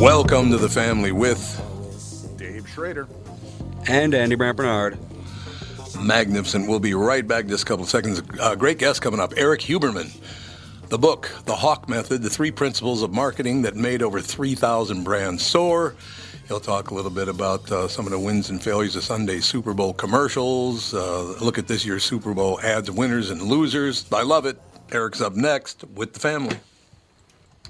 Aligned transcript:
Welcome 0.00 0.50
to 0.52 0.56
the 0.56 0.70
family 0.70 1.12
with 1.12 2.34
Dave 2.38 2.66
Schrader. 2.66 3.06
And 3.86 4.14
Andy 4.14 4.34
Brant 4.34 4.56
Bernard. 4.56 4.98
Magnificent. 6.00 6.66
We'll 6.66 6.80
be 6.80 6.94
right 6.94 7.28
back 7.28 7.44
in 7.44 7.50
just 7.50 7.64
a 7.64 7.66
couple 7.66 7.84
of 7.84 7.90
seconds. 7.90 8.22
Uh, 8.40 8.54
great 8.54 8.78
guest 8.78 9.02
coming 9.02 9.20
up, 9.20 9.34
Erik 9.36 9.60
Huberman. 9.60 10.10
The 10.88 10.96
book, 10.96 11.30
The 11.44 11.54
Hawke 11.54 11.86
Method, 11.86 12.22
the 12.22 12.30
three 12.30 12.50
principles 12.50 13.02
of 13.02 13.12
marketing 13.12 13.60
that 13.60 13.76
made 13.76 14.02
over 14.02 14.22
3,000 14.22 15.04
brands 15.04 15.44
soar. 15.44 15.94
He'll 16.48 16.60
talk 16.60 16.90
a 16.90 16.94
little 16.94 17.10
bit 17.10 17.28
about 17.28 17.70
uh, 17.70 17.86
some 17.86 18.06
of 18.06 18.10
the 18.10 18.18
wins 18.18 18.48
and 18.48 18.62
failures 18.62 18.96
of 18.96 19.04
Sunday 19.04 19.40
Super 19.40 19.74
Bowl 19.74 19.92
commercials. 19.92 20.94
Uh, 20.94 21.24
look 21.42 21.58
at 21.58 21.68
this 21.68 21.84
year's 21.84 22.04
Super 22.04 22.32
Bowl 22.32 22.58
ads, 22.62 22.90
winners 22.90 23.28
and 23.28 23.42
losers. 23.42 24.10
I 24.10 24.22
love 24.22 24.46
it. 24.46 24.58
Eric's 24.92 25.20
up 25.20 25.34
next 25.34 25.84
with 25.94 26.14
the 26.14 26.20
family. 26.20 26.56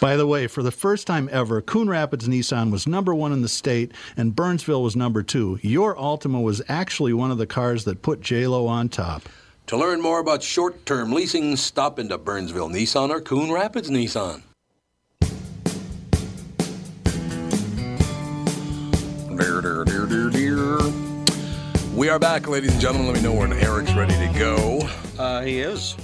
By 0.00 0.16
the 0.16 0.26
way, 0.26 0.46
for 0.46 0.62
the 0.62 0.70
first 0.70 1.06
time 1.06 1.28
ever, 1.32 1.60
Coon 1.60 1.88
Rapids 1.88 2.28
Nissan 2.28 2.70
was 2.70 2.86
number 2.86 3.14
one 3.14 3.32
in 3.32 3.42
the 3.42 3.48
state 3.48 3.92
and 4.16 4.34
Burnsville 4.34 4.82
was 4.82 4.96
number 4.96 5.22
two. 5.22 5.58
Your 5.62 5.94
Altima 5.96 6.42
was 6.42 6.62
actually 6.68 7.12
one 7.12 7.30
of 7.30 7.38
the 7.38 7.46
cars 7.46 7.84
that 7.84 8.02
put 8.02 8.20
JLo 8.20 8.68
on 8.68 8.88
top. 8.88 9.22
To 9.68 9.76
learn 9.76 10.00
more 10.00 10.20
about 10.20 10.42
short-term 10.42 11.12
leasing, 11.12 11.56
stop 11.56 11.98
into 11.98 12.16
Burnsville 12.18 12.68
Nissan 12.68 13.10
or 13.10 13.20
Coon 13.20 13.50
Rapids 13.52 13.90
Nissan. 13.90 14.42
Dear, 19.36 19.60
dear, 19.60 19.84
dear, 19.84 20.06
dear, 20.06 20.30
dear. 20.30 20.78
We 21.94 22.08
are 22.08 22.18
back, 22.18 22.48
ladies 22.48 22.72
and 22.72 22.80
gentlemen. 22.80 23.08
Let 23.12 23.16
me 23.16 23.22
know 23.22 23.34
when 23.34 23.52
Eric's 23.52 23.92
ready 23.94 24.14
to 24.14 24.38
go. 24.38 24.88
Uh, 25.18 25.42
he 25.42 25.60
is. 25.60 25.96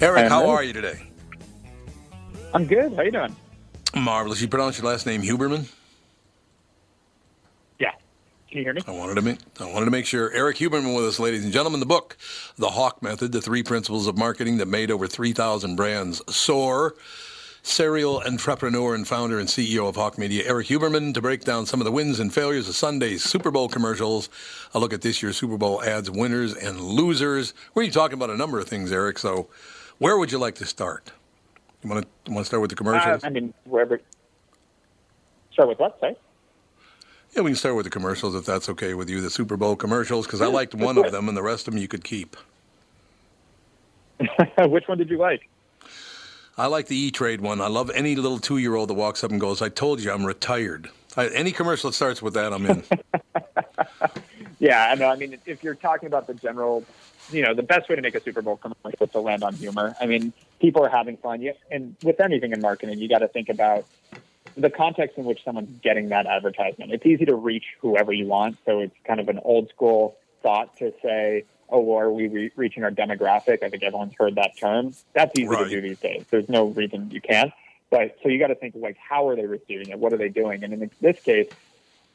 Eric, 0.00 0.24
I'm 0.24 0.30
how 0.30 0.40
ready. 0.42 0.50
are 0.52 0.62
you 0.64 0.72
today? 0.72 1.07
I'm 2.54 2.66
good. 2.66 2.94
How 2.94 3.02
you 3.02 3.10
doing? 3.10 3.34
Marvelous. 3.94 4.40
You 4.40 4.48
pronounce 4.48 4.78
your 4.78 4.90
last 4.90 5.06
name 5.06 5.22
Huberman? 5.22 5.70
Yeah. 7.78 7.92
Can 8.48 8.58
you 8.58 8.64
hear 8.64 8.72
me? 8.72 8.82
I 8.86 8.90
wanted 8.92 9.14
to 9.16 9.22
make 9.22 9.38
I 9.60 9.70
wanted 9.70 9.84
to 9.84 9.90
make 9.90 10.06
sure. 10.06 10.32
Erik 10.32 10.56
Huberman 10.56 10.96
with 10.96 11.04
us, 11.04 11.18
ladies 11.20 11.44
and 11.44 11.52
gentlemen. 11.52 11.80
The 11.80 11.86
book, 11.86 12.16
The 12.56 12.70
Hawke 12.70 13.02
Method: 13.02 13.32
The 13.32 13.42
Three 13.42 13.62
Principles 13.62 14.06
of 14.06 14.16
Marketing 14.16 14.58
That 14.58 14.66
Made 14.66 14.90
Over 14.90 15.06
Three 15.06 15.32
Thousand 15.32 15.76
Brands 15.76 16.22
Soar. 16.34 16.94
Serial 17.62 18.22
entrepreneur 18.22 18.94
and 18.94 19.06
founder 19.06 19.38
and 19.38 19.48
CEO 19.48 19.88
of 19.88 19.96
Hawke 19.96 20.16
Media, 20.16 20.42
Erik 20.46 20.68
Huberman, 20.68 21.12
to 21.12 21.20
break 21.20 21.44
down 21.44 21.66
some 21.66 21.80
of 21.80 21.84
the 21.84 21.92
wins 21.92 22.18
and 22.18 22.32
failures 22.32 22.66
of 22.68 22.76
Sunday's 22.76 23.22
Super 23.22 23.50
Bowl 23.50 23.68
commercials. 23.68 24.30
A 24.72 24.78
look 24.78 24.94
at 24.94 25.02
this 25.02 25.22
year's 25.22 25.36
Super 25.36 25.58
Bowl 25.58 25.82
ads, 25.82 26.10
winners 26.10 26.54
and 26.54 26.80
losers. 26.80 27.52
We're 27.74 27.82
going 27.82 27.90
to 27.90 27.98
be 27.98 28.00
talking 28.00 28.14
about 28.14 28.30
a 28.30 28.36
number 28.36 28.58
of 28.58 28.68
things, 28.68 28.90
Eric. 28.90 29.18
So, 29.18 29.48
where 29.98 30.16
would 30.16 30.32
you 30.32 30.38
like 30.38 30.54
to 30.56 30.64
start? 30.64 31.10
You 31.82 31.90
want 31.90 32.06
to 32.24 32.30
want 32.32 32.44
to 32.44 32.46
start 32.46 32.60
with 32.60 32.70
the 32.70 32.76
Uh, 32.76 32.78
commercials? 32.78 33.24
I 33.24 33.28
mean, 33.30 33.54
wherever. 33.64 34.00
Start 35.52 35.68
with 35.68 35.78
what? 35.78 35.98
Sorry. 36.00 36.16
yeah, 37.34 37.42
we 37.42 37.50
can 37.50 37.56
start 37.56 37.74
with 37.76 37.84
the 37.84 37.90
commercials 37.90 38.34
if 38.34 38.44
that's 38.44 38.68
okay 38.68 38.94
with 38.94 39.08
you. 39.08 39.20
The 39.20 39.30
Super 39.30 39.56
Bowl 39.56 39.76
commercials, 39.76 40.26
because 40.26 40.40
I 40.40 40.46
liked 40.46 40.74
one 40.74 40.98
of 40.98 41.10
them, 41.12 41.28
and 41.28 41.36
the 41.36 41.42
rest 41.42 41.68
of 41.68 41.74
them 41.74 41.80
you 41.82 41.88
could 41.88 42.04
keep. 42.04 42.36
Which 44.58 44.88
one 44.88 44.98
did 44.98 45.10
you 45.10 45.18
like? 45.18 45.48
I 46.56 46.66
like 46.66 46.86
the 46.86 46.96
E 46.96 47.10
Trade 47.12 47.40
one. 47.40 47.60
I 47.60 47.68
love 47.68 47.90
any 47.94 48.16
little 48.16 48.38
two 48.40 48.58
year 48.58 48.74
old 48.74 48.90
that 48.90 48.94
walks 48.94 49.22
up 49.22 49.30
and 49.30 49.40
goes, 49.40 49.62
I 49.62 49.68
told 49.68 50.00
you 50.02 50.10
I'm 50.10 50.24
retired. 50.24 50.90
I, 51.16 51.28
any 51.28 51.52
commercial 51.52 51.90
that 51.90 51.94
starts 51.94 52.20
with 52.20 52.34
that, 52.34 52.52
I'm 52.52 52.66
in. 52.66 52.82
Yeah, 54.60 54.88
I 54.90 54.96
know. 54.96 55.08
I 55.08 55.14
mean, 55.14 55.38
if 55.46 55.62
you're 55.62 55.76
talking 55.76 56.08
about 56.08 56.26
the 56.26 56.34
general, 56.34 56.82
you 57.30 57.42
know, 57.42 57.54
the 57.54 57.62
best 57.62 57.88
way 57.88 57.96
to 57.96 58.02
make 58.02 58.14
a 58.14 58.20
Super 58.20 58.42
Bowl 58.42 58.56
commercial 58.56 59.06
is 59.06 59.10
to 59.12 59.20
land 59.20 59.42
on 59.42 59.54
humor. 59.54 59.94
I 60.00 60.06
mean, 60.06 60.32
people 60.60 60.84
are 60.84 60.88
having 60.88 61.16
fun. 61.16 61.40
You, 61.42 61.54
and 61.70 61.96
with 62.02 62.20
anything 62.20 62.52
in 62.52 62.60
marketing, 62.60 62.98
you 62.98 63.08
got 63.08 63.18
to 63.18 63.28
think 63.28 63.48
about 63.48 63.84
the 64.56 64.70
context 64.70 65.18
in 65.18 65.24
which 65.24 65.44
someone's 65.44 65.80
getting 65.82 66.08
that 66.08 66.26
advertisement. 66.26 66.92
It's 66.92 67.06
easy 67.06 67.24
to 67.26 67.34
reach 67.34 67.64
whoever 67.80 68.12
you 68.12 68.26
want. 68.26 68.58
So 68.66 68.80
it's 68.80 68.94
kind 69.06 69.20
of 69.20 69.28
an 69.28 69.38
old 69.44 69.68
school 69.70 70.16
thought 70.42 70.76
to 70.78 70.92
say, 71.02 71.44
oh, 71.68 71.80
well, 71.80 71.98
are 71.98 72.10
we 72.12 72.28
re- 72.28 72.52
reaching 72.56 72.82
our 72.82 72.90
demographic? 72.90 73.62
I 73.62 73.68
think 73.68 73.82
everyone's 73.82 74.14
heard 74.18 74.36
that 74.36 74.56
term. 74.58 74.94
That's 75.12 75.38
easy 75.38 75.48
Right. 75.48 75.64
to 75.64 75.68
do 75.70 75.80
these 75.80 75.98
days. 75.98 76.24
There's 76.30 76.48
no 76.48 76.66
reason 76.66 77.10
you 77.10 77.20
can't. 77.20 77.52
But 77.90 78.16
so 78.22 78.28
you 78.28 78.38
got 78.38 78.48
to 78.48 78.54
think 78.54 78.74
like, 78.76 78.96
how 78.96 79.28
are 79.28 79.36
they 79.36 79.46
receiving 79.46 79.88
it? 79.90 79.98
What 79.98 80.12
are 80.12 80.16
they 80.18 80.28
doing? 80.28 80.64
And 80.64 80.72
in 80.72 80.90
this 81.00 81.20
case, 81.20 81.48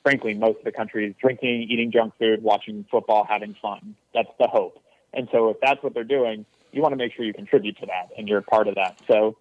frankly, 0.04 0.34
most 0.34 0.60
of 0.60 0.64
the 0.66 0.72
country 0.72 1.06
is 1.08 1.16
drinking, 1.20 1.64
eating 1.70 1.92
junk 1.92 2.14
food, 2.20 2.44
watching 2.44 2.86
football, 2.92 3.24
having 3.24 3.54
fun. 3.56 3.96
That's 4.14 4.30
the 4.38 4.48
hope. 4.48 4.83
And 5.14 5.28
so 5.32 5.50
if 5.50 5.58
that's 5.62 5.82
what 5.84 5.94
they're 5.94 6.04
doing, 6.04 6.46
you 6.72 6.82
want 6.82 6.94
to 6.94 6.98
make 6.98 7.14
sure 7.14 7.24
you 7.26 7.34
contribute 7.34 7.78
to 7.80 7.86
that 7.86 8.10
and 8.18 8.28
you're 8.28 8.42
part 8.42 8.68
of 8.68 8.76
that. 8.76 8.98
So 9.08 9.38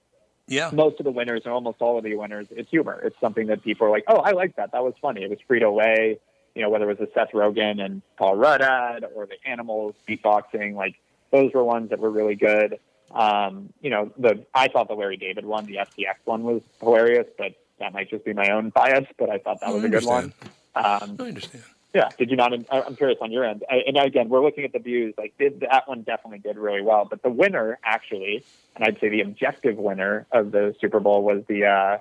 Yeah. 0.49 0.71
most 0.73 1.01
of 1.01 1.05
the 1.05 1.11
winners 1.11 1.43
and 1.45 1.53
almost 1.53 1.81
all 1.81 1.97
of 1.97 2.05
the 2.05 2.15
winners, 2.15 2.47
it's 2.51 2.69
humor. 2.71 3.01
It's 3.05 3.19
something 3.21 3.47
that 3.47 3.63
people 3.63 3.87
are 3.87 3.91
like, 3.91 4.05
oh, 4.09 4.17
I 4.17 4.33
like 4.33 4.57
that. 4.57 4.73
That 4.73 4.85
was 4.85 4.95
funny. 5.01 5.23
It 5.23 5.31
was 5.31 5.39
Frito 5.49 5.75
Lay, 5.75 6.19
you 6.55 6.63
know, 6.63 6.69
whether 6.69 6.91
it 6.91 6.99
was 6.99 7.09
the 7.09 7.11
Seth 7.15 7.33
Rogen 7.33 7.83
and 7.83 8.03
Paul 8.19 8.37
Rudd 8.37 8.61
ad 8.61 9.05
or 9.15 9.27
the 9.27 9.37
animals 9.49 9.95
beatboxing, 10.07 10.75
like 10.75 10.97
those 11.31 11.53
were 11.55 11.65
ones 11.65 11.91
that 11.91 11.99
were 11.99 12.11
really 12.11 12.35
good. 12.35 12.79
Um, 13.13 13.73
you 13.81 13.91
know, 13.91 14.13
the 14.19 14.45
I 14.55 14.69
thought 14.69 14.89
the 14.89 14.95
Larry 14.95 15.17
David 15.17 15.45
one, 15.47 15.65
the 15.67 15.77
FTX 15.77 16.17
one 16.25 16.43
was 16.45 16.63
hilarious, 16.81 17.27
but 17.39 17.53
that 17.79 17.93
might 17.93 18.11
just 18.11 18.25
be 18.25 18.33
my 18.33 18.51
own 18.51 18.71
bias, 18.71 19.07
but 19.19 19.31
I 19.31 19.39
thought 19.39 19.61
that 19.61 19.73
was 19.73 19.85
a 19.85 19.89
good 19.89 20.05
one. 20.05 20.33
Um, 20.75 21.17
I 21.19 21.25
understand. 21.25 21.65
Yeah. 21.95 22.09
Did 22.19 22.31
you 22.31 22.37
not? 22.37 22.53
I'm 22.71 22.97
curious 22.97 23.19
on 23.21 23.31
your 23.33 23.45
end. 23.45 23.65
And 23.69 23.97
again, 23.97 24.29
we're 24.29 24.43
looking 24.43 24.65
at 24.65 24.73
the 24.73 24.79
views. 24.79 25.15
Like, 25.19 25.35
did 25.39 25.61
that 25.61 25.89
one 25.89 26.03
definitely 26.03 26.39
did 26.39 26.57
really 26.57 26.81
well? 26.81 27.07
But 27.09 27.23
the 27.23 27.31
winner, 27.31 27.79
actually, 27.85 28.45
and 28.75 28.85
I'd 28.85 28.99
say 28.99 29.11
the 29.11 29.21
objective 29.21 29.77
winner 29.77 30.27
of 30.33 30.53
the 30.53 30.75
Super 30.81 31.01
Bowl 31.01 31.23
was 31.23 31.45
the 31.49 31.67
uh, 31.67 31.99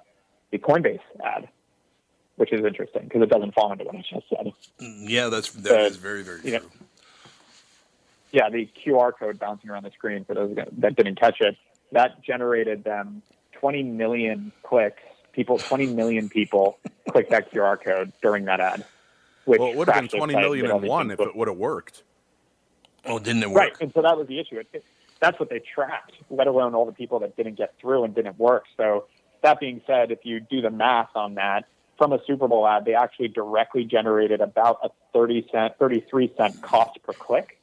the 0.51 0.59
Coinbase 0.59 1.01
ad, 1.23 1.49
which 2.37 2.53
is 2.53 2.63
interesting 2.63 3.03
because 3.03 3.21
it 3.21 3.29
doesn't 3.29 3.53
fall 3.53 3.71
into 3.71 3.83
what 3.83 3.95
I 3.95 4.05
just 4.09 4.29
said. 4.29 4.53
Yeah, 4.79 5.27
that's 5.27 5.51
that 5.51 5.81
is 5.81 5.97
very 5.97 6.23
very 6.23 6.39
you 6.43 6.51
know, 6.53 6.59
true. 6.59 6.69
yeah, 8.31 8.49
the 8.49 8.69
QR 8.85 9.11
code 9.17 9.39
bouncing 9.39 9.69
around 9.69 9.83
the 9.83 9.91
screen 9.91 10.23
for 10.23 10.35
those 10.35 10.55
that 10.77 10.95
didn't 10.95 11.19
catch 11.19 11.41
it, 11.41 11.57
that 11.91 12.21
generated 12.21 12.85
them 12.85 13.21
20 13.53 13.83
million 13.83 14.51
clicks. 14.63 15.01
People, 15.33 15.57
20 15.57 15.87
million 15.87 16.27
people 16.27 16.77
clicked 17.09 17.31
that 17.31 17.51
QR 17.53 17.81
code 17.81 18.11
during 18.21 18.45
that 18.45 18.59
ad. 18.59 18.83
Which 19.45 19.59
Well, 19.59 19.69
it 19.69 19.75
would 19.77 19.87
have 19.87 19.95
been 19.95 20.03
crashed 20.03 20.11
their 20.11 20.19
20 20.19 20.33
site, 20.33 20.41
million 20.41 20.65
did 20.65 20.71
all 20.71 20.77
and 20.77 20.83
these 20.83 20.89
one 20.89 21.11
if 21.11 21.19
it 21.19 21.35
would 21.35 21.47
have 21.47 21.57
worked. 21.57 22.03
Oh, 23.05 23.19
didn't 23.19 23.43
it 23.43 23.49
work? 23.49 23.57
Right, 23.57 23.73
and 23.81 23.91
so 23.93 24.01
that 24.01 24.17
was 24.17 24.27
the 24.27 24.39
issue. 24.39 24.57
It, 24.57 24.67
it, 24.73 24.85
that's 25.19 25.39
what 25.39 25.49
they 25.49 25.59
tracked, 25.59 26.13
let 26.29 26.47
alone 26.47 26.75
all 26.75 26.85
the 26.85 26.91
people 26.91 27.19
that 27.19 27.35
didn't 27.35 27.55
get 27.55 27.73
through 27.79 28.03
and 28.03 28.13
didn't 28.13 28.37
work. 28.37 28.65
So 28.77 29.05
that 29.41 29.59
being 29.59 29.81
said, 29.87 30.11
if 30.11 30.19
you 30.23 30.39
do 30.39 30.61
the 30.61 30.69
math 30.69 31.09
on 31.15 31.35
that, 31.35 31.65
from 31.97 32.13
a 32.13 32.19
Super 32.25 32.47
Bowl 32.47 32.67
ad, 32.67 32.85
they 32.85 32.95
actually 32.95 33.27
directly 33.27 33.85
generated 33.85 34.41
about 34.41 34.79
a 34.83 34.89
30 35.13 35.47
cent, 35.51 35.77
33 35.77 36.33
cent 36.35 36.61
cost 36.63 37.01
per 37.03 37.13
click. 37.13 37.59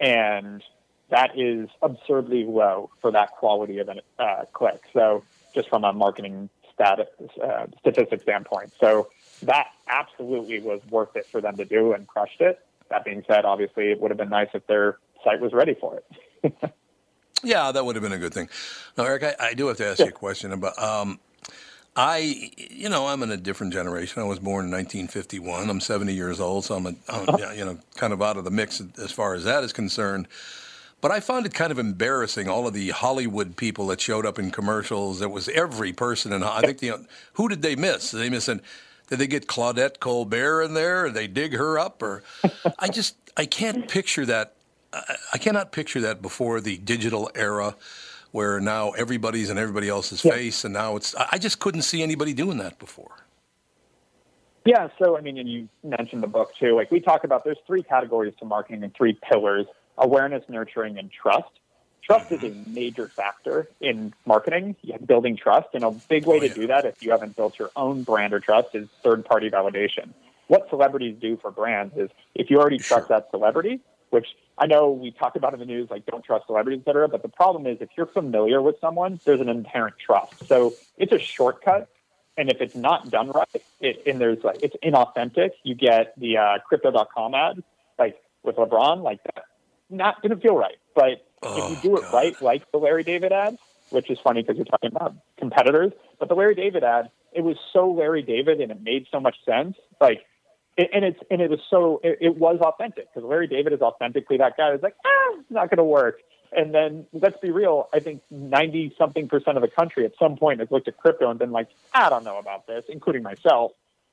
And 0.00 0.60
that 1.10 1.38
is 1.38 1.68
absurdly 1.80 2.44
low 2.44 2.90
for 3.00 3.12
that 3.12 3.30
quality 3.30 3.78
of 3.78 3.88
a 3.88 4.00
uh, 4.20 4.44
click. 4.52 4.82
So 4.92 5.22
just 5.54 5.68
from 5.68 5.84
a 5.84 5.92
marketing 5.92 6.48
status, 6.72 7.06
uh, 7.40 7.66
statistic 7.78 8.22
standpoint. 8.22 8.72
So 8.80 9.08
that 9.46 9.68
absolutely 9.88 10.60
was 10.60 10.80
worth 10.90 11.16
it 11.16 11.26
for 11.26 11.40
them 11.40 11.56
to 11.56 11.64
do 11.64 11.92
and 11.92 12.06
crushed 12.06 12.40
it. 12.40 12.60
That 12.90 13.04
being 13.04 13.24
said, 13.26 13.44
obviously 13.44 13.90
it 13.90 14.00
would 14.00 14.10
have 14.10 14.18
been 14.18 14.28
nice 14.28 14.48
if 14.54 14.66
their 14.66 14.98
site 15.22 15.40
was 15.40 15.52
ready 15.52 15.74
for 15.74 16.00
it. 16.42 16.54
Yeah, 17.44 17.72
that 17.72 17.84
would 17.84 17.94
have 17.96 18.02
been 18.02 18.12
a 18.12 18.18
good 18.18 18.34
thing. 18.34 18.48
Now, 18.96 19.04
Eric, 19.04 19.22
I, 19.22 19.48
I 19.48 19.54
do 19.54 19.68
have 19.68 19.76
to 19.76 19.86
ask 19.86 19.98
you 19.98 20.06
a 20.06 20.12
question 20.12 20.52
about. 20.52 20.78
Um, 20.82 21.20
I, 21.96 22.50
you 22.56 22.88
know, 22.88 23.06
I'm 23.06 23.22
in 23.22 23.30
a 23.30 23.36
different 23.36 23.72
generation. 23.72 24.20
I 24.20 24.24
was 24.24 24.40
born 24.40 24.64
in 24.64 24.72
1951. 24.72 25.70
I'm 25.70 25.80
70 25.80 26.12
years 26.12 26.40
old, 26.40 26.64
so 26.64 26.74
I'm, 26.74 26.86
a, 26.86 26.94
I'm 27.08 27.38
yeah, 27.38 27.52
you 27.52 27.64
know, 27.64 27.78
kind 27.94 28.12
of 28.12 28.20
out 28.20 28.36
of 28.36 28.44
the 28.44 28.50
mix 28.50 28.82
as 29.00 29.12
far 29.12 29.34
as 29.34 29.44
that 29.44 29.62
is 29.62 29.72
concerned. 29.72 30.26
But 31.00 31.12
I 31.12 31.20
found 31.20 31.46
it 31.46 31.54
kind 31.54 31.70
of 31.70 31.78
embarrassing. 31.78 32.48
All 32.48 32.66
of 32.66 32.74
the 32.74 32.90
Hollywood 32.90 33.56
people 33.56 33.86
that 33.88 34.00
showed 34.00 34.26
up 34.26 34.38
in 34.38 34.50
commercials. 34.50 35.20
It 35.20 35.30
was 35.30 35.48
every 35.50 35.92
person, 35.92 36.32
and 36.32 36.42
I 36.42 36.62
think 36.62 36.78
the 36.78 37.06
who 37.34 37.48
did 37.48 37.62
they 37.62 37.76
miss? 37.76 38.10
They 38.10 38.30
miss? 38.30 38.48
An, 38.48 38.60
did 39.08 39.18
they 39.18 39.26
get 39.26 39.46
Claudette 39.46 40.00
Colbert 40.00 40.62
in 40.62 40.74
there? 40.74 41.06
Or 41.06 41.10
they 41.10 41.26
dig 41.26 41.54
her 41.54 41.78
up? 41.78 42.02
Or 42.02 42.22
I 42.78 42.88
just 42.88 43.16
I 43.36 43.46
can't 43.46 43.88
picture 43.88 44.26
that. 44.26 44.54
I, 44.92 45.16
I 45.34 45.38
cannot 45.38 45.72
picture 45.72 46.00
that 46.02 46.22
before 46.22 46.60
the 46.60 46.78
digital 46.78 47.30
era, 47.34 47.76
where 48.30 48.60
now 48.60 48.90
everybody's 48.90 49.50
in 49.50 49.58
everybody 49.58 49.88
else's 49.88 50.20
face, 50.20 50.64
and 50.64 50.74
now 50.74 50.96
it's. 50.96 51.14
I 51.16 51.28
I 51.32 51.38
just 51.38 51.58
couldn't 51.58 51.82
see 51.82 52.02
anybody 52.02 52.32
doing 52.32 52.58
that 52.58 52.78
before. 52.78 53.24
Yeah, 54.64 54.88
so 54.98 55.16
I 55.18 55.20
mean, 55.20 55.36
and 55.38 55.48
you 55.48 55.68
mentioned 55.82 56.22
the 56.22 56.28
book 56.28 56.52
too. 56.58 56.74
Like 56.74 56.90
we 56.90 57.00
talk 57.00 57.24
about, 57.24 57.44
there's 57.44 57.58
three 57.66 57.82
categories 57.82 58.32
to 58.38 58.46
marketing 58.46 58.82
and 58.82 58.94
three 58.94 59.18
pillars: 59.30 59.66
awareness, 59.98 60.42
nurturing, 60.48 60.98
and 60.98 61.10
trust. 61.10 61.50
Trust 62.04 62.30
is 62.32 62.42
a 62.44 62.50
major 62.68 63.08
factor 63.08 63.66
in 63.80 64.12
marketing, 64.26 64.76
building 65.06 65.36
trust, 65.36 65.68
and 65.72 65.82
a 65.84 65.90
big 65.90 66.26
way 66.26 66.36
Oh, 66.36 66.40
to 66.40 66.46
yeah. 66.48 66.54
do 66.54 66.66
that 66.66 66.84
if 66.84 67.02
you 67.02 67.10
haven't 67.10 67.34
built 67.34 67.58
your 67.58 67.70
own 67.76 68.02
brand 68.02 68.34
or 68.34 68.40
trust 68.40 68.68
is 68.74 68.88
third-party 69.02 69.48
validation. 69.50 70.12
What 70.48 70.68
celebrities 70.68 71.16
do 71.18 71.38
for 71.38 71.50
brands 71.50 71.96
is 71.96 72.10
if 72.34 72.50
you 72.50 72.58
already 72.58 72.76
trust 72.76 73.08
that 73.08 73.30
celebrity, 73.30 73.80
which 74.10 74.26
I 74.58 74.66
know 74.66 74.90
we 74.90 75.12
talk 75.12 75.34
about 75.36 75.54
in 75.54 75.60
the 75.60 75.64
news, 75.66 75.88
like 75.90 76.04
don't 76.04 76.22
trust 76.22 76.46
celebrities, 76.46 76.82
et 76.82 76.90
cetera. 76.90 77.08
But 77.08 77.22
the 77.22 77.30
problem 77.30 77.66
is 77.66 77.78
if 77.80 77.88
you're 77.96 78.06
familiar 78.06 78.60
with 78.60 78.76
someone, 78.80 79.18
there's 79.24 79.40
an 79.40 79.48
inherent 79.48 79.94
trust. 79.98 80.46
So 80.46 80.74
it's 80.98 81.12
a 81.12 81.18
shortcut 81.18 81.88
and 82.36 82.50
if 82.50 82.60
it's 82.60 82.74
not 82.74 83.10
done 83.10 83.30
right, 83.30 83.62
it, 83.80 84.02
and 84.06 84.20
there's 84.20 84.42
like 84.44 84.58
it's 84.62 84.76
inauthentic, 84.82 85.50
you 85.62 85.74
get 85.74 86.18
the 86.18 86.36
uh, 86.36 86.58
crypto.com 86.68 87.34
ad, 87.34 87.62
like 87.98 88.20
with 88.42 88.56
LeBron, 88.56 89.02
like 89.02 89.22
that, 89.24 89.44
not 89.88 90.20
didn't 90.22 90.40
feel 90.40 90.56
right. 90.56 90.76
But 90.94 91.24
if 91.44 91.56
you 91.70 91.76
Oh, 91.76 91.80
do 91.82 91.96
it 91.96 92.02
God. 92.02 92.14
right, 92.14 92.42
like 92.42 92.70
the 92.72 92.78
Larry 92.78 93.04
David 93.04 93.32
ad, 93.32 93.56
which 93.90 94.10
is 94.10 94.18
funny 94.24 94.42
because 94.42 94.56
you're 94.56 94.64
talking 94.64 94.90
about 94.94 95.14
competitors, 95.38 95.92
but 96.18 96.28
the 96.28 96.34
Larry 96.34 96.54
David 96.54 96.84
ad, 96.84 97.10
it 97.32 97.42
was 97.42 97.56
so 97.72 97.90
Larry 97.90 98.22
David 98.22 98.60
and 98.60 98.70
it 98.70 98.80
made 98.82 99.06
so 99.10 99.20
much 99.20 99.36
sense, 99.44 99.76
like. 100.00 100.20
it- 100.76 100.90
And 100.92 101.04
it's 101.04 101.20
and 101.30 101.40
it 101.40 101.50
was 101.50 101.60
so 101.70 102.00
it, 102.02 102.18
it 102.20 102.36
was 102.36 102.58
authentic 102.60 103.06
because 103.14 103.28
Larry 103.28 103.46
David 103.46 103.72
is 103.72 103.80
authentically 103.80 104.38
that 104.38 104.56
guy. 104.56 104.72
who's 104.72 104.82
like, 104.82 104.96
ah, 105.06 105.34
it's 105.38 105.50
not 105.50 105.70
going 105.70 105.78
to 105.78 105.84
work. 105.84 106.16
And 106.56 106.74
then 106.74 107.06
let's 107.12 107.36
be 107.40 107.50
real. 107.52 107.88
I 107.94 108.00
think 108.00 108.22
ninety 108.30 108.92
something 108.98 109.28
percent 109.28 109.56
of 109.56 109.62
the 109.62 109.68
country 109.68 110.04
at 110.04 110.12
some 110.18 110.36
point 110.36 110.58
has 110.60 110.68
looked 110.72 110.88
at 110.88 110.96
crypto 110.96 111.30
and 111.30 111.38
been 111.38 111.52
like, 111.52 111.68
I 111.92 112.08
don't 112.10 112.24
know 112.24 112.38
about 112.38 112.66
this, 112.66 112.84
including 112.88 113.22
myself. 113.22 113.70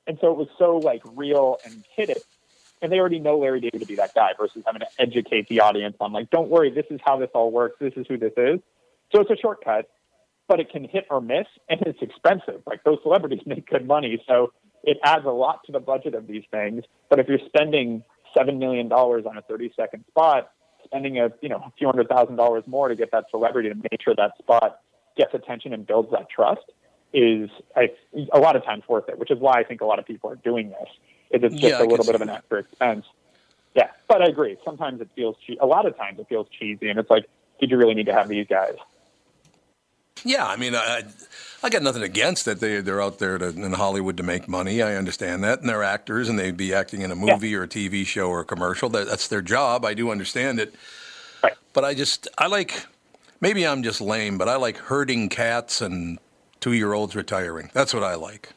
And 0.07 0.17
so 0.21 0.31
it 0.31 0.37
was 0.37 0.47
so 0.59 0.77
like 0.77 1.01
real 1.15 1.57
and 1.65 1.83
hit 1.95 2.09
it. 2.11 2.23
And 2.81 2.91
they 2.91 2.99
already 2.99 3.19
know 3.19 3.37
Larry 3.37 3.61
David 3.61 3.81
to 3.81 3.85
be 3.85 3.95
that 3.95 4.15
guy 4.15 4.31
versus 4.39 4.63
having 4.65 4.81
to 4.81 4.87
educate 4.99 5.47
the 5.47 5.61
audience 5.61 5.95
on 5.99 6.11
like, 6.11 6.29
don't 6.29 6.49
worry, 6.49 6.71
this 6.71 6.85
is 6.89 6.99
how 7.03 7.17
this 7.17 7.29
all 7.33 7.51
works. 7.51 7.77
This 7.79 7.93
is 7.95 8.05
who 8.07 8.17
this 8.17 8.33
is. 8.37 8.59
So 9.13 9.21
it's 9.21 9.29
a 9.29 9.35
shortcut, 9.35 9.89
but 10.47 10.59
it 10.59 10.71
can 10.71 10.83
hit 10.83 11.05
or 11.09 11.21
miss 11.21 11.47
and 11.69 11.81
it's 11.81 12.01
expensive. 12.01 12.61
Like 12.65 12.83
those 12.83 12.97
celebrities 13.03 13.41
make 13.45 13.69
good 13.69 13.85
money. 13.85 14.23
So 14.27 14.53
it 14.83 14.97
adds 15.03 15.25
a 15.25 15.31
lot 15.31 15.61
to 15.65 15.71
the 15.71 15.79
budget 15.79 16.15
of 16.15 16.27
these 16.27 16.43
things. 16.51 16.83
But 17.09 17.19
if 17.19 17.27
you're 17.27 17.39
spending 17.45 18.03
seven 18.35 18.59
million 18.59 18.87
dollars 18.87 19.25
on 19.29 19.37
a 19.37 19.41
30 19.41 19.73
second 19.75 20.05
spot, 20.09 20.51
spending 20.83 21.19
a 21.19 21.29
you 21.41 21.49
know 21.49 21.57
a 21.57 21.71
few 21.77 21.87
hundred 21.87 22.09
thousand 22.09 22.35
dollars 22.35 22.63
more 22.65 22.87
to 22.87 22.95
get 22.95 23.11
that 23.11 23.25
celebrity 23.29 23.69
to 23.69 23.75
make 23.75 24.01
sure 24.03 24.15
that 24.15 24.31
spot 24.39 24.79
gets 25.17 25.33
attention 25.33 25.73
and 25.73 25.85
builds 25.85 26.09
that 26.11 26.27
trust 26.29 26.61
is 27.13 27.49
a 28.33 28.39
lot 28.39 28.55
of 28.55 28.63
times 28.63 28.83
worth 28.87 29.07
it. 29.09 29.19
Which 29.19 29.31
is 29.31 29.39
why 29.39 29.53
I 29.59 29.63
think 29.63 29.81
a 29.81 29.85
lot 29.85 29.99
of 29.99 30.05
people 30.05 30.29
are 30.29 30.37
doing 30.37 30.69
this. 30.69 30.89
Is 31.33 31.43
it's 31.43 31.53
just 31.55 31.63
Yeah, 31.63 31.81
a 31.81 31.85
little 31.87 32.05
bit 32.05 32.15
of 32.15 32.21
an 32.21 32.27
that. 32.27 32.37
extra 32.39 32.59
expense. 32.59 33.05
Yeah, 33.75 33.89
but 34.07 34.21
I 34.21 34.25
agree. 34.25 34.57
Sometimes 34.65 34.99
it 35.01 35.09
feels 35.15 35.37
che- 35.47 35.57
a 35.61 35.65
lot 35.65 35.85
of 35.85 35.95
times 35.97 36.19
it 36.19 36.27
feels 36.27 36.47
cheesy, 36.49 36.89
and 36.89 36.99
it's 36.99 37.09
like, 37.09 37.25
did 37.59 37.71
you 37.71 37.77
really 37.77 37.93
need 37.93 38.07
to 38.07 38.13
have 38.13 38.27
these 38.27 38.47
guys? 38.47 38.75
Yeah, 40.23 40.45
I 40.45 40.55
mean, 40.57 40.75
I, 40.75 41.03
I 41.63 41.69
got 41.69 41.81
nothing 41.81 42.03
against 42.03 42.47
it. 42.47 42.59
They 42.59 42.81
they're 42.81 43.01
out 43.01 43.17
there 43.17 43.37
to, 43.37 43.47
in 43.47 43.71
Hollywood 43.73 44.17
to 44.17 44.23
make 44.23 44.47
money. 44.47 44.81
I 44.81 44.95
understand 44.95 45.43
that, 45.45 45.61
and 45.61 45.69
they're 45.69 45.83
actors, 45.83 46.29
and 46.29 46.37
they'd 46.37 46.57
be 46.57 46.73
acting 46.73 47.01
in 47.01 47.11
a 47.11 47.15
movie 47.15 47.55
or 47.55 47.63
a 47.63 47.67
TV 47.67 48.05
show 48.05 48.29
or 48.29 48.41
a 48.41 48.45
commercial. 48.45 48.89
That, 48.89 49.07
that's 49.07 49.27
their 49.29 49.41
job. 49.41 49.83
I 49.85 49.93
do 49.93 50.11
understand 50.11 50.59
it, 50.59 50.75
Right. 51.41 51.53
but 51.73 51.85
I 51.85 51.93
just 51.93 52.27
I 52.37 52.47
like. 52.47 52.85
Maybe 53.39 53.65
I'm 53.65 53.81
just 53.81 53.99
lame, 54.01 54.37
but 54.37 54.47
I 54.47 54.57
like 54.57 54.77
herding 54.77 55.27
cats 55.27 55.81
and 55.81 56.19
two-year-olds 56.59 57.15
retiring. 57.15 57.71
That's 57.73 57.91
what 57.91 58.03
I 58.03 58.13
like. 58.13 58.49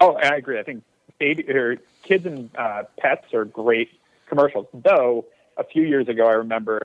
Oh, 0.00 0.14
I 0.16 0.34
agree. 0.36 0.58
I 0.58 0.64
think 0.64 0.82
baby 1.18 1.48
or 1.50 1.76
kids 2.02 2.26
and 2.26 2.50
uh, 2.56 2.84
pets 2.98 3.32
are 3.34 3.44
great 3.44 3.88
commercials. 4.28 4.66
Though 4.74 5.24
a 5.56 5.64
few 5.64 5.82
years 5.82 6.08
ago, 6.08 6.26
I 6.26 6.32
remember 6.32 6.82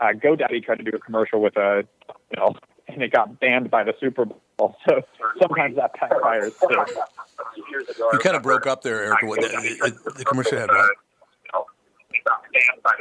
uh, 0.00 0.06
GoDaddy 0.14 0.64
tried 0.64 0.78
to 0.78 0.84
do 0.84 0.92
a 0.94 0.98
commercial 0.98 1.40
with 1.40 1.56
a 1.56 1.84
you 2.30 2.36
know, 2.40 2.54
and 2.88 3.02
it 3.02 3.12
got 3.12 3.38
banned 3.40 3.70
by 3.70 3.84
the 3.84 3.94
Super 4.00 4.24
Bowl. 4.24 4.76
So 4.88 5.02
sometimes 5.40 5.74
that 5.76 5.96
backfires 5.96 6.52
too. 6.60 6.94
You 8.12 8.18
kind 8.20 8.36
of 8.36 8.42
broke 8.42 8.66
up 8.68 8.82
there, 8.82 9.02
Erica. 9.04 9.26
What- 9.26 9.40
The, 9.40 9.92
the, 10.04 10.10
the 10.18 10.24
commercial 10.24 10.58
had 10.58 10.70
what? 10.70 10.90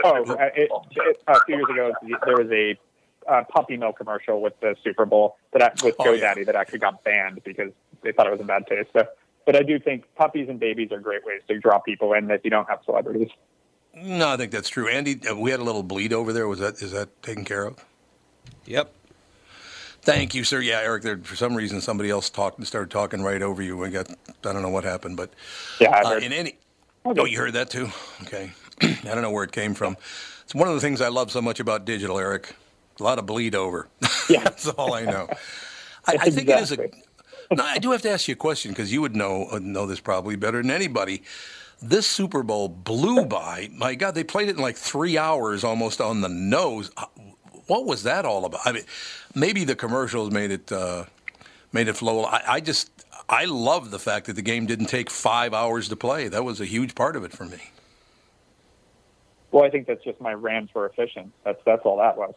Oh, 0.04 0.24
uh, 0.34 0.50
it, 0.56 0.70
it, 0.96 1.24
a 1.28 1.40
few 1.46 1.56
years 1.56 1.66
ago, 1.70 1.94
there 2.25 2.36
was 2.38 2.52
a 2.52 2.78
uh, 3.32 3.44
puppy 3.50 3.78
mill 3.78 3.94
commercial 3.94 4.42
with 4.42 4.60
the 4.60 4.75
Super 4.84 5.06
Bowl 5.06 5.38
that 5.54 5.62
act- 5.62 5.84
with 5.84 5.96
Oh, 6.00 6.04
GoDaddy 6.06 6.38
yeah. 6.38 6.44
that 6.46 6.56
actually 6.56 6.80
got 6.80 7.04
banned 7.04 7.42
because 7.46 7.72
they 8.02 8.12
thought 8.12 8.28
it 8.28 8.32
was 8.32 8.42
in 8.42 8.48
bad 8.48 8.66
taste. 8.68 8.90
So, 8.94 9.06
but 9.45 9.55
I 9.55 9.63
do 9.63 9.79
think 9.79 10.05
puppies 10.15 10.50
and 10.50 10.59
babies 10.59 10.91
are 10.91 11.00
great 11.00 11.25
ways 11.25 11.41
to 11.47 11.59
draw 11.59 11.79
people 11.79 12.13
in 12.13 12.29
if 12.31 12.41
you 12.43 12.50
don't 12.50 12.69
have 12.69 12.79
celebrities. 12.85 13.29
No, 13.95 14.29
I 14.29 14.38
think 14.38 14.51
that's 14.51 14.69
true. 14.69 14.88
Andy, 14.88 15.19
uh, 15.29 15.35
we 15.35 15.51
had 15.51 15.59
a 15.59 15.63
little 15.63 15.83
bleed 15.83 16.13
over 16.13 16.33
there. 16.33 16.47
Was 16.47 16.59
that 16.59 16.81
is 16.81 16.91
that 16.91 17.21
taken 17.21 17.45
care 17.45 17.65
of? 17.65 17.83
Yep. 18.65 18.91
Thank 20.01 20.35
you, 20.35 20.43
sir. 20.43 20.59
Yeah, 20.59 20.79
Eric. 20.79 21.03
There, 21.03 21.17
for 21.19 21.35
some 21.35 21.55
reason, 21.55 21.79
somebody 21.79 22.09
else 22.09 22.29
talked 22.29 22.57
and 22.57 22.67
started 22.67 22.91
talking 22.91 23.21
right 23.21 23.41
over 23.41 23.62
you. 23.62 23.77
We 23.77 23.89
got 23.89 24.09
I 24.09 24.15
don't 24.41 24.62
know 24.62 24.69
what 24.69 24.83
happened, 24.83 25.15
but 25.17 25.31
Yeah, 25.79 25.95
I've 25.95 26.05
uh, 26.05 26.25
in 26.25 26.33
any. 26.33 26.57
Oh, 27.05 27.25
you 27.25 27.38
heard 27.38 27.53
that 27.53 27.69
too? 27.69 27.89
Okay. 28.23 28.51
I 28.81 28.97
don't 29.03 29.21
know 29.21 29.31
where 29.31 29.43
it 29.43 29.51
came 29.51 29.73
from. 29.73 29.95
It's 30.43 30.55
one 30.55 30.67
of 30.67 30.73
the 30.73 30.81
things 30.81 31.00
I 31.01 31.09
love 31.09 31.31
so 31.31 31.41
much 31.41 31.59
about 31.59 31.85
digital, 31.85 32.17
Eric. 32.17 32.55
A 33.00 33.03
lot 33.03 33.19
of 33.19 33.25
bleed 33.25 33.55
over. 33.55 33.88
Yeah. 34.29 34.39
That's 34.43 34.67
all 34.67 34.93
I 34.93 35.03
know. 35.03 35.27
I, 36.05 36.17
I 36.19 36.29
think 36.29 36.50
it 36.50 36.59
is 36.59 36.71
a. 36.71 36.89
Exactly. 37.57 37.57
No, 37.57 37.63
I 37.65 37.79
do 37.79 37.91
have 37.91 38.03
to 38.03 38.12
ask 38.12 38.27
you 38.27 38.33
a 38.33 38.38
question 38.38 38.72
because 38.72 38.93
you 38.93 39.01
would 39.01 39.15
know 39.15 39.48
uh, 39.51 39.60
know 39.60 39.88
this 39.88 40.01
probably 40.01 40.36
better 40.38 40.62
than 40.62 40.72
anybody. 40.72 41.24
This 41.81 42.07
Super 42.07 42.43
Bowl 42.43 42.69
blew 42.69 43.25
by. 43.25 43.69
My 43.74 43.95
God, 43.95 44.15
they 44.15 44.24
played 44.25 44.50
it 44.50 44.57
in 44.57 44.62
like 44.63 44.77
three 44.77 45.17
hours, 45.17 45.63
almost 45.63 46.01
on 46.01 46.22
the 46.22 46.29
nose. 46.29 46.91
Uh, 46.98 47.07
What 47.67 47.86
was 47.86 48.03
that 48.03 48.25
all 48.25 48.45
about? 48.45 48.62
I 48.65 48.74
mean, 48.74 48.83
maybe 49.36 49.65
the 49.65 49.75
commercials 49.75 50.31
made 50.31 50.51
it 50.51 50.72
uh, 50.72 51.05
made 51.74 51.88
it 51.89 51.98
flow. 51.98 52.25
I, 52.25 52.55
I 52.55 52.62
just 52.62 52.91
I 53.29 53.45
love 53.45 53.91
the 53.91 54.00
fact 54.00 54.27
that 54.27 54.36
the 54.36 54.43
game 54.43 54.65
didn't 54.67 54.88
take 54.88 55.10
five 55.10 55.53
hours 55.53 55.89
to 55.89 55.98
play. 55.98 56.29
That 56.29 56.45
was 56.45 56.62
a 56.62 56.65
huge 56.65 56.95
part 56.95 57.15
of 57.17 57.24
it 57.25 57.33
for 57.33 57.45
me. 57.45 57.60
Well, 59.51 59.65
I 59.65 59.69
think 59.72 59.88
that's 59.88 60.03
just 60.03 60.22
my 60.22 60.33
Rams 60.33 60.72
were 60.75 60.88
efficient. 60.88 61.33
That's 61.45 61.60
that's 61.65 61.83
all 61.86 61.98
that 62.00 62.17
was. 62.17 62.36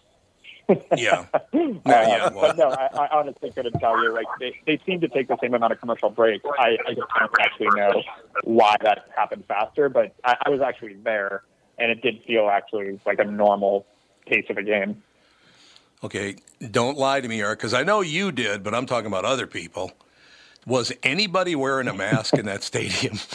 Yeah. 0.97 1.27
Uh, 1.55 1.79
yeah, 1.87 2.29
well- 2.31 2.41
but 2.49 2.59
no, 2.59 2.69
I, 2.71 2.89
I 3.07 3.09
honestly 3.19 3.51
couldn't 3.51 3.79
tell 3.79 4.03
you. 4.03 4.13
Like 4.13 4.27
they, 4.41 4.55
they 4.67 4.81
seem 4.85 5.01
to 5.01 5.09
take 5.09 5.29
the 5.29 5.37
same 5.41 5.55
amount 5.55 5.73
of 5.73 5.81
commercial 5.81 6.11
breaks. 6.11 6.45
I, 6.59 6.77
I 6.87 6.95
just 6.95 7.07
don't 7.19 7.33
actually 7.41 7.69
know 7.77 8.03
why 8.45 8.77
that 8.83 9.07
happened 9.17 9.45
faster. 9.47 9.89
But 9.89 10.15
I, 10.25 10.37
I 10.47 10.51
was 10.51 10.61
actually 10.61 10.95
there 10.95 11.43
and 11.79 11.91
it 11.91 12.03
did 12.03 12.23
feel 12.27 12.49
actually 12.49 13.01
like 13.07 13.19
a 13.21 13.25
normal 13.25 13.87
pace 14.27 14.45
of 14.51 14.57
a 14.59 14.63
game. 14.63 15.03
Okay, 16.05 16.37
don't 16.71 16.99
lie 16.99 17.21
to 17.21 17.29
me, 17.29 17.41
Eric, 17.41 17.59
because 17.61 17.73
I 17.75 17.83
know 17.83 18.01
you 18.01 18.31
did, 18.33 18.63
but 18.63 18.75
I'm 18.75 18.87
talking 18.87 19.07
about 19.07 19.25
other 19.25 19.47
people. 19.47 19.93
Was 20.67 20.93
anybody 21.03 21.55
wearing 21.55 21.89
a 21.89 21.95
mask 21.95 22.35
in 22.35 22.47
that 22.47 22.63
stadium? 22.63 23.19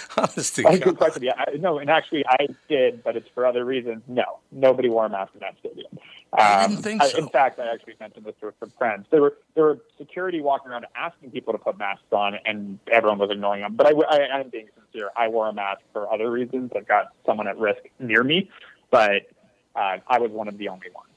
Honestly, 0.16 0.64
That's 0.64 0.78
good 0.78 0.96
question. 0.96 1.22
Yeah, 1.22 1.32
I, 1.36 1.56
no, 1.58 1.78
and 1.78 1.90
actually 1.90 2.24
I 2.26 2.48
did, 2.68 3.02
but 3.04 3.16
it's 3.16 3.28
for 3.34 3.44
other 3.46 3.64
reasons. 3.64 4.02
No, 4.08 4.38
nobody 4.50 4.88
wore 4.88 5.06
a 5.06 5.08
mask 5.08 5.32
in 5.34 5.40
that 5.40 5.56
stadium. 5.60 5.98
I 6.32 6.66
didn't 6.66 6.82
think 6.82 7.02
so. 7.02 7.18
in 7.18 7.28
fact, 7.28 7.58
I 7.58 7.70
actually 7.72 7.94
mentioned 8.00 8.24
this 8.24 8.34
to 8.40 8.54
some 8.58 8.72
friends. 8.78 9.06
There 9.10 9.20
were 9.20 9.36
there 9.54 9.64
were 9.64 9.78
security 9.98 10.40
walking 10.40 10.70
around 10.72 10.86
asking 10.96 11.30
people 11.30 11.52
to 11.52 11.58
put 11.58 11.76
masks 11.78 12.10
on, 12.10 12.38
and 12.46 12.78
everyone 12.90 13.18
was 13.18 13.30
ignoring 13.30 13.60
them. 13.60 13.74
But 13.74 13.86
I, 13.88 13.90
I, 13.90 14.38
I'm 14.38 14.48
being 14.48 14.68
sincere. 14.74 15.10
I 15.14 15.28
wore 15.28 15.48
a 15.48 15.52
mask 15.52 15.82
for 15.92 16.10
other 16.10 16.30
reasons. 16.30 16.72
I've 16.74 16.88
got 16.88 17.08
someone 17.26 17.46
at 17.48 17.58
risk 17.58 17.82
near 17.98 18.24
me, 18.24 18.50
but 18.90 19.30
uh, 19.76 19.98
I 20.06 20.18
was 20.18 20.30
one 20.30 20.48
of 20.48 20.56
the 20.56 20.68
only 20.68 20.88
ones. 20.94 21.08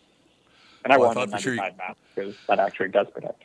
And 0.83 0.91
I 0.91 0.97
Well, 0.97 1.11
I 1.11 1.13
wore 1.15 1.23
a 1.23 1.27
thought 1.27 1.37
for 1.37 1.41
sure 1.41 1.53
you- 1.53 1.61
mask 1.61 1.97
because 2.13 2.35
that 2.49 2.59
actually 2.59 2.89
does 2.89 3.07
protect. 3.09 3.41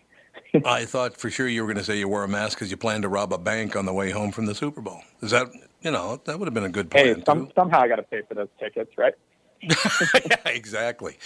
I 0.64 0.84
thought 0.84 1.16
for 1.16 1.30
sure 1.30 1.48
you 1.48 1.62
were 1.62 1.68
going 1.68 1.78
to 1.78 1.84
say 1.84 1.98
you 1.98 2.08
wore 2.08 2.24
a 2.24 2.28
mask 2.28 2.58
because 2.58 2.70
you 2.70 2.76
planned 2.76 3.02
to 3.02 3.08
rob 3.08 3.32
a 3.32 3.38
bank 3.38 3.76
on 3.76 3.86
the 3.86 3.92
way 3.92 4.10
home 4.10 4.32
from 4.32 4.46
the 4.46 4.54
Super 4.54 4.80
Bowl. 4.80 5.02
Is 5.22 5.30
that 5.32 5.48
you 5.82 5.90
know 5.90 6.20
that 6.24 6.38
would 6.38 6.46
have 6.46 6.54
been 6.54 6.64
a 6.64 6.68
good 6.70 6.90
plan 6.90 7.16
Hey, 7.16 7.22
some, 7.26 7.50
somehow 7.54 7.80
I 7.80 7.88
got 7.88 7.96
to 7.96 8.02
pay 8.02 8.22
for 8.28 8.34
those 8.34 8.48
tickets, 8.58 8.92
right? 8.98 9.14
yeah, 9.62 10.36
exactly. 10.46 11.18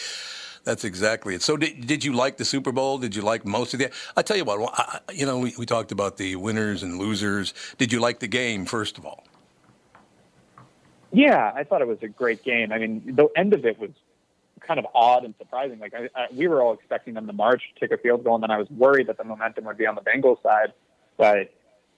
That's 0.65 0.85
exactly 0.85 1.35
it. 1.35 1.43
So, 1.43 1.57
did, 1.57 1.87
did 1.87 2.05
you 2.05 2.15
like 2.15 2.39
the 2.39 2.45
Super 2.45 2.73
Bowl? 2.73 2.99
Did 2.99 3.15
you 3.15 3.23
like 3.23 3.45
most 3.47 3.75
of 3.75 3.81
the? 3.81 3.91
I 4.17 4.23
tell 4.23 4.37
you 4.37 4.45
what, 4.45 4.59
well, 4.61 4.71
I- 4.75 5.01
you 5.13 5.27
know, 5.27 5.39
we, 5.39 5.55
we 5.59 5.67
talked 5.67 5.93
about 5.93 6.17
the 6.17 6.37
winners 6.37 6.83
and 6.83 6.99
losers. 6.99 7.55
Did 7.79 7.93
you 7.93 8.01
like 8.01 8.21
the 8.21 8.29
game 8.29 8.65
first 8.67 8.99
of 8.99 9.07
all? 9.07 9.25
Yeah, 11.13 11.53
I 11.55 11.65
thought 11.65 11.81
it 11.83 11.89
was 11.89 11.99
a 12.03 12.09
great 12.09 12.43
game. 12.45 12.73
I 12.73 12.79
mean, 12.79 13.03
the 13.17 13.29
end 13.37 13.53
of 13.55 13.65
it 13.65 13.79
was 13.79 13.91
kind 14.67 14.79
of 14.81 14.87
odd 14.95 15.25
and 15.25 15.35
surprising. 15.39 15.79
Like 15.79 15.95
I, 15.95 16.09
I, 16.15 16.27
we 16.33 16.49
were 16.49 16.63
all 16.63 16.73
expecting 16.75 17.15
them 17.15 17.27
to 17.27 17.33
march, 17.33 17.63
kick 17.79 17.91
a 17.93 17.99
field 17.99 18.25
goal, 18.25 18.35
and 18.35 18.43
then 18.43 18.51
I 18.51 18.59
was 18.59 18.69
worried 18.71 19.07
that 19.09 19.19
the 19.19 19.25
momentum 19.25 19.65
would 19.65 19.77
be 19.79 19.87
on 19.87 19.95
the 19.95 20.01
Bengals 20.03 20.43
side, 20.43 20.73
but 21.17 21.53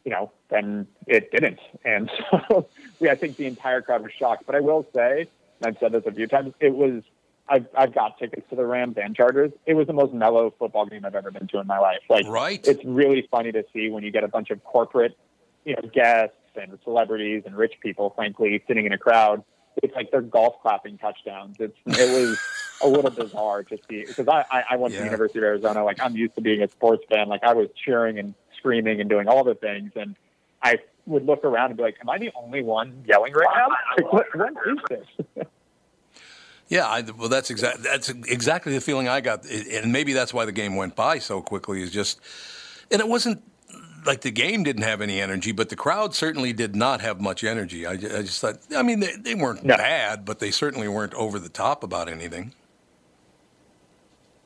you 0.05 0.13
know, 0.13 0.31
then 0.51 0.87
it 1.09 1.33
didn't. 1.33 1.59
And 1.85 2.09
so, 2.31 2.69
yeah, 3.01 3.11
I 3.13 3.17
think 3.17 3.37
the 3.37 3.47
entire 3.47 3.83
crowd 3.83 4.03
was 4.03 4.13
shocked. 4.17 4.45
But 4.47 4.55
I 4.55 4.61
will 4.61 4.87
say, 4.95 5.27
and 5.61 5.67
I've 5.67 5.79
said 5.81 5.91
this 5.93 6.05
a 6.07 6.13
few 6.13 6.27
times, 6.27 6.55
it 6.61 6.75
was. 6.75 7.03
I've, 7.49 7.67
I've 7.79 7.95
got 7.95 8.19
tickets 8.19 8.45
to 8.51 8.57
the 8.57 8.67
Rams 8.67 8.97
and 9.01 9.15
Chargers. 9.15 9.53
It 9.67 9.75
was 9.75 9.87
the 9.87 9.93
most 9.93 10.13
mellow 10.13 10.53
football 10.59 10.85
game 10.85 11.05
I've 11.05 11.15
ever 11.15 11.31
been 11.31 11.47
to 11.47 11.61
in 11.61 11.67
my 11.69 11.79
life. 11.79 12.01
Like, 12.11 12.27
Right. 12.27 12.59
it's 12.67 12.85
really 12.85 13.29
funny 13.31 13.53
to 13.53 13.65
see 13.73 13.89
when 13.89 14.03
you 14.03 14.11
get 14.11 14.25
a 14.25 14.29
bunch 14.29 14.51
of 14.51 14.65
corporate, 14.65 15.17
you 15.65 15.77
know, 15.77 15.89
guests 15.95 16.35
and 16.57 16.77
celebrities 16.83 17.45
and 17.47 17.57
rich 17.57 17.75
people, 17.81 18.11
frankly, 18.17 18.61
sitting 18.67 18.85
in 18.85 18.93
a 18.93 18.99
crowd. 18.99 19.45
It's 19.81 19.95
like 19.95 20.11
they're 20.11 20.23
golf 20.23 20.57
clapping 20.61 20.99
touchdowns. 20.99 21.55
It's 21.61 21.77
it 21.87 22.11
was 22.11 22.37
a 22.83 22.89
little 22.89 23.11
bizarre 23.11 23.63
to 23.65 23.79
see 23.89 24.05
because 24.07 24.29
I, 24.29 24.45
I 24.51 24.65
I 24.71 24.77
went 24.77 24.93
to 24.95 24.99
the 24.99 25.05
University 25.07 25.39
of 25.39 25.45
Arizona. 25.45 25.85
Like 25.85 26.01
I'm 26.01 26.17
used 26.17 26.35
to 26.37 26.41
being 26.41 26.63
a 26.63 26.69
sports 26.69 27.05
fan. 27.09 27.29
Like 27.29 27.43
I 27.45 27.53
was 27.55 27.69
cheering 27.85 28.19
and 28.19 28.35
screaming 28.57 29.01
and 29.01 29.09
doing 29.09 29.29
all 29.29 29.45
the 29.45 29.55
things, 29.55 29.93
and 29.97 30.17
I 30.63 30.79
would 31.07 31.25
look 31.25 31.45
around 31.45 31.71
and 31.71 31.77
be 31.77 31.83
like, 31.83 31.97
"Am 32.01 32.11
I 32.11 32.19
the 32.19 32.33
only 32.35 32.63
one 32.63 33.05
yelling 33.07 33.33
right 33.33 33.47
now? 33.55 33.69
Like, 33.97 34.13
what, 34.13 34.27
what 34.37 34.53
is 34.67 34.79
this?" 35.37 35.47
Yeah, 36.69 36.85
I, 36.89 37.03
well, 37.03 37.29
that's 37.29 37.51
exactly 37.51 37.85
that's 37.85 38.09
exactly 38.09 38.75
the 38.75 38.81
feeling 38.81 39.07
I 39.09 39.21
got, 39.21 39.45
and 39.49 39.93
maybe 39.93 40.13
that's 40.13 40.35
why 40.35 40.47
the 40.47 40.53
game 40.53 40.75
went 40.75 40.97
by 40.97 41.21
so 41.21 41.41
quickly. 41.41 41.81
Is 41.81 41.93
just, 41.93 42.21
and 42.91 43.01
it 43.01 43.07
wasn't 43.07 43.41
like 44.05 44.23
the 44.23 44.33
game 44.33 44.65
didn't 44.65 44.83
have 44.83 45.01
any 45.01 45.21
energy, 45.21 45.53
but 45.53 45.69
the 45.69 45.77
crowd 45.77 46.13
certainly 46.13 46.53
did 46.53 46.75
not 46.75 47.01
have 47.03 47.21
much 47.21 47.45
energy. 47.45 47.87
I, 47.87 47.93
I 47.93 47.97
just 47.97 48.41
thought, 48.41 48.59
I 48.77 48.83
mean, 48.83 48.99
they, 48.99 49.15
they 49.17 49.35
weren't 49.37 49.65
No. 49.65 49.77
bad, 49.77 50.25
but 50.25 50.41
they 50.41 50.51
certainly 50.51 50.89
weren't 50.89 51.15
over 51.15 51.39
the 51.39 51.49
top 51.49 51.85
about 51.85 52.09
anything. 52.09 52.53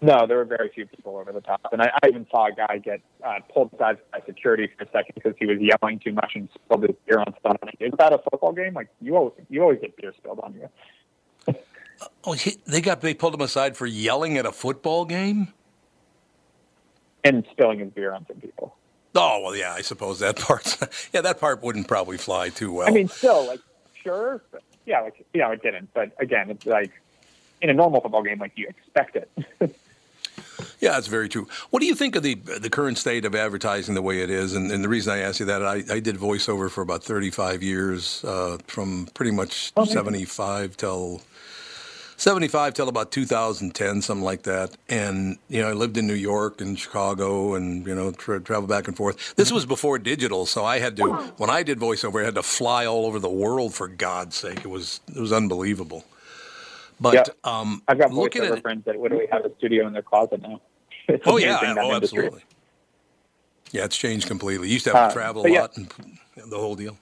No, 0.02 0.26
there 0.26 0.38
were 0.38 0.46
very 0.46 0.70
few 0.74 0.86
people 0.86 1.18
over 1.18 1.30
the 1.30 1.42
top, 1.42 1.60
and 1.72 1.82
I, 1.82 1.90
I 2.02 2.08
even 2.08 2.26
saw 2.30 2.46
a 2.46 2.52
guy 2.52 2.78
get 2.78 3.02
uh, 3.22 3.40
pulled 3.52 3.72
aside 3.74 3.98
by 4.10 4.20
security 4.24 4.66
for 4.76 4.84
a 4.84 4.86
second 4.90 5.14
because 5.14 5.34
he 5.38 5.44
was 5.44 5.58
yelling 5.60 5.98
too 5.98 6.12
much 6.12 6.32
and 6.34 6.48
spilled 6.54 6.84
his 6.84 6.96
beer 7.06 7.18
on 7.18 7.34
someone. 7.42 7.58
Is 7.78 7.92
that 7.98 8.12
a 8.14 8.18
football 8.18 8.52
game? 8.52 8.72
Like 8.72 8.88
you 9.02 9.14
always 9.16 9.34
you 9.50 9.60
always 9.60 9.78
get 9.80 9.94
beer 9.96 10.14
spilled 10.16 10.40
on 10.40 10.54
you. 10.54 11.54
Oh, 12.24 12.32
he, 12.32 12.56
they 12.66 12.80
got 12.80 13.02
they 13.02 13.12
pulled 13.12 13.34
him 13.34 13.42
aside 13.42 13.76
for 13.76 13.84
yelling 13.84 14.38
at 14.38 14.46
a 14.46 14.52
football 14.52 15.04
game. 15.04 15.52
and 17.24 17.46
spilling 17.50 17.80
his 17.80 17.90
beer 17.90 18.14
on 18.14 18.26
some 18.26 18.38
people. 18.38 18.74
Oh 19.14 19.42
well, 19.42 19.54
yeah, 19.54 19.74
I 19.74 19.82
suppose 19.82 20.20
that 20.20 20.36
part. 20.38 20.78
yeah, 21.12 21.20
that 21.20 21.38
part 21.40 21.62
wouldn't 21.62 21.88
probably 21.88 22.16
fly 22.16 22.48
too 22.48 22.72
well. 22.72 22.88
I 22.88 22.90
mean, 22.90 23.08
still, 23.08 23.46
like, 23.46 23.60
sure, 24.02 24.42
but 24.50 24.62
yeah, 24.86 25.00
like, 25.02 25.26
know, 25.34 25.50
it 25.50 25.62
didn't. 25.62 25.92
But 25.92 26.12
again, 26.18 26.50
it's 26.50 26.64
like 26.64 26.92
in 27.60 27.70
a 27.70 27.74
normal 27.74 28.00
football 28.00 28.22
game, 28.22 28.38
like 28.38 28.52
you 28.56 28.66
expect 28.68 29.16
it. 29.16 29.30
Yeah, 30.80 30.92
that's 30.92 31.08
very 31.08 31.28
true. 31.28 31.46
What 31.68 31.80
do 31.80 31.86
you 31.86 31.94
think 31.94 32.16
of 32.16 32.22
the 32.22 32.34
the 32.34 32.70
current 32.70 32.96
state 32.98 33.24
of 33.24 33.34
advertising 33.34 33.94
the 33.94 34.02
way 34.02 34.22
it 34.22 34.30
is? 34.30 34.54
And, 34.54 34.72
and 34.72 34.82
the 34.82 34.88
reason 34.88 35.12
I 35.12 35.18
ask 35.18 35.38
you 35.38 35.46
that, 35.46 35.62
I, 35.62 35.84
I 35.90 36.00
did 36.00 36.16
voiceover 36.16 36.70
for 36.70 36.80
about 36.80 37.04
35 37.04 37.62
years, 37.62 38.24
uh, 38.24 38.56
from 38.66 39.06
pretty 39.12 39.30
much 39.30 39.72
maybe. 39.76 39.90
75 39.90 40.76
till 40.78 41.20
75 42.16 42.74
till 42.74 42.88
about 42.88 43.10
2010, 43.12 44.02
something 44.02 44.24
like 44.24 44.42
that. 44.42 44.76
And 44.88 45.38
you 45.48 45.62
know, 45.62 45.68
I 45.68 45.72
lived 45.72 45.96
in 45.96 46.06
New 46.06 46.14
York 46.14 46.60
and 46.60 46.78
Chicago, 46.78 47.54
and 47.54 47.86
you 47.86 47.94
know, 47.94 48.12
tra- 48.12 48.40
travel 48.40 48.66
back 48.66 48.88
and 48.88 48.96
forth. 48.96 49.34
This 49.36 49.52
was 49.52 49.66
before 49.66 49.98
digital, 49.98 50.46
so 50.46 50.64
I 50.64 50.78
had 50.78 50.96
to 50.96 51.04
when 51.36 51.50
I 51.50 51.62
did 51.62 51.78
voiceover, 51.78 52.22
I 52.22 52.24
had 52.24 52.34
to 52.36 52.42
fly 52.42 52.86
all 52.86 53.04
over 53.04 53.18
the 53.18 53.30
world 53.30 53.74
for 53.74 53.86
God's 53.86 54.36
sake. 54.36 54.60
It 54.60 54.70
was 54.70 55.00
it 55.14 55.20
was 55.20 55.32
unbelievable. 55.32 56.04
But 57.00 57.14
Yeah. 57.14 57.24
um, 57.50 57.82
I've 57.88 57.98
got 57.98 58.10
voiceover 58.10 58.60
friends 58.60 58.84
that 58.84 58.98
literally 59.00 59.26
have 59.32 59.44
a 59.44 59.54
studio 59.56 59.86
in 59.86 59.92
their 59.92 60.02
closet 60.02 60.42
now. 60.42 60.60
It's 61.08 61.24
Oh 61.26 61.38
yeah, 61.38 61.58
that 61.60 61.78
oh 61.78 61.92
industry. 61.94 62.26
absolutely. 62.26 62.42
Yeah, 63.72 63.84
it's 63.84 63.96
changed 63.96 64.28
completely. 64.28 64.68
You 64.68 64.74
used 64.74 64.84
to 64.84 64.92
have 64.92 65.04
Uh, 65.04 65.08
to 65.08 65.14
travel 65.14 65.46
a 65.46 65.50
yeah. 65.50 65.60
lot 65.62 65.76
and 65.76 65.92
the 66.36 66.56
whole 66.58 66.76
deal. 66.76 66.96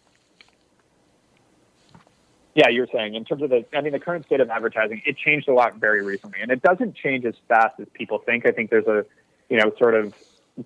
Yeah, 2.55 2.69
you're 2.69 2.88
saying 2.93 3.14
in 3.14 3.25
terms 3.25 3.43
of 3.43 3.50
the, 3.50 3.64
I 3.75 3.81
mean, 3.83 3.93
the 3.93 4.00
current 4.00 4.25
state 4.25 4.40
of 4.40 4.49
advertising, 4.50 5.02
it 5.05 5.17
changed 5.17 5.49
a 5.49 5.52
lot 5.52 5.75
very 5.76 6.02
recently, 6.02 6.40
and 6.40 6.50
it 6.50 6.62
doesn't 6.62 6.95
change 6.97 7.25
as 7.25 7.35
fast 7.49 7.78
as 7.81 7.87
people 7.93 8.19
think. 8.19 8.47
I 8.47 8.50
think 8.50 8.71
there's 8.71 8.87
a, 8.87 9.05
you 9.49 9.59
know, 9.59 9.73
sort 9.78 9.95
of 9.95 10.14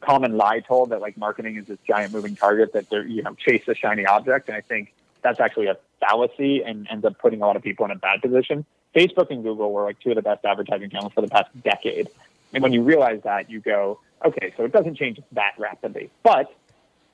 common 0.00 0.36
lie 0.36 0.60
told 0.60 0.90
that 0.90 1.00
like 1.00 1.16
marketing 1.18 1.56
is 1.56 1.66
this 1.66 1.78
giant 1.86 2.12
moving 2.12 2.34
target 2.36 2.72
that 2.74 2.88
they're, 2.88 3.06
you 3.06 3.22
know, 3.22 3.34
chase 3.34 3.62
a 3.68 3.74
shiny 3.74 4.06
object, 4.06 4.48
and 4.48 4.56
I 4.56 4.60
think 4.62 4.94
that's 5.22 5.40
actually 5.40 5.66
a 5.66 5.76
fallacy 6.00 6.62
and 6.62 6.86
ends 6.90 7.04
up 7.04 7.18
putting 7.18 7.42
a 7.42 7.46
lot 7.46 7.56
of 7.56 7.62
people 7.62 7.84
in 7.86 7.90
a 7.90 7.96
bad 7.96 8.22
position. 8.22 8.64
Facebook 8.94 9.30
and 9.30 9.42
Google 9.42 9.72
were 9.72 9.84
like 9.84 9.98
two 10.00 10.10
of 10.10 10.16
the 10.16 10.22
best 10.22 10.44
advertising 10.44 10.90
channels 10.90 11.12
for 11.12 11.20
the 11.20 11.28
past 11.28 11.50
decade, 11.62 12.08
and 12.52 12.62
when 12.62 12.72
you 12.72 12.82
realize 12.82 13.20
that, 13.24 13.50
you 13.50 13.60
go, 13.60 14.00
okay, 14.24 14.52
so 14.56 14.64
it 14.64 14.72
doesn't 14.72 14.96
change 14.96 15.20
that 15.32 15.52
rapidly, 15.58 16.10
but 16.22 16.54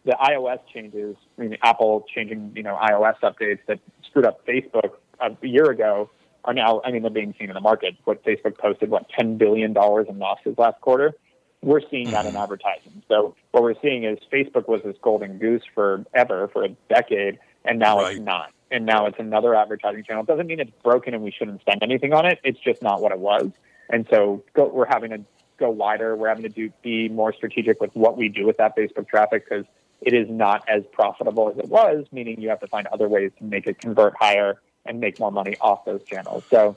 the 0.04 0.16
iOS 0.20 0.60
changes, 0.72 1.16
I 1.38 1.42
mean, 1.42 1.58
Apple 1.62 2.06
changing, 2.14 2.52
you 2.56 2.62
know, 2.62 2.76
iOS 2.76 3.16
updates 3.22 3.60
that 3.66 3.78
screwed 4.04 4.24
up 4.24 4.46
Facebook 4.46 4.92
a 5.20 5.46
year 5.46 5.70
ago 5.70 6.10
are 6.44 6.54
now, 6.54 6.80
I 6.84 6.92
mean, 6.92 7.02
they're 7.02 7.10
being 7.10 7.34
seen 7.38 7.50
in 7.50 7.54
the 7.54 7.60
market. 7.60 7.96
What 8.04 8.24
Facebook 8.24 8.56
posted, 8.56 8.88
what, 8.88 9.10
$10 9.10 9.36
billion 9.36 9.70
in 9.76 10.18
losses 10.18 10.56
last 10.56 10.80
quarter? 10.80 11.14
We're 11.60 11.82
seeing 11.90 12.10
that 12.12 12.24
in 12.24 12.32
mm-hmm. 12.32 12.42
advertising. 12.42 13.02
So 13.08 13.34
what 13.50 13.62
we're 13.62 13.78
seeing 13.82 14.04
is 14.04 14.18
Facebook 14.32 14.68
was 14.68 14.80
this 14.82 14.96
golden 15.02 15.38
goose 15.38 15.62
forever, 15.74 16.48
for 16.48 16.64
a 16.64 16.68
decade, 16.88 17.38
and 17.64 17.78
now 17.78 17.98
Right. 17.98 18.16
it's 18.16 18.24
not. 18.24 18.52
And 18.70 18.84
now 18.84 19.06
it's 19.06 19.18
another 19.18 19.54
advertising 19.54 20.04
channel. 20.04 20.22
It 20.22 20.26
doesn't 20.26 20.46
mean 20.46 20.60
it's 20.60 20.72
broken 20.82 21.14
and 21.14 21.22
we 21.22 21.30
shouldn't 21.30 21.60
spend 21.60 21.82
anything 21.82 22.12
on 22.12 22.26
it. 22.26 22.38
It's 22.44 22.58
just 22.60 22.82
not 22.82 23.00
what 23.00 23.12
it 23.12 23.18
was. 23.18 23.50
And 23.88 24.06
so 24.10 24.44
go, 24.52 24.68
we're 24.68 24.86
having 24.86 25.10
to 25.10 25.24
go 25.58 25.70
wider. 25.70 26.14
We're 26.14 26.28
having 26.28 26.44
to 26.44 26.50
do, 26.50 26.70
be 26.82 27.08
more 27.08 27.32
strategic 27.32 27.80
with 27.80 27.94
what 27.94 28.16
we 28.18 28.28
do 28.28 28.46
with 28.46 28.58
that 28.58 28.76
Facebook 28.76 29.08
traffic 29.08 29.48
because 29.48 29.64
it 30.00 30.14
is 30.14 30.28
not 30.28 30.68
as 30.68 30.84
profitable 30.92 31.50
as 31.50 31.58
it 31.58 31.68
was, 31.68 32.06
meaning 32.12 32.40
you 32.40 32.50
have 32.50 32.60
to 32.60 32.66
find 32.68 32.86
other 32.88 33.08
ways 33.08 33.32
to 33.38 33.44
make 33.44 33.66
it 33.66 33.78
convert 33.78 34.14
higher 34.20 34.60
and 34.84 35.00
make 35.00 35.18
more 35.18 35.32
money 35.32 35.56
off 35.60 35.84
those 35.84 36.02
channels. 36.04 36.44
So 36.50 36.76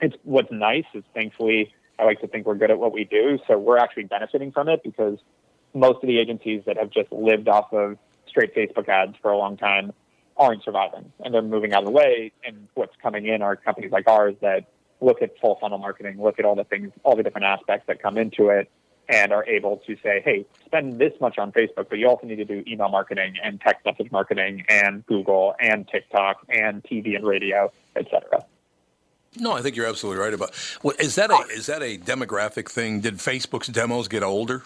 it's 0.00 0.16
what's 0.24 0.52
nice 0.52 0.84
is 0.94 1.04
thankfully 1.14 1.72
I 1.98 2.04
like 2.04 2.20
to 2.20 2.26
think 2.26 2.46
we're 2.46 2.56
good 2.56 2.70
at 2.70 2.78
what 2.78 2.92
we 2.92 3.04
do. 3.04 3.38
So 3.46 3.56
we're 3.56 3.78
actually 3.78 4.04
benefiting 4.04 4.52
from 4.52 4.68
it 4.68 4.82
because 4.82 5.18
most 5.72 6.02
of 6.02 6.08
the 6.08 6.18
agencies 6.18 6.62
that 6.66 6.76
have 6.76 6.90
just 6.90 7.10
lived 7.12 7.48
off 7.48 7.72
of 7.72 7.98
straight 8.26 8.54
Facebook 8.54 8.88
ads 8.88 9.16
for 9.22 9.30
a 9.30 9.38
long 9.38 9.56
time 9.56 9.92
aren't 10.36 10.64
surviving 10.64 11.12
and 11.24 11.32
they're 11.32 11.42
moving 11.42 11.72
out 11.72 11.80
of 11.80 11.86
the 11.86 11.92
way. 11.92 12.32
And 12.46 12.68
what's 12.74 12.96
coming 13.02 13.26
in 13.26 13.42
are 13.42 13.56
companies 13.56 13.92
like 13.92 14.08
ours 14.08 14.34
that 14.40 14.66
look 15.00 15.22
at 15.22 15.38
full 15.38 15.56
funnel 15.60 15.78
marketing, 15.78 16.20
look 16.20 16.38
at 16.38 16.44
all 16.44 16.54
the 16.54 16.64
things, 16.64 16.92
all 17.02 17.16
the 17.16 17.22
different 17.22 17.46
aspects 17.46 17.86
that 17.86 18.02
come 18.02 18.18
into 18.18 18.48
it 18.48 18.70
and 19.08 19.32
are 19.32 19.44
able 19.46 19.76
to 19.86 19.96
say, 20.02 20.22
hey, 20.24 20.46
spend 20.64 20.98
this 20.98 21.12
much 21.20 21.36
on 21.38 21.52
Facebook, 21.52 21.88
but 21.90 21.98
you 21.98 22.08
also 22.08 22.26
need 22.26 22.36
to 22.36 22.44
do 22.44 22.64
email 22.66 22.88
marketing 22.88 23.34
and 23.42 23.60
text 23.60 23.84
message 23.84 24.10
marketing 24.10 24.64
and 24.68 25.04
Google 25.06 25.54
and 25.60 25.86
TikTok 25.86 26.38
and 26.48 26.82
TV 26.82 27.14
and 27.14 27.26
radio, 27.26 27.70
et 27.96 28.06
cetera. 28.10 28.44
No, 29.36 29.52
I 29.52 29.62
think 29.62 29.76
you're 29.76 29.86
absolutely 29.86 30.22
right 30.22 30.32
about. 30.32 30.52
Well, 30.82 30.94
is 30.98 31.16
that 31.16 31.30
a 31.30 31.34
is 31.50 31.66
that 31.66 31.82
a 31.82 31.98
demographic 31.98 32.68
thing? 32.68 33.00
Did 33.00 33.14
Facebook's 33.14 33.66
demos 33.66 34.06
get 34.06 34.22
older? 34.22 34.62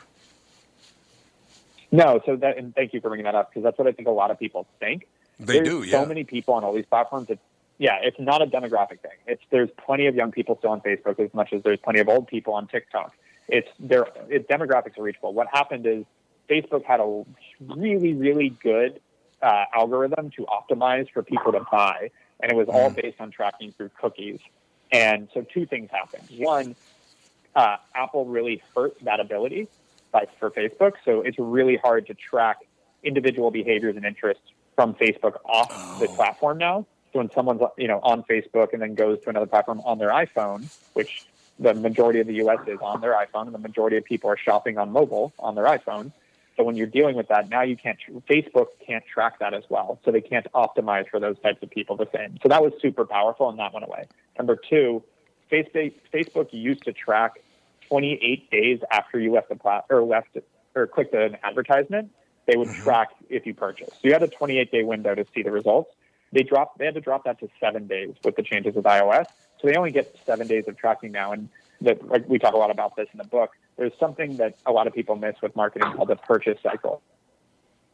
No, 1.90 2.20
so 2.26 2.36
that, 2.36 2.58
and 2.58 2.74
thank 2.74 2.92
you 2.92 3.00
for 3.00 3.08
bringing 3.08 3.24
that 3.24 3.34
up 3.34 3.50
because 3.50 3.62
that's 3.64 3.78
what 3.78 3.88
I 3.88 3.92
think 3.92 4.08
a 4.08 4.12
lot 4.12 4.30
of 4.30 4.38
people 4.38 4.66
think. 4.78 5.08
They 5.38 5.54
There's 5.54 5.68
do, 5.68 5.82
Yeah. 5.82 6.02
So 6.02 6.06
many 6.06 6.24
people 6.24 6.54
on 6.54 6.64
all 6.64 6.72
these 6.72 6.86
platforms 6.86 7.28
that 7.28 7.38
yeah, 7.78 7.98
it's 8.02 8.18
not 8.18 8.42
a 8.42 8.46
demographic 8.46 9.00
thing. 9.00 9.12
It's 9.26 9.42
there's 9.50 9.70
plenty 9.70 10.06
of 10.06 10.16
young 10.16 10.32
people 10.32 10.56
still 10.58 10.70
on 10.70 10.80
Facebook 10.80 11.20
as 11.20 11.32
much 11.32 11.52
as 11.52 11.62
there's 11.62 11.78
plenty 11.78 12.00
of 12.00 12.08
old 12.08 12.26
people 12.26 12.54
on 12.54 12.66
TikTok. 12.66 13.14
It's 13.46 13.68
their 13.78 14.06
it, 14.28 14.48
demographics 14.48 14.98
are 14.98 15.02
reachable. 15.02 15.32
What 15.32 15.46
happened 15.52 15.86
is 15.86 16.04
Facebook 16.50 16.84
had 16.84 17.00
a 17.00 17.24
really 17.60 18.14
really 18.14 18.50
good 18.50 19.00
uh, 19.40 19.64
algorithm 19.72 20.30
to 20.30 20.46
optimize 20.46 21.08
for 21.10 21.22
people 21.22 21.52
to 21.52 21.64
buy, 21.70 22.10
and 22.40 22.50
it 22.50 22.56
was 22.56 22.68
all 22.68 22.90
based 22.90 23.20
on 23.20 23.30
tracking 23.30 23.72
through 23.72 23.90
cookies. 24.00 24.40
And 24.90 25.28
so 25.32 25.42
two 25.42 25.66
things 25.66 25.90
happened. 25.90 26.24
One, 26.38 26.74
uh, 27.54 27.76
Apple 27.94 28.24
really 28.24 28.62
hurt 28.74 28.96
that 29.02 29.20
ability 29.20 29.68
by, 30.10 30.26
for 30.40 30.50
Facebook, 30.50 30.94
so 31.04 31.20
it's 31.20 31.38
really 31.38 31.76
hard 31.76 32.06
to 32.06 32.14
track 32.14 32.56
individual 33.04 33.50
behaviors 33.50 33.96
and 33.96 34.04
interests 34.04 34.42
from 34.78 34.94
Facebook 34.94 35.38
off 35.44 35.98
the 35.98 36.06
oh. 36.06 36.14
platform 36.14 36.56
now. 36.56 36.86
So 37.12 37.18
when 37.18 37.32
someone's 37.32 37.60
you 37.76 37.88
know 37.88 37.98
on 38.04 38.22
Facebook 38.22 38.72
and 38.72 38.80
then 38.80 38.94
goes 38.94 39.18
to 39.24 39.28
another 39.28 39.46
platform 39.46 39.80
on 39.84 39.98
their 39.98 40.10
iPhone, 40.10 40.72
which 40.92 41.26
the 41.58 41.74
majority 41.74 42.20
of 42.20 42.28
the 42.28 42.34
U.S. 42.34 42.60
is 42.68 42.78
on 42.80 43.00
their 43.00 43.14
iPhone, 43.14 43.46
and 43.46 43.54
the 43.54 43.58
majority 43.58 43.96
of 43.96 44.04
people 44.04 44.30
are 44.30 44.36
shopping 44.36 44.78
on 44.78 44.92
mobile 44.92 45.32
on 45.40 45.56
their 45.56 45.64
iPhone. 45.64 46.12
So 46.56 46.62
when 46.62 46.76
you're 46.76 46.86
dealing 46.86 47.16
with 47.16 47.26
that, 47.26 47.48
now 47.48 47.62
you 47.62 47.76
can't. 47.76 47.98
Facebook 48.30 48.66
can't 48.86 49.04
track 49.04 49.40
that 49.40 49.52
as 49.52 49.64
well, 49.68 49.98
so 50.04 50.12
they 50.12 50.20
can't 50.20 50.46
optimize 50.54 51.08
for 51.08 51.18
those 51.18 51.36
types 51.40 51.60
of 51.60 51.70
people 51.70 51.96
the 51.96 52.08
same. 52.14 52.38
So 52.40 52.48
that 52.48 52.62
was 52.62 52.72
super 52.80 53.04
powerful, 53.04 53.48
and 53.48 53.58
that 53.58 53.74
went 53.74 53.84
away. 53.84 54.06
Number 54.38 54.54
two, 54.54 55.02
Facebook 55.50 55.92
Facebook 56.14 56.52
used 56.52 56.84
to 56.84 56.92
track 56.92 57.40
28 57.88 58.48
days 58.52 58.78
after 58.92 59.18
you 59.18 59.32
left 59.32 59.48
the 59.48 59.56
plat 59.56 59.86
or 59.90 60.04
left 60.04 60.38
or 60.76 60.86
clicked 60.86 61.14
an 61.14 61.36
advertisement. 61.42 62.12
They 62.48 62.56
would 62.56 62.68
mm-hmm. 62.68 62.82
track 62.82 63.10
if 63.28 63.46
you 63.46 63.52
purchased. 63.52 63.92
So 63.92 63.98
you 64.04 64.12
had 64.12 64.22
a 64.22 64.26
28 64.26 64.72
day 64.72 64.82
window 64.82 65.14
to 65.14 65.26
see 65.34 65.42
the 65.42 65.50
results. 65.50 65.94
They 66.32 66.42
dropped. 66.42 66.78
They 66.78 66.86
had 66.86 66.94
to 66.94 67.00
drop 67.00 67.24
that 67.24 67.38
to 67.40 67.48
seven 67.60 67.86
days 67.86 68.14
with 68.24 68.36
the 68.36 68.42
changes 68.42 68.74
with 68.74 68.86
iOS. 68.86 69.26
So 69.60 69.68
they 69.68 69.76
only 69.76 69.90
get 69.90 70.16
seven 70.24 70.46
days 70.46 70.64
of 70.66 70.78
tracking 70.78 71.12
now, 71.12 71.32
and 71.32 71.50
that 71.82 72.08
like 72.08 72.26
we 72.26 72.38
talk 72.38 72.54
a 72.54 72.56
lot 72.56 72.70
about 72.70 72.96
this 72.96 73.06
in 73.12 73.18
the 73.18 73.24
book. 73.24 73.50
There's 73.76 73.92
something 74.00 74.38
that 74.38 74.56
a 74.64 74.72
lot 74.72 74.86
of 74.86 74.94
people 74.94 75.14
miss 75.14 75.36
with 75.42 75.54
marketing 75.56 75.92
called 75.92 76.08
the 76.08 76.16
purchase 76.16 76.58
cycle. 76.62 77.02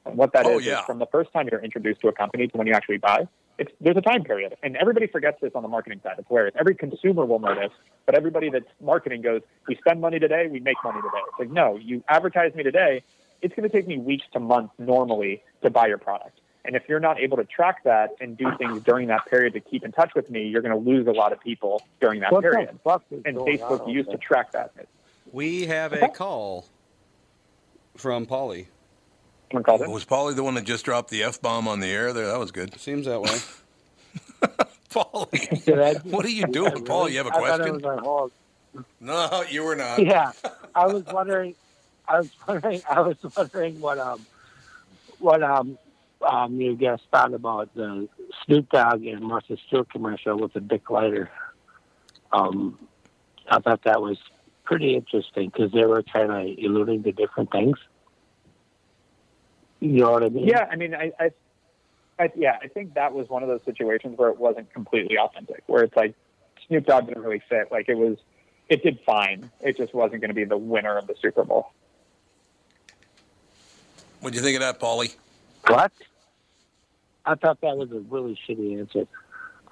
And 0.06 0.16
what 0.16 0.32
that 0.34 0.46
oh, 0.46 0.50
is 0.50 0.54
Oh, 0.54 0.58
is 0.60 0.66
yeah. 0.66 0.84
from 0.84 0.98
the 1.00 1.06
first 1.06 1.32
time 1.32 1.48
you're 1.50 1.62
introduced 1.62 2.00
to 2.02 2.08
a 2.08 2.12
company 2.12 2.46
to 2.46 2.56
when 2.56 2.66
you 2.66 2.74
actually 2.74 2.98
buy, 2.98 3.26
it's, 3.58 3.72
there's 3.80 3.96
a 3.96 4.02
time 4.02 4.22
period. 4.22 4.54
And 4.62 4.76
everybody 4.76 5.06
forgets 5.06 5.40
this 5.40 5.52
on 5.54 5.62
the 5.62 5.68
marketing 5.68 6.00
side. 6.02 6.14
It's 6.18 6.28
hilarious. 6.28 6.54
Every 6.58 6.74
consumer 6.74 7.24
will 7.24 7.38
notice, 7.38 7.72
but 8.06 8.14
everybody 8.14 8.50
that's 8.50 8.68
marketing 8.80 9.22
goes, 9.22 9.42
we 9.66 9.76
spend 9.76 10.00
money 10.00 10.18
today, 10.18 10.48
we 10.50 10.60
make 10.60 10.76
money 10.84 11.00
today. 11.00 11.22
It's 11.28 11.38
like, 11.38 11.50
no, 11.50 11.76
you 11.76 12.04
advertise 12.08 12.54
me 12.54 12.62
today, 12.62 13.02
it's 13.44 13.54
going 13.54 13.68
to 13.68 13.74
take 13.74 13.86
me 13.86 13.98
weeks 13.98 14.24
to 14.32 14.40
months 14.40 14.74
normally 14.78 15.42
to 15.62 15.70
buy 15.70 15.86
your 15.86 15.98
product. 15.98 16.40
And 16.64 16.74
if 16.76 16.88
you're 16.88 16.98
not 17.00 17.20
able 17.20 17.36
to 17.36 17.44
track 17.44 17.84
that 17.84 18.16
and 18.20 18.38
do 18.38 18.50
things 18.56 18.82
during 18.82 19.08
that 19.08 19.26
period 19.26 19.52
to 19.52 19.60
keep 19.60 19.84
in 19.84 19.92
touch 19.92 20.14
with 20.14 20.30
me, 20.30 20.48
you're 20.48 20.62
going 20.62 20.72
to 20.72 20.90
lose 20.90 21.06
a 21.06 21.10
lot 21.12 21.32
of 21.32 21.40
people 21.40 21.82
during 22.00 22.20
that 22.20 22.32
What 22.32 22.40
period. 22.42 22.70
fuck 22.82 23.02
And 23.10 23.36
Facebook 23.36 23.82
on 23.82 23.90
used 23.90 24.10
to 24.10 24.16
track 24.16 24.52
that. 24.52 24.72
We 25.30 25.66
have 25.66 25.92
a 25.92 26.08
call 26.08 26.64
from 27.96 28.24
Paulie. 28.24 28.66
Someone 29.50 29.62
called 29.64 29.82
it. 29.82 29.90
Was 29.90 30.06
Paulie 30.06 30.34
the 30.34 30.42
one 30.42 30.54
that 30.54 30.64
just 30.64 30.86
dropped 30.86 31.10
the 31.10 31.22
F 31.22 31.40
bomb 31.42 31.68
on 31.68 31.80
the 31.80 31.88
air 31.88 32.14
there? 32.14 32.26
That 32.28 32.38
was 32.38 32.50
good. 32.50 32.80
Seems 32.80 33.04
that 33.06 33.20
way. 33.20 33.36
Paulie, 34.90 35.64
Did 35.66 35.80
I- 35.80 35.94
what 36.08 36.24
are 36.24 36.30
you 36.30 36.46
doing? 36.46 36.84
Paul, 36.86 37.08
you 37.10 37.18
have 37.18 37.26
a 37.26 37.30
I 37.30 37.32
thought 37.40 37.60
it 37.60 37.64
question? 37.64 37.74
was 37.74 37.84
on 37.84 37.98
hold. 37.98 38.32
No, 39.00 39.44
you 39.50 39.62
were 39.64 39.76
not. 39.76 40.02
Yeah, 40.04 40.32
I 40.74 40.86
was 40.86 41.04
wondering. 41.04 41.54
I 42.06 42.18
was 42.18 42.30
wondering. 42.46 42.82
I 42.88 43.00
was 43.00 43.16
wondering 43.36 43.80
what 43.80 43.98
um 43.98 44.26
what 45.18 45.42
um 45.42 45.78
um 46.26 46.60
you 46.60 46.76
guys 46.76 46.98
thought 47.10 47.34
about 47.34 47.74
the 47.74 48.08
Snoop 48.44 48.70
Dogg 48.70 49.04
and 49.06 49.20
Martha 49.22 49.56
Stewart 49.66 49.90
commercial 49.90 50.38
with 50.38 50.52
the 50.52 50.60
Dick 50.60 50.90
Lighter. 50.90 51.30
Um, 52.32 52.78
I 53.48 53.60
thought 53.60 53.82
that 53.84 54.00
was 54.00 54.18
pretty 54.64 54.94
interesting 54.94 55.50
because 55.50 55.72
they 55.72 55.84
were 55.84 56.02
kind 56.02 56.30
of 56.30 56.58
alluding 56.64 57.02
to 57.04 57.12
different 57.12 57.52
things. 57.52 57.78
You 59.80 60.00
know 60.00 60.12
what 60.12 60.24
I 60.24 60.30
mean? 60.30 60.46
Yeah, 60.48 60.66
I 60.70 60.76
mean, 60.76 60.94
I, 60.94 61.12
I, 61.20 61.30
I, 62.18 62.32
yeah, 62.34 62.56
I 62.62 62.68
think 62.68 62.94
that 62.94 63.12
was 63.12 63.28
one 63.28 63.42
of 63.42 63.48
those 63.48 63.60
situations 63.64 64.16
where 64.16 64.30
it 64.30 64.38
wasn't 64.38 64.72
completely 64.72 65.18
authentic, 65.18 65.62
where 65.66 65.84
it's 65.84 65.94
like 65.94 66.14
Snoop 66.66 66.86
Dogg 66.86 67.06
didn't 67.06 67.22
really 67.22 67.42
fit. 67.48 67.70
Like 67.70 67.88
it 67.88 67.96
was, 67.96 68.16
it 68.68 68.82
did 68.82 68.98
fine. 69.04 69.50
It 69.60 69.76
just 69.76 69.92
wasn't 69.94 70.22
going 70.22 70.30
to 70.30 70.34
be 70.34 70.44
the 70.44 70.56
winner 70.56 70.96
of 70.96 71.06
the 71.06 71.14
Super 71.20 71.44
Bowl. 71.44 71.70
What'd 74.24 74.34
you 74.38 74.42
think 74.42 74.56
of 74.56 74.62
that, 74.62 74.80
Paulie? 74.80 75.14
What? 75.66 75.92
I 77.26 77.34
thought 77.34 77.60
that 77.60 77.76
was 77.76 77.90
a 77.92 78.00
really 78.08 78.38
shitty 78.48 78.80
answer. 78.80 79.06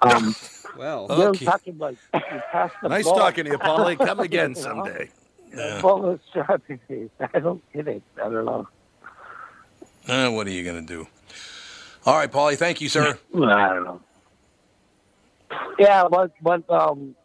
Um, 0.03 0.35
Well, 0.77 1.07
Okay. 1.11 1.45
talking 1.45 1.79
like 1.79 1.95
the 2.13 2.87
Nice 2.87 3.05
ball. 3.05 3.15
talking 3.17 3.45
to 3.45 3.49
you, 3.51 3.57
Paulie. 3.57 3.97
Come 3.97 4.19
again 4.19 4.51
You 4.55 4.61
know? 4.61 4.61
someday. 4.61 5.09
Yeah. 5.55 5.81
Full 5.81 6.05
of 6.07 6.19
strawberries. 6.29 7.09
I 7.33 7.39
don't 7.39 7.63
get 7.73 7.87
it. 7.87 8.03
I 8.17 8.29
don't 8.29 8.45
know. 8.45 8.67
Uh, 10.07 10.29
what 10.29 10.45
are 10.45 10.51
you 10.51 10.63
going 10.63 10.85
to 10.85 10.93
do? 10.93 11.07
All 12.05 12.15
right, 12.15 12.31
Paulie, 12.31 12.55
thank 12.55 12.79
you, 12.79 12.89
sir. 12.89 13.17
I 13.35 13.39
don't 13.73 13.83
know. 13.85 14.01
Yeah, 15.79 16.07
but 16.11 16.31
but 16.43 16.69
um, 16.69 17.15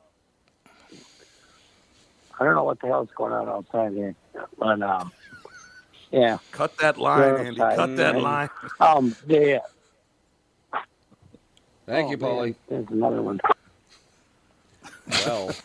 I 2.41 2.45
don't 2.45 2.55
know 2.55 2.64
what 2.64 2.81
the 2.81 2.87
hell's 2.87 3.11
going 3.14 3.35
on 3.35 3.49
outside 3.51 3.93
here. 3.93 4.14
But 4.59 4.81
um, 4.81 5.12
yeah, 6.12 6.38
Cut 6.53 6.77
that 6.79 6.99
line, 6.99 7.37
Yeah, 7.37 7.38
Andy. 7.38 7.64
okay. 7.64 7.75
Cut 7.75 7.97
that 7.97 8.16
Mm. 8.16 8.18
line. 8.18 8.51
um, 8.81 9.16
yeah. 9.27 9.59
thank 11.87 12.09
Oh, 12.09 12.11
you, 12.11 12.18
man, 12.18 12.18
Paulie. 12.18 12.57
There's 12.68 12.87
another 12.90 13.23
one. 13.23 13.40
Well, 15.07 15.59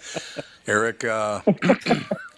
Eric, 0.66 1.04
uh, 1.04 1.42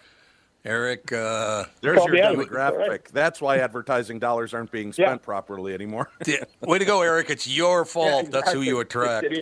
Eric, 0.67 1.13
uh, 1.13 1.65
There's 1.83 2.03
your 2.07 2.15
demographic. 2.17 2.81
All 2.81 2.89
right. 2.89 3.05
That's 3.13 3.39
why 3.41 3.59
advertising 3.59 4.19
dollars 4.19 4.55
aren't 4.55 4.71
being 4.71 4.95
spent 4.95 5.21
properly 5.23 5.75
anymore. 5.75 6.11
di- 6.23 6.39
way 6.63 6.79
to 6.79 6.85
go, 6.87 7.03
Eric. 7.03 7.29
It's 7.29 7.47
your 7.47 7.85
fault. 7.85 8.31
That's 8.31 8.51
who 8.53 8.63
you 8.63 8.81
attract. 8.81 9.27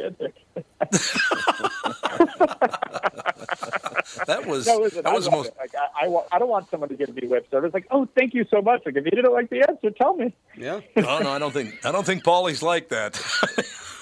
That 4.27 4.47
was, 4.47 4.67
No, 4.67 4.77
listen, 4.79 5.03
that 5.05 5.13
was 5.13 5.25
the 5.25 5.31
most. 5.31 5.49
it. 5.49 5.57
Like, 5.59 5.75
I, 5.75 6.07
I, 6.07 6.23
I 6.33 6.39
don't 6.39 6.49
want 6.49 6.69
someone 6.71 6.89
to 6.91 6.97
give 6.97 7.15
me 7.15 7.27
lip 7.27 7.47
service. 7.51 7.73
Like, 7.73 7.87
oh, 7.91 8.07
thank 8.17 8.35
you 8.35 8.45
so 8.51 8.61
much. 8.61 8.83
Like, 8.85 8.97
if 8.97 9.05
you 9.05 9.11
didn't 9.11 9.33
like 9.33 9.49
the 9.51 9.63
answer, 9.69 9.91
tell 9.91 10.15
me. 10.15 10.35
yeah. 10.57 10.81
No, 10.97 11.19
no, 11.21 11.31
I 11.31 11.39
don't 11.39 11.53
think 11.53 11.85
I 11.85 11.93
don't 11.93 12.05
think 12.05 12.23
Paulie's 12.25 12.63
like 12.63 12.89
that. 12.91 13.17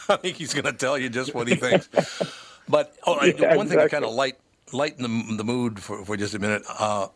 I 0.09 0.17
think 0.17 0.37
he's 0.37 0.53
going 0.53 0.65
to 0.65 0.73
tell 0.73 0.99
you 0.99 1.09
just 1.09 1.35
what 1.35 1.49
he 1.49 1.55
thinks. 1.55 1.89
But 2.69 2.95
oh, 3.07 3.23
Yeah, 3.25 3.57
one 3.57 3.69
thing 3.69 3.79
I 3.79 3.89
kind 3.89 4.05
of 4.05 4.13
light 4.13 4.37
lighten 4.73 5.03
the, 5.03 5.37
the 5.37 5.45
mood 5.45 5.81
for, 5.81 6.05
for 6.05 6.17
just 6.17 6.35
a 6.35 6.39
minute. 6.39 6.63
Uh, 6.79 7.09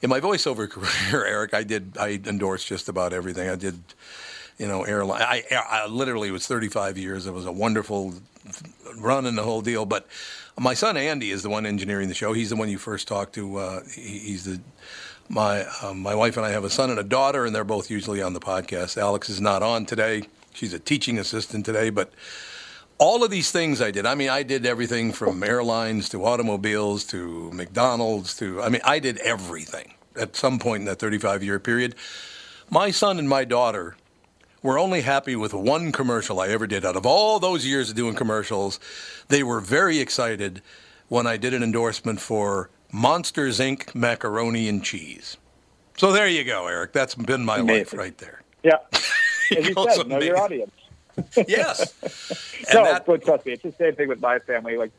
in 0.00 0.10
my 0.10 0.20
voiceover 0.20 0.68
career, 1.10 1.24
Eric, 1.24 1.54
I 1.54 1.62
did 1.62 1.96
I 1.98 2.20
endorsed 2.24 2.66
just 2.66 2.88
about 2.88 3.12
everything. 3.12 3.48
I 3.48 3.56
did, 3.56 3.80
you 4.58 4.66
know, 4.66 4.82
airline. 4.84 5.22
I, 5.22 5.44
I 5.50 5.86
literally 5.86 6.28
it 6.28 6.32
was 6.32 6.46
35 6.46 6.98
years. 6.98 7.26
It 7.26 7.32
was 7.32 7.46
a 7.46 7.52
wonderful 7.52 8.14
run 8.96 9.26
and 9.26 9.36
the 9.36 9.42
whole 9.42 9.62
deal. 9.62 9.86
But 9.86 10.06
my 10.58 10.74
son 10.74 10.96
Andy 10.96 11.30
is 11.30 11.42
the 11.42 11.50
one 11.50 11.66
engineering 11.66 12.08
the 12.08 12.14
show. 12.14 12.32
He's 12.32 12.50
the 12.50 12.56
one 12.56 12.68
you 12.68 12.78
first 12.78 13.08
talked 13.08 13.34
to. 13.34 13.56
Uh, 13.56 13.80
he, 13.94 14.18
he's 14.18 14.44
the 14.44 14.60
my 15.28 15.64
um, 15.82 16.00
my 16.00 16.14
wife 16.14 16.36
and 16.36 16.44
I 16.44 16.50
have 16.50 16.64
a 16.64 16.70
son 16.70 16.90
and 16.90 16.98
a 16.98 17.04
daughter, 17.04 17.46
and 17.46 17.54
they're 17.54 17.64
both 17.64 17.90
usually 17.90 18.20
on 18.20 18.34
the 18.34 18.40
podcast. 18.40 18.98
Alex 18.98 19.30
is 19.30 19.40
not 19.40 19.62
on 19.62 19.86
today; 19.86 20.24
she's 20.52 20.74
a 20.74 20.78
teaching 20.78 21.18
assistant 21.18 21.64
today. 21.64 21.90
But 21.90 22.12
all 23.02 23.24
of 23.24 23.32
these 23.32 23.50
things 23.50 23.82
I 23.82 23.90
did. 23.90 24.06
I 24.06 24.14
mean, 24.14 24.28
I 24.28 24.44
did 24.44 24.64
everything 24.64 25.10
from 25.10 25.42
airlines 25.42 26.08
to 26.10 26.24
automobiles 26.24 27.02
to 27.06 27.50
McDonald's 27.50 28.36
to. 28.36 28.62
I 28.62 28.68
mean, 28.68 28.80
I 28.84 29.00
did 29.00 29.18
everything 29.18 29.94
at 30.14 30.36
some 30.36 30.60
point 30.60 30.82
in 30.82 30.84
that 30.84 31.00
35 31.00 31.42
year 31.42 31.58
period. 31.58 31.96
My 32.70 32.92
son 32.92 33.18
and 33.18 33.28
my 33.28 33.44
daughter 33.44 33.96
were 34.62 34.78
only 34.78 35.00
happy 35.00 35.34
with 35.34 35.52
one 35.52 35.90
commercial 35.90 36.38
I 36.38 36.46
ever 36.50 36.68
did. 36.68 36.84
Out 36.84 36.94
of 36.94 37.04
all 37.04 37.40
those 37.40 37.66
years 37.66 37.90
of 37.90 37.96
doing 37.96 38.14
commercials, 38.14 38.78
they 39.26 39.42
were 39.42 39.58
very 39.58 39.98
excited 39.98 40.62
when 41.08 41.26
I 41.26 41.36
did 41.36 41.54
an 41.54 41.64
endorsement 41.64 42.20
for 42.20 42.70
Monsters 42.92 43.58
Inc. 43.58 43.96
macaroni 43.96 44.68
and 44.68 44.84
cheese. 44.84 45.36
So 45.96 46.12
there 46.12 46.28
you 46.28 46.44
go, 46.44 46.68
Eric. 46.68 46.92
That's 46.92 47.16
been 47.16 47.44
my 47.44 47.58
life 47.58 47.92
right 47.94 48.16
there. 48.18 48.42
Yeah. 48.62 48.76
As 49.56 49.68
you 49.68 49.74
said, 49.74 50.06
know 50.06 50.20
your 50.20 50.38
audience. 50.38 50.70
Yes. 51.48 51.92
No, 52.72 52.84
that- 52.84 53.06
but 53.06 53.24
trust 53.24 53.46
me, 53.46 53.52
it's 53.52 53.62
the 53.62 53.72
same 53.72 53.94
thing 53.94 54.08
with 54.08 54.20
my 54.20 54.38
family. 54.38 54.76
Like 54.76 54.90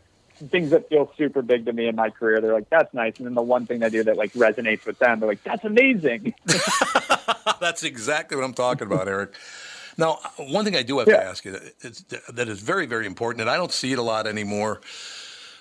things 0.50 0.72
that 0.72 0.90
feel 0.90 1.12
super 1.18 1.42
big 1.42 1.66
to 1.66 1.74
me 1.74 1.88
in 1.88 1.96
my 1.96 2.10
career, 2.10 2.42
they're 2.42 2.54
like, 2.54 2.70
"That's 2.70 2.94
nice," 2.94 3.18
and 3.18 3.26
then 3.26 3.34
the 3.36 3.42
one 3.42 3.66
thing 3.66 3.84
I 3.84 3.90
do 3.90 4.04
that 4.04 4.18
like 4.18 4.34
resonates 4.34 4.86
with 4.86 5.00
them, 5.00 5.20
they're 5.20 5.30
like, 5.30 5.44
"That's 5.44 5.64
amazing." 5.64 6.34
That's 7.60 7.84
exactly 7.84 8.36
what 8.36 8.44
I'm 8.44 8.54
talking 8.54 8.88
about, 8.88 9.08
Eric. 9.08 9.34
Now, 9.98 10.20
one 10.38 10.66
thing 10.66 10.76
I 10.76 10.82
do 10.84 10.98
have 11.00 11.08
to 11.08 11.24
ask 11.24 11.46
you 11.46 11.52
that, 11.52 11.74
it's, 11.82 12.02
that 12.30 12.48
is 12.48 12.60
very, 12.60 12.86
very 12.88 13.06
important, 13.06 13.42
and 13.42 13.50
I 13.50 13.58
don't 13.58 13.72
see 13.72 13.92
it 13.94 14.00
a 14.00 14.02
lot 14.02 14.26
anymore. 14.28 14.82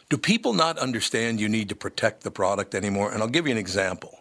Do 0.08 0.16
people 0.16 0.52
not 0.54 0.78
understand 0.78 1.38
you 1.40 1.48
need 1.48 1.68
to 1.68 1.76
protect 1.76 2.22
the 2.22 2.30
product 2.30 2.74
anymore? 2.74 3.12
And 3.12 3.22
I'll 3.22 3.28
give 3.28 3.46
you 3.46 3.52
an 3.52 3.58
example. 3.58 4.18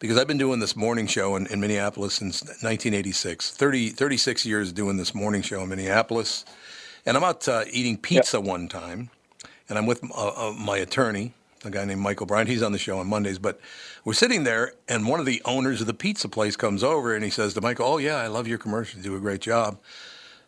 Because 0.00 0.16
I've 0.16 0.26
been 0.26 0.38
doing 0.38 0.60
this 0.60 0.76
morning 0.76 1.06
show 1.06 1.36
in, 1.36 1.46
in 1.48 1.60
Minneapolis 1.60 2.14
since 2.14 2.42
1986, 2.42 3.50
30, 3.50 3.90
36 3.90 4.46
years 4.46 4.72
doing 4.72 4.96
this 4.96 5.14
morning 5.14 5.42
show 5.42 5.60
in 5.60 5.68
Minneapolis. 5.68 6.46
And 7.04 7.18
I'm 7.18 7.22
out 7.22 7.46
uh, 7.46 7.64
eating 7.70 7.98
pizza 7.98 8.40
one 8.40 8.66
time, 8.66 9.10
and 9.68 9.76
I'm 9.76 9.84
with 9.84 10.02
uh, 10.10 10.28
uh, 10.28 10.52
my 10.52 10.78
attorney, 10.78 11.34
a 11.66 11.70
guy 11.70 11.84
named 11.84 12.00
Michael 12.00 12.24
Bryant. 12.24 12.48
He's 12.48 12.62
on 12.62 12.72
the 12.72 12.78
show 12.78 12.98
on 12.98 13.08
Mondays, 13.08 13.38
but 13.38 13.60
we're 14.06 14.14
sitting 14.14 14.44
there, 14.44 14.72
and 14.88 15.06
one 15.06 15.20
of 15.20 15.26
the 15.26 15.42
owners 15.44 15.82
of 15.82 15.86
the 15.86 15.92
pizza 15.92 16.30
place 16.30 16.56
comes 16.56 16.82
over 16.82 17.14
and 17.14 17.22
he 17.22 17.28
says 17.28 17.52
to 17.52 17.60
Michael, 17.60 17.86
"Oh 17.86 17.98
yeah, 17.98 18.16
I 18.16 18.28
love 18.28 18.48
your 18.48 18.56
commercials. 18.56 19.04
You 19.04 19.10
do 19.10 19.16
a 19.16 19.20
great 19.20 19.42
job." 19.42 19.78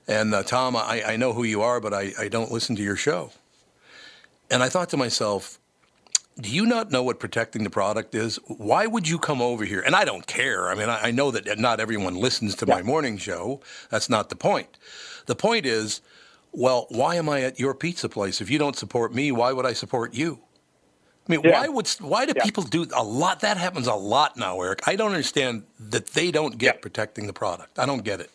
And 0.09 0.35
uh, 0.35 0.45
Tom, 0.45 0.77
I, 0.77 1.03
I 1.07 1.17
know 1.17 1.35
who 1.35 1.45
you 1.45 1.61
are, 1.61 1.79
but 1.79 1.93
I, 1.93 2.13
I 2.19 2.29
don't 2.29 2.51
listen 2.51 2.75
to 2.77 2.83
your 2.83 2.97
show. 2.97 3.33
And 4.51 4.63
I 4.63 4.71
thought 4.71 4.89
to 4.91 4.97
myself, 4.97 5.59
do 6.41 6.51
you 6.51 6.67
not 6.67 6.91
know 6.91 7.03
what 7.03 7.21
protecting 7.21 7.65
the 7.65 7.71
product 7.71 8.15
is? 8.15 8.37
Why 8.47 8.87
would 8.87 9.09
you 9.09 9.19
come 9.19 9.43
over 9.43 9.65
here? 9.65 9.81
And 9.81 9.95
I 9.95 10.05
don't 10.05 10.27
care. 10.27 10.69
I 10.69 10.75
mean, 10.75 10.89
I, 10.89 11.09
I 11.09 11.11
know 11.11 11.31
that 11.31 11.59
not 11.59 11.81
everyone 11.81 12.17
listens 12.17 12.55
to 12.57 12.67
Yeah. 12.67 12.77
my 12.77 12.83
morning 12.83 13.19
show. 13.19 13.61
That's 13.91 14.09
not 14.09 14.29
the 14.31 14.37
point. 14.37 14.79
The 15.27 15.37
point 15.37 15.67
is, 15.67 16.01
well, 16.53 16.87
why 16.91 17.17
am 17.17 17.29
I 17.29 17.43
at 17.43 17.61
your 17.61 17.75
pizza 17.75 18.09
place? 18.09 18.41
If 18.41 18.51
you 18.51 18.59
don't 18.59 18.77
support 18.77 19.15
me, 19.15 19.33
why 19.33 19.53
would 19.53 19.67
I 19.67 19.75
support 19.75 20.15
you? 20.15 20.41
I 21.29 21.33
mean, 21.33 21.43
Yeah. 21.45 21.53
why 21.53 21.69
would 21.69 21.89
why 22.01 22.27
do 22.27 22.35
Yeah. 22.35 22.45
people 22.45 22.65
do 22.65 22.87
a 22.95 23.05
lot? 23.05 23.41
That 23.41 23.57
happens 23.59 23.87
a 23.87 23.95
lot 23.95 24.37
now, 24.37 24.61
Eric. 24.61 24.81
I 24.89 24.97
don't 24.97 25.11
understand 25.13 25.65
that 25.81 26.09
they 26.09 26.31
don't 26.31 26.59
get 26.59 26.83
protecting 26.83 27.27
the 27.27 27.33
product. 27.35 27.79
I 27.79 27.87
don't 27.87 28.05
get 28.05 28.21
it. 28.21 28.31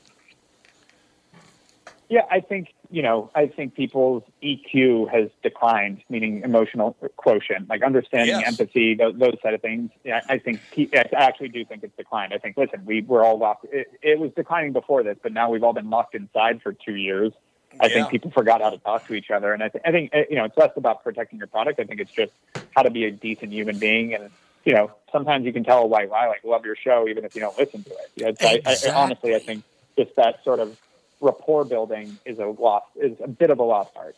Yeah, 2.10 2.22
I 2.32 2.40
think 2.42 2.70
you 2.90 3.02
know, 3.02 3.30
I 3.36 3.48
think 3.48 3.76
people's 3.76 4.24
EQ 4.44 5.10
has 5.12 5.30
declined, 5.44 6.02
meaning 6.10 6.42
emotional 6.44 6.96
quotient, 7.18 7.70
like 7.70 7.84
understanding, 7.84 8.40
Yes. 8.40 8.48
empathy, 8.48 8.96
those, 8.96 9.16
those 9.18 9.36
side 9.44 9.54
of 9.54 9.62
things. 9.62 9.92
Yeah, 10.04 10.22
I 10.30 10.38
think 10.38 10.62
I 10.78 11.04
actually 11.14 11.50
do 11.50 11.66
think 11.66 11.84
it's 11.84 11.96
declined. 11.98 12.34
I 12.34 12.38
think, 12.38 12.58
listen, 12.58 12.86
we 12.86 13.02
we're 13.02 13.24
all 13.24 13.38
locked. 13.38 13.66
It, 13.72 13.88
it 14.02 14.20
was 14.20 14.32
declining 14.36 14.74
before 14.74 15.04
this, 15.04 15.18
but 15.22 15.34
now 15.34 15.50
we've 15.50 15.64
all 15.64 15.74
been 15.74 15.90
locked 15.90 16.16
inside 16.16 16.62
for 16.62 16.74
two 16.74 16.96
years. 16.96 17.34
I 17.80 17.88
Yeah. 17.88 17.94
think 17.94 18.10
people 18.10 18.32
forgot 18.32 18.62
how 18.62 18.70
to 18.70 18.78
talk 18.78 19.08
to 19.08 19.14
each 19.14 19.30
other, 19.30 19.54
and 19.54 19.62
I, 19.62 19.70
th- 19.70 19.84
I 19.86 19.92
think 19.92 20.14
uh, 20.16 20.20
you 20.30 20.36
know, 20.38 20.46
it's 20.46 20.58
less 20.58 20.72
about 20.78 21.04
protecting 21.04 21.38
your 21.40 21.48
product. 21.48 21.80
I 21.80 21.84
think 21.84 22.00
it's 22.00 22.12
just 22.12 22.32
how 22.76 22.84
to 22.84 22.90
be 22.90 23.06
a 23.06 23.12
decent 23.12 23.52
human 23.52 23.78
being, 23.80 24.14
and 24.14 24.30
you 24.66 24.74
know, 24.74 24.92
sometimes 25.12 25.46
you 25.46 25.54
can 25.54 25.64
tell 25.64 25.84
a 25.84 25.86
white 25.86 26.10
lie, 26.10 26.28
like 26.28 26.44
love 26.44 26.66
your 26.66 26.76
show, 26.76 27.08
even 27.08 27.26
if 27.26 27.36
you 27.36 27.42
don't 27.42 27.58
listen 27.58 27.84
to 27.84 27.90
it. 27.92 28.12
You 28.16 28.24
know, 28.24 28.30
it's, 28.30 28.86
I, 28.86 28.90
I, 28.90 28.94
honestly, 28.94 29.36
I 29.36 29.40
think 29.40 29.64
just 29.98 30.16
that 30.16 30.44
sort 30.44 30.60
of 30.60 30.78
rapport 31.22 31.66
building 31.66 32.18
is 32.26 32.40
a 32.40 32.46
lost 32.46 32.86
is 32.96 33.18
a 33.24 33.28
bit 33.28 33.50
of 33.50 33.60
a 33.60 33.64
lost 33.64 33.92
art. 33.96 34.16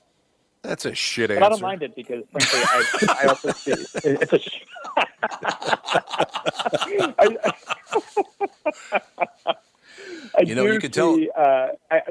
That's 0.61 0.85
a 0.85 0.93
shit 0.93 1.29
But 1.29 1.35
answer. 1.37 1.45
I 1.45 1.49
don't 1.49 1.61
mind 1.61 1.83
it 1.83 1.95
because 1.95 2.23
frankly, 2.31 2.59
I, 3.09 3.23
I 3.23 3.27
also 3.27 3.51
see 3.51 3.71
it's 3.71 4.33
a. 4.33 4.39
sh- 4.39 4.65
I, 7.17 7.37
I 10.35 10.41
You 10.45 10.55
know, 10.55 10.65
you 10.65 10.79
could 10.79 10.93
tell- 10.93 11.17
Uh, 11.35 11.67
I, 11.89 11.97
I, 11.97 12.01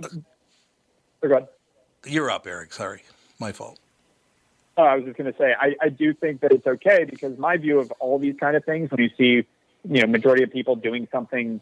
oh. 1.22 1.48
You're 2.06 2.30
up, 2.30 2.46
Eric. 2.46 2.72
Sorry, 2.72 3.02
my 3.38 3.52
fault. 3.52 3.78
Oh, 4.76 4.82
I 4.84 4.94
was 4.94 5.04
just 5.04 5.16
going 5.18 5.30
to 5.30 5.36
say, 5.38 5.54
I, 5.60 5.74
I 5.82 5.88
do 5.88 6.14
think 6.14 6.40
that 6.42 6.52
it's 6.52 6.66
okay 6.66 7.04
because 7.04 7.36
my 7.36 7.56
view 7.56 7.80
of 7.80 7.90
all 7.98 8.18
these 8.18 8.36
kind 8.38 8.56
of 8.56 8.64
things, 8.64 8.90
when 8.92 9.00
you 9.00 9.10
see, 9.18 9.44
you 9.90 10.00
know, 10.00 10.06
majority 10.06 10.44
of 10.44 10.52
people 10.52 10.76
doing 10.76 11.08
something 11.10 11.60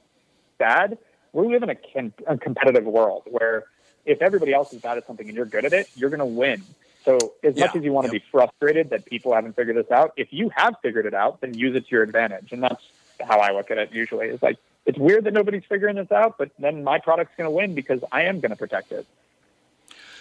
bad, 0.59 0.99
we 1.37 1.53
live 1.53 1.63
in 1.63 1.71
a, 1.71 2.13
a 2.27 2.39
competitive 2.39 2.85
world 2.85 3.25
where 3.27 3.65
if 4.05 4.23
everybody 4.23 4.55
else 4.55 4.73
is 4.73 4.81
bad 4.81 4.97
at 4.97 5.07
something 5.07 5.27
and 5.27 5.37
you're 5.37 5.47
good 5.47 5.65
at 5.65 5.73
it, 5.73 5.89
you're 5.95 6.11
going 6.11 6.21
to 6.21 6.25
win. 6.25 6.63
So 7.05 7.35
as 7.45 7.57
much 7.57 7.77
as 7.77 7.85
you 7.85 7.93
want 7.93 8.07
to 8.07 8.13
yep. 8.13 8.23
be 8.23 8.29
frustrated 8.31 8.91
that 8.91 9.05
people 9.05 9.35
haven't 9.35 9.55
figured 9.55 9.77
this 9.77 9.91
out, 9.91 10.13
if 10.17 10.33
you 10.33 10.49
have 10.57 10.75
figured 10.83 11.07
it 11.07 11.15
out, 11.15 11.41
then 11.41 11.55
use 11.55 11.77
it 11.77 11.87
to 11.87 11.91
your 11.91 12.03
advantage. 12.03 12.53
And 12.53 12.63
that's 12.63 12.83
how 13.21 13.39
I 13.39 13.53
look 13.53 13.71
at 13.71 13.79
it 13.79 13.93
usually. 13.93 14.29
It's 14.29 14.43
like, 14.43 14.57
it's 14.87 14.99
weird 14.99 15.25
that 15.25 15.33
nobody's 15.33 15.65
figuring 15.69 15.97
this 15.97 16.11
out, 16.11 16.37
but 16.39 16.51
then 16.59 16.83
my 16.83 16.99
product's 16.99 17.37
going 17.37 17.47
to 17.47 17.55
win 17.55 17.75
because 17.75 18.01
I 18.11 18.23
am 18.23 18.41
going 18.41 18.51
to 18.51 18.57
protect 18.57 18.91
it. 18.93 19.07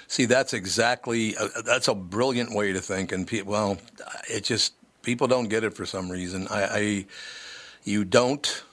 See, 0.07 0.25
that's 0.25 0.53
exactly 0.53 1.35
uh, 1.35 1.47
that's 1.65 1.87
a 1.87 1.95
brilliant 1.95 2.53
way 2.53 2.71
to 2.73 2.79
think, 2.79 3.11
and 3.11 3.27
pe- 3.27 3.41
well, 3.41 3.79
it 4.29 4.43
just 4.43 4.73
people 5.01 5.27
don't 5.27 5.47
get 5.47 5.63
it 5.63 5.73
for 5.73 5.85
some 5.87 6.11
reason. 6.11 6.47
I, 6.49 6.63
I 6.63 7.05
you 7.83 8.05
don't 8.05 8.63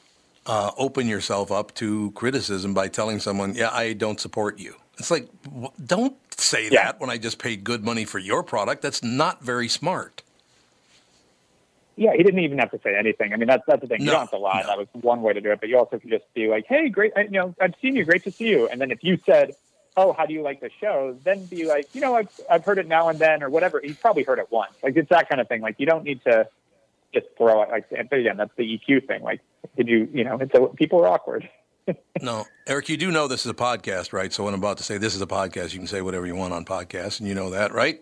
uh, 0.47 0.71
open 0.77 1.07
yourself 1.07 1.51
up 1.53 1.73
to 1.75 2.11
criticism 2.13 2.75
by 2.75 2.89
telling 2.89 3.21
someone, 3.21 3.55
"Yeah, 3.55 3.71
I 3.73 3.93
don't 3.93 4.21
support 4.21 4.59
you." 4.59 4.75
It's 4.99 5.11
like, 5.11 5.29
w- 5.45 5.71
don't 5.85 6.17
say 6.39 6.65
Yeah. 6.71 6.85
that 6.85 7.01
when 7.01 7.11
I 7.11 7.19
just 7.19 7.39
paid 7.39 7.65
good 7.65 7.85
money 7.85 8.05
for 8.05 8.19
your 8.19 8.43
product. 8.43 8.83
That's 8.83 9.03
not 9.03 9.43
very 9.43 9.69
smart. 9.69 10.23
Yeah, 11.97 12.13
he 12.17 12.23
didn't 12.23 12.41
even 12.41 12.59
have 12.59 12.71
to 12.71 12.81
say 12.83 12.97
anything. 12.97 13.33
I 13.33 13.37
mean, 13.37 13.47
that's 13.49 13.63
that's 13.67 13.81
the 13.83 13.87
thing. 13.87 14.01
You 14.01 14.11
don't 14.11 14.21
have 14.21 14.31
to 14.31 14.39
lie. 14.39 14.63
no. 14.63 14.67
That 14.69 14.79
was 14.79 14.89
one 15.03 15.21
way 15.23 15.33
to 15.35 15.41
do 15.41 15.53
it. 15.53 15.61
But 15.61 15.69
you 15.69 15.79
also 15.79 15.99
could 15.99 16.11
just 16.11 16.25
be 16.35 16.49
like, 16.49 16.67
"Hey, 16.67 16.89
great, 16.89 17.13
I, 17.17 17.23
you 17.23 17.31
know, 17.31 17.55
I've 17.61 17.75
seen 17.83 17.95
you. 17.97 18.05
Great 18.05 18.25
to 18.25 18.31
see 18.33 18.49
you." 18.49 18.67
And 18.69 18.81
then 18.81 18.91
if 18.91 19.05
you 19.05 19.19
said, 19.27 19.55
"Oh, 19.97 20.13
how 20.15 20.25
do 20.25 20.33
you 20.33 20.41
like 20.43 20.61
the 20.61 20.71
show?" 20.81 21.17
Then 21.23 21.45
be 21.47 21.67
like, 21.67 21.95
"You 21.95 22.01
know, 22.01 22.15
I've 22.17 22.31
I've 22.51 22.65
heard 22.65 22.79
it 22.79 22.89
now 22.89 23.09
and 23.09 23.19
then, 23.19 23.43
or 23.43 23.51
whatever." 23.51 23.79
He's 23.83 23.97
probably 23.99 24.23
heard 24.23 24.39
it 24.39 24.51
once. 24.51 24.73
Like 24.83 24.97
it's 24.97 25.11
that 25.11 25.29
kind 25.29 25.41
of 25.41 25.49
thing. 25.49 25.61
Like 25.61 25.77
you 25.79 25.85
don't 25.87 26.03
need 26.03 26.25
to 26.25 26.49
just 27.13 27.27
throw 27.37 27.63
it. 27.63 27.69
Like, 27.71 27.91
but 27.91 28.19
again, 28.19 28.39
that's 28.39 28.55
the 28.57 28.65
EQ 28.79 29.07
thing. 29.07 29.23
Like, 29.23 29.41
did 29.77 29.89
you, 29.89 30.09
you 30.13 30.25
know, 30.25 30.39
it's 30.39 30.55
a, 30.55 30.67
people 30.69 31.01
are 31.01 31.09
awkward. 31.09 31.49
No, 32.21 32.45
Eric, 32.69 32.89
you 32.89 32.97
do 32.97 33.11
know 33.11 33.27
this 33.27 33.45
is 33.45 33.51
a 33.51 33.55
podcast, 33.55 34.13
right? 34.13 34.33
So 34.33 34.45
when 34.45 34.55
I'm 34.55 34.61
about 34.61 34.79
to 34.79 34.85
say 34.85 34.99
this 34.99 35.17
is 35.17 35.21
a 35.21 35.27
podcast, 35.27 35.73
you 35.73 35.81
can 35.81 35.89
say 35.89 36.01
whatever 36.01 36.25
you 36.25 36.37
want 36.37 36.53
on 36.55 36.65
podcasts, 36.65 37.19
and 37.19 37.29
you 37.29 37.35
know 37.35 37.51
that, 37.51 37.73
right? 37.73 38.01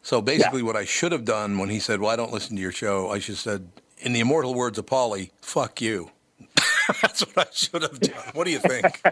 So 0.00 0.22
basically, 0.22 0.62
what 0.62 0.76
I 0.76 0.86
should 0.86 1.12
have 1.12 1.26
done 1.26 1.58
when 1.58 1.68
he 1.68 1.78
said, 1.78 2.00
"Well, 2.00 2.10
I 2.10 2.16
don't 2.16 2.32
listen 2.32 2.56
to 2.56 2.62
your 2.62 2.72
show," 2.72 3.10
I 3.10 3.18
should 3.18 3.34
have 3.34 3.40
said, 3.40 3.68
in 3.98 4.14
the 4.14 4.20
immortal 4.20 4.54
words 4.54 4.78
of 4.78 4.86
Paulie, 4.86 5.32
"Fuck 5.42 5.82
you." 5.82 6.12
That's 7.02 7.20
what 7.20 7.46
I 7.46 7.50
should 7.52 7.82
have 7.82 8.00
done. 8.00 8.14
What 8.32 8.44
do 8.44 8.50
you 8.52 8.58
think? 8.60 9.02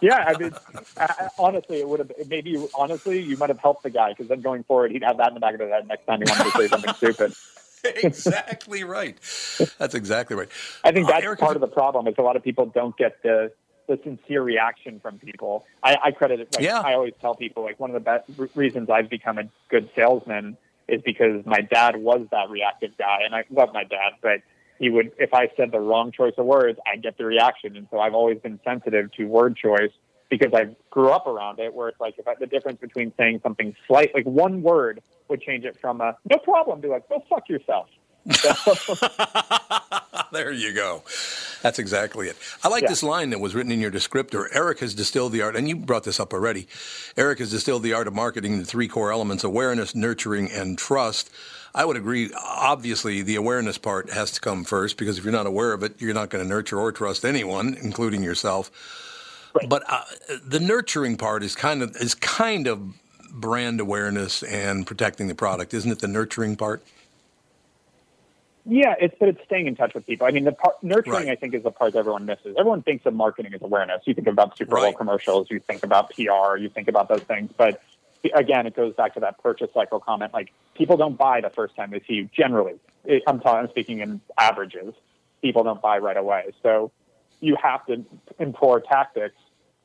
yeah, 0.00 0.24
I 0.28 0.36
mean, 0.38 0.52
I- 0.96 1.28
honestly, 1.38 1.80
it 1.80 1.88
would 1.88 1.98
have 1.98 2.12
maybe 2.28 2.64
honestly 2.76 3.20
you 3.20 3.36
might 3.36 3.48
have 3.50 3.58
helped 3.58 3.82
the 3.82 3.90
guy 3.90 4.10
because 4.10 4.28
then 4.28 4.40
going 4.40 4.62
forward 4.62 4.92
he'd 4.92 5.02
have 5.02 5.16
that 5.16 5.28
in 5.28 5.34
the 5.34 5.40
back 5.40 5.54
of 5.54 5.60
his 5.60 5.70
head 5.70 5.88
next 5.88 6.06
time 6.06 6.20
he 6.20 6.30
wanted 6.30 6.44
to 6.44 6.58
say 6.58 6.68
something 6.68 6.94
stupid. 6.94 7.32
exactly 8.02 8.84
right. 8.84 9.16
That's 9.78 9.94
exactly 9.94 10.36
right. 10.36 10.48
I 10.84 10.92
think 10.92 11.08
Uh, 11.08 11.12
that's 11.12 11.24
Eric, 11.24 11.40
part 11.40 11.56
of 11.56 11.60
the 11.60 11.66
problem 11.68 12.06
is 12.06 12.14
a 12.18 12.22
lot 12.22 12.36
of 12.36 12.42
people 12.42 12.66
don't 12.66 12.96
get 12.96 13.22
the 13.22 13.52
the 13.88 13.98
sincere 14.04 14.42
reaction 14.42 15.00
from 15.00 15.18
people. 15.18 15.66
I, 15.82 15.98
I 16.04 16.10
credit 16.12 16.38
it. 16.38 16.54
Like, 16.54 16.62
Yeah. 16.64 16.80
I 16.80 16.94
always 16.94 17.14
tell 17.20 17.34
people 17.34 17.64
like 17.64 17.80
one 17.80 17.90
of 17.90 17.94
the 17.94 18.00
best 18.00 18.30
r- 18.38 18.48
reasons 18.54 18.88
I've 18.88 19.10
become 19.10 19.38
a 19.38 19.48
good 19.70 19.90
salesman 19.96 20.56
is 20.86 21.02
because 21.02 21.44
my 21.44 21.62
dad 21.62 21.96
was 21.96 22.24
that 22.30 22.48
reactive 22.48 22.96
guy, 22.96 23.22
and 23.24 23.34
I 23.34 23.44
love 23.50 23.70
my 23.72 23.82
dad, 23.82 24.12
but 24.22 24.40
he 24.78 24.88
would 24.88 25.10
if 25.18 25.34
I 25.34 25.50
said 25.56 25.72
the 25.72 25.80
wrong 25.80 26.12
choice 26.12 26.34
of 26.38 26.46
words, 26.46 26.78
I'd 26.86 27.02
get 27.02 27.18
the 27.18 27.24
reaction, 27.24 27.76
and 27.76 27.88
so 27.90 27.98
I've 27.98 28.14
always 28.14 28.38
been 28.38 28.60
sensitive 28.64 29.10
to 29.12 29.24
word 29.24 29.56
choice 29.56 29.90
because 30.32 30.54
I 30.54 30.74
grew 30.90 31.10
up 31.10 31.26
around 31.26 31.58
it, 31.60 31.74
where 31.74 31.88
it's 31.90 32.00
like 32.00 32.14
if 32.18 32.26
I, 32.26 32.34
the 32.40 32.46
difference 32.46 32.80
between 32.80 33.12
saying 33.18 33.40
something 33.42 33.76
slight, 33.86 34.14
like 34.14 34.24
one 34.24 34.62
word, 34.62 35.02
would 35.28 35.42
change 35.42 35.64
it 35.66 35.78
from 35.78 36.00
a 36.00 36.16
no 36.30 36.38
problem 36.38 36.80
to 36.82 36.88
like 36.88 37.06
go 37.10 37.22
fuck 37.28 37.48
yourself. 37.50 37.88
So- 38.30 38.94
There 40.32 40.50
you 40.50 40.72
go. 40.72 41.02
That's 41.60 41.78
exactly 41.78 42.28
it. 42.28 42.36
I 42.64 42.68
like 42.68 42.84
Yeah. 42.84 42.88
this 42.88 43.02
line 43.02 43.28
that 43.30 43.38
was 43.40 43.54
written 43.54 43.70
in 43.70 43.80
your 43.80 43.90
descriptor. 43.90 44.46
Eric 44.52 44.78
has 44.80 44.94
distilled 44.94 45.32
the 45.32 45.42
art, 45.42 45.56
and 45.56 45.68
you 45.68 45.76
brought 45.76 46.04
this 46.04 46.18
up 46.18 46.32
already. 46.32 46.66
Eric 47.18 47.40
has 47.40 47.50
distilled 47.50 47.82
the 47.82 47.92
art 47.92 48.06
of 48.06 48.14
marketing 48.14 48.54
into 48.54 48.64
three 48.64 48.88
core 48.88 49.12
elements 49.12 49.44
awareness, 49.44 49.94
nurturing, 49.94 50.50
and 50.50 50.78
trust. 50.78 51.30
I 51.74 51.84
would 51.84 51.98
agree. 51.98 52.30
Obviously, 52.34 53.20
the 53.20 53.36
awareness 53.36 53.76
part 53.76 54.10
has 54.10 54.30
to 54.32 54.40
come 54.40 54.64
first 54.64 54.96
because 54.96 55.18
if 55.18 55.24
you're 55.24 55.32
not 55.32 55.46
aware 55.46 55.74
of 55.74 55.82
it, 55.82 56.00
you're 56.00 56.14
not 56.14 56.30
going 56.30 56.42
to 56.42 56.48
nurture 56.48 56.78
or 56.80 56.92
trust 56.92 57.26
anyone, 57.26 57.76
including 57.82 58.22
yourself. 58.22 58.70
But 59.68 59.82
uh, 59.88 60.02
the 60.44 60.60
nurturing 60.60 61.16
part 61.16 61.42
is 61.42 61.54
kind 61.54 61.82
of 61.82 61.96
is 61.96 62.14
kind 62.14 62.66
of 62.66 62.94
brand 63.30 63.80
awareness 63.80 64.42
and 64.42 64.86
protecting 64.86 65.28
the 65.28 65.34
product, 65.34 65.74
isn't 65.74 65.90
it? 65.90 65.98
The 66.00 66.08
nurturing 66.08 66.56
part. 66.56 66.82
Yeah, 68.64 68.94
it's 69.00 69.14
but 69.18 69.28
it's 69.28 69.42
staying 69.44 69.66
in 69.66 69.74
touch 69.74 69.92
with 69.94 70.06
people. 70.06 70.26
I 70.26 70.30
mean, 70.30 70.44
the 70.44 70.52
part, 70.52 70.80
nurturing, 70.82 71.26
Right. 71.26 71.28
I 71.30 71.34
think, 71.34 71.52
is 71.54 71.64
the 71.64 71.72
part 71.72 71.96
everyone 71.96 72.26
misses. 72.26 72.54
Everyone 72.56 72.82
thinks 72.82 73.04
of 73.06 73.14
marketing 73.14 73.54
as 73.54 73.62
awareness. 73.62 74.02
You 74.04 74.14
think 74.14 74.28
about 74.28 74.56
Super 74.56 74.76
Bowl 74.76 74.84
Right. 74.84 74.96
commercials, 74.96 75.50
you 75.50 75.58
think 75.58 75.82
about 75.82 76.10
PR, 76.10 76.56
you 76.56 76.68
think 76.68 76.86
about 76.86 77.08
those 77.08 77.22
things. 77.22 77.50
But 77.56 77.82
again, 78.34 78.66
it 78.68 78.76
goes 78.76 78.94
back 78.94 79.14
to 79.14 79.20
that 79.20 79.42
purchase 79.42 79.70
cycle 79.74 79.98
comment. 79.98 80.32
Like 80.32 80.52
people 80.74 80.96
don't 80.96 81.18
buy 81.18 81.40
the 81.40 81.50
first 81.50 81.74
time 81.74 81.90
they 81.90 82.00
see 82.06 82.14
you. 82.14 82.28
Generally, 82.32 82.74
I'm 83.26 83.40
talking, 83.40 83.64
I'm 83.64 83.68
speaking 83.70 83.98
in 83.98 84.20
averages. 84.38 84.94
People 85.40 85.64
don't 85.64 85.82
buy 85.82 85.98
right 85.98 86.16
away. 86.16 86.52
So 86.62 86.92
you 87.42 87.56
have 87.62 87.84
to 87.86 88.04
employ 88.38 88.78
tactics 88.80 89.36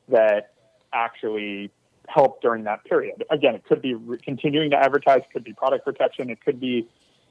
that 0.08 0.54
actually 0.92 1.70
help 2.06 2.40
during 2.40 2.64
that 2.64 2.84
period. 2.84 3.24
Again, 3.30 3.54
it 3.54 3.64
could 3.64 3.82
be 3.82 3.94
re- 3.94 4.18
continuing 4.18 4.70
to 4.70 4.76
advertise, 4.76 5.20
it 5.20 5.32
could 5.32 5.44
be 5.44 5.52
product 5.52 5.84
protection, 5.84 6.30
it 6.30 6.42
could 6.42 6.58
be 6.58 6.88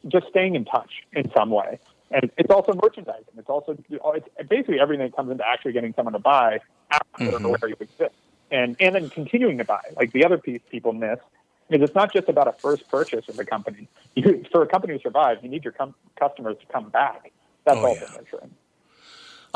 just 0.07 0.27
staying 0.27 0.55
in 0.55 0.65
touch 0.65 0.91
in 1.13 1.31
some 1.35 1.49
way. 1.49 1.79
And 2.11 2.29
it's 2.37 2.51
also 2.51 2.73
merchandising. 2.73 3.33
It's 3.37 3.49
also 3.49 3.77
it's 3.89 4.49
basically 4.49 4.79
everything 4.79 5.05
that 5.05 5.15
comes 5.15 5.31
into 5.31 5.43
actually 5.45 5.73
getting 5.73 5.93
someone 5.93 6.13
to 6.13 6.19
buy 6.19 6.59
after 6.91 7.05
mm-hmm. 7.17 7.43
they're 7.43 7.55
aware 7.55 7.67
you 7.67 7.75
exist, 7.79 8.15
and 8.49 8.77
and 8.79 8.95
then 8.95 9.09
continuing 9.09 9.57
to 9.57 9.65
buy. 9.65 9.81
Like 9.97 10.13
the 10.13 10.23
other 10.23 10.37
piece 10.37 10.61
people 10.69 10.93
miss 10.93 11.19
is 11.69 11.81
it's 11.81 11.95
not 11.95 12.13
just 12.13 12.29
about 12.29 12.47
a 12.47 12.53
first 12.53 12.87
purchase 12.87 13.27
of 13.27 13.35
the 13.35 13.43
company. 13.43 13.89
You, 14.15 14.45
for 14.53 14.61
a 14.61 14.67
company 14.67 14.97
to 14.97 15.01
survive, 15.01 15.39
you 15.43 15.49
need 15.49 15.65
your 15.65 15.73
com- 15.73 15.95
customers 16.17 16.55
to 16.61 16.65
come 16.71 16.89
back. 16.89 17.33
That's 17.65 17.77
Oh, 17.77 17.87
also 17.87 18.05
yeah. 18.05 18.17
nurturing. 18.17 18.51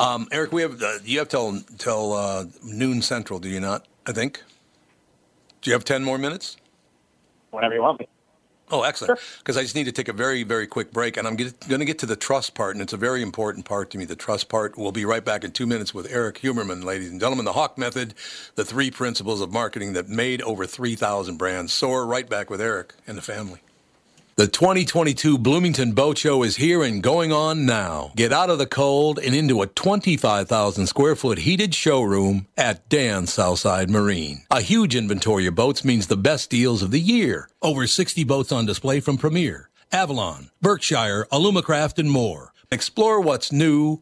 Um, 0.01 0.27
Eric, 0.31 0.51
we 0.51 0.63
have 0.63 0.81
uh, 0.81 0.93
you 1.05 1.19
have 1.19 1.29
till 1.29 1.61
till 1.77 2.13
uh, 2.13 2.45
noon 2.63 3.03
central, 3.03 3.39
do 3.39 3.47
you 3.49 3.59
not? 3.59 3.87
I 4.07 4.13
think. 4.13 4.43
Do 5.61 5.69
you 5.69 5.75
have 5.75 5.85
ten 5.85 6.03
more 6.03 6.17
minutes? 6.17 6.57
Whenever 7.51 7.75
you 7.75 7.83
want 7.83 7.99
me. 7.99 8.07
Oh, 8.71 8.83
excellent. 8.83 9.19
Because 9.39 9.57
I 9.57 9.63
just 9.63 9.75
need 9.75 9.83
to 9.83 9.91
take 9.91 10.07
a 10.07 10.13
very, 10.13 10.43
very 10.43 10.65
quick 10.65 10.93
break, 10.93 11.17
and 11.17 11.27
I'm 11.27 11.35
going 11.35 11.51
to 11.51 11.85
get 11.85 11.99
to 11.99 12.05
the 12.05 12.15
trust 12.15 12.55
part, 12.55 12.73
and 12.73 12.81
it's 12.81 12.93
a 12.93 12.97
very 12.97 13.21
important 13.21 13.65
part 13.65 13.89
to 13.91 13.97
me, 13.97 14.05
the 14.05 14.15
trust 14.15 14.47
part. 14.47 14.77
We'll 14.77 14.93
be 14.93 15.03
right 15.03 15.23
back 15.25 15.43
in 15.43 15.51
two 15.51 15.67
minutes 15.67 15.93
with 15.93 16.09
Erik 16.09 16.39
Huberman, 16.39 16.81
ladies 16.83 17.11
and 17.11 17.19
gentlemen. 17.19 17.43
The 17.43 17.51
Hawke 17.51 17.77
Method, 17.77 18.13
the 18.55 18.63
three 18.63 18.89
principles 18.89 19.41
of 19.41 19.51
marketing 19.51 19.91
that 19.93 20.07
made 20.07 20.41
over 20.43 20.65
3,000 20.65 21.35
brands 21.35 21.73
soar. 21.73 22.05
Right 22.05 22.29
back 22.29 22.49
with 22.49 22.61
Eric 22.61 22.93
and 23.05 23.17
the 23.17 23.21
family. 23.21 23.59
The 24.37 24.47
2022 24.47 25.37
Bloomington 25.37 25.91
Boat 25.91 26.17
Show 26.17 26.41
is 26.43 26.55
here 26.55 26.83
and 26.83 27.03
going 27.03 27.33
on 27.33 27.65
now. 27.65 28.13
Get 28.15 28.31
out 28.31 28.49
of 28.49 28.59
the 28.59 28.65
cold 28.65 29.19
and 29.19 29.35
into 29.35 29.61
a 29.61 29.67
25,000 29.67 30.87
square 30.87 31.17
foot 31.17 31.39
heated 31.39 31.75
showroom 31.75 32.47
at 32.57 32.87
Dan's 32.87 33.33
Southside 33.33 33.89
Marine. 33.89 34.43
A 34.49 34.61
huge 34.61 34.95
inventory 34.95 35.47
of 35.47 35.55
boats 35.55 35.83
means 35.83 36.07
the 36.07 36.15
best 36.15 36.49
deals 36.49 36.81
of 36.81 36.91
the 36.91 37.01
year. 37.01 37.49
Over 37.61 37.85
60 37.85 38.23
boats 38.23 38.53
on 38.53 38.65
display 38.65 39.01
from 39.01 39.17
Premier, 39.17 39.69
Avalon, 39.91 40.49
Berkshire, 40.61 41.27
Alumacraft, 41.29 41.99
and 41.99 42.09
more. 42.09 42.53
Explore 42.71 43.19
what's 43.19 43.51
new 43.51 44.01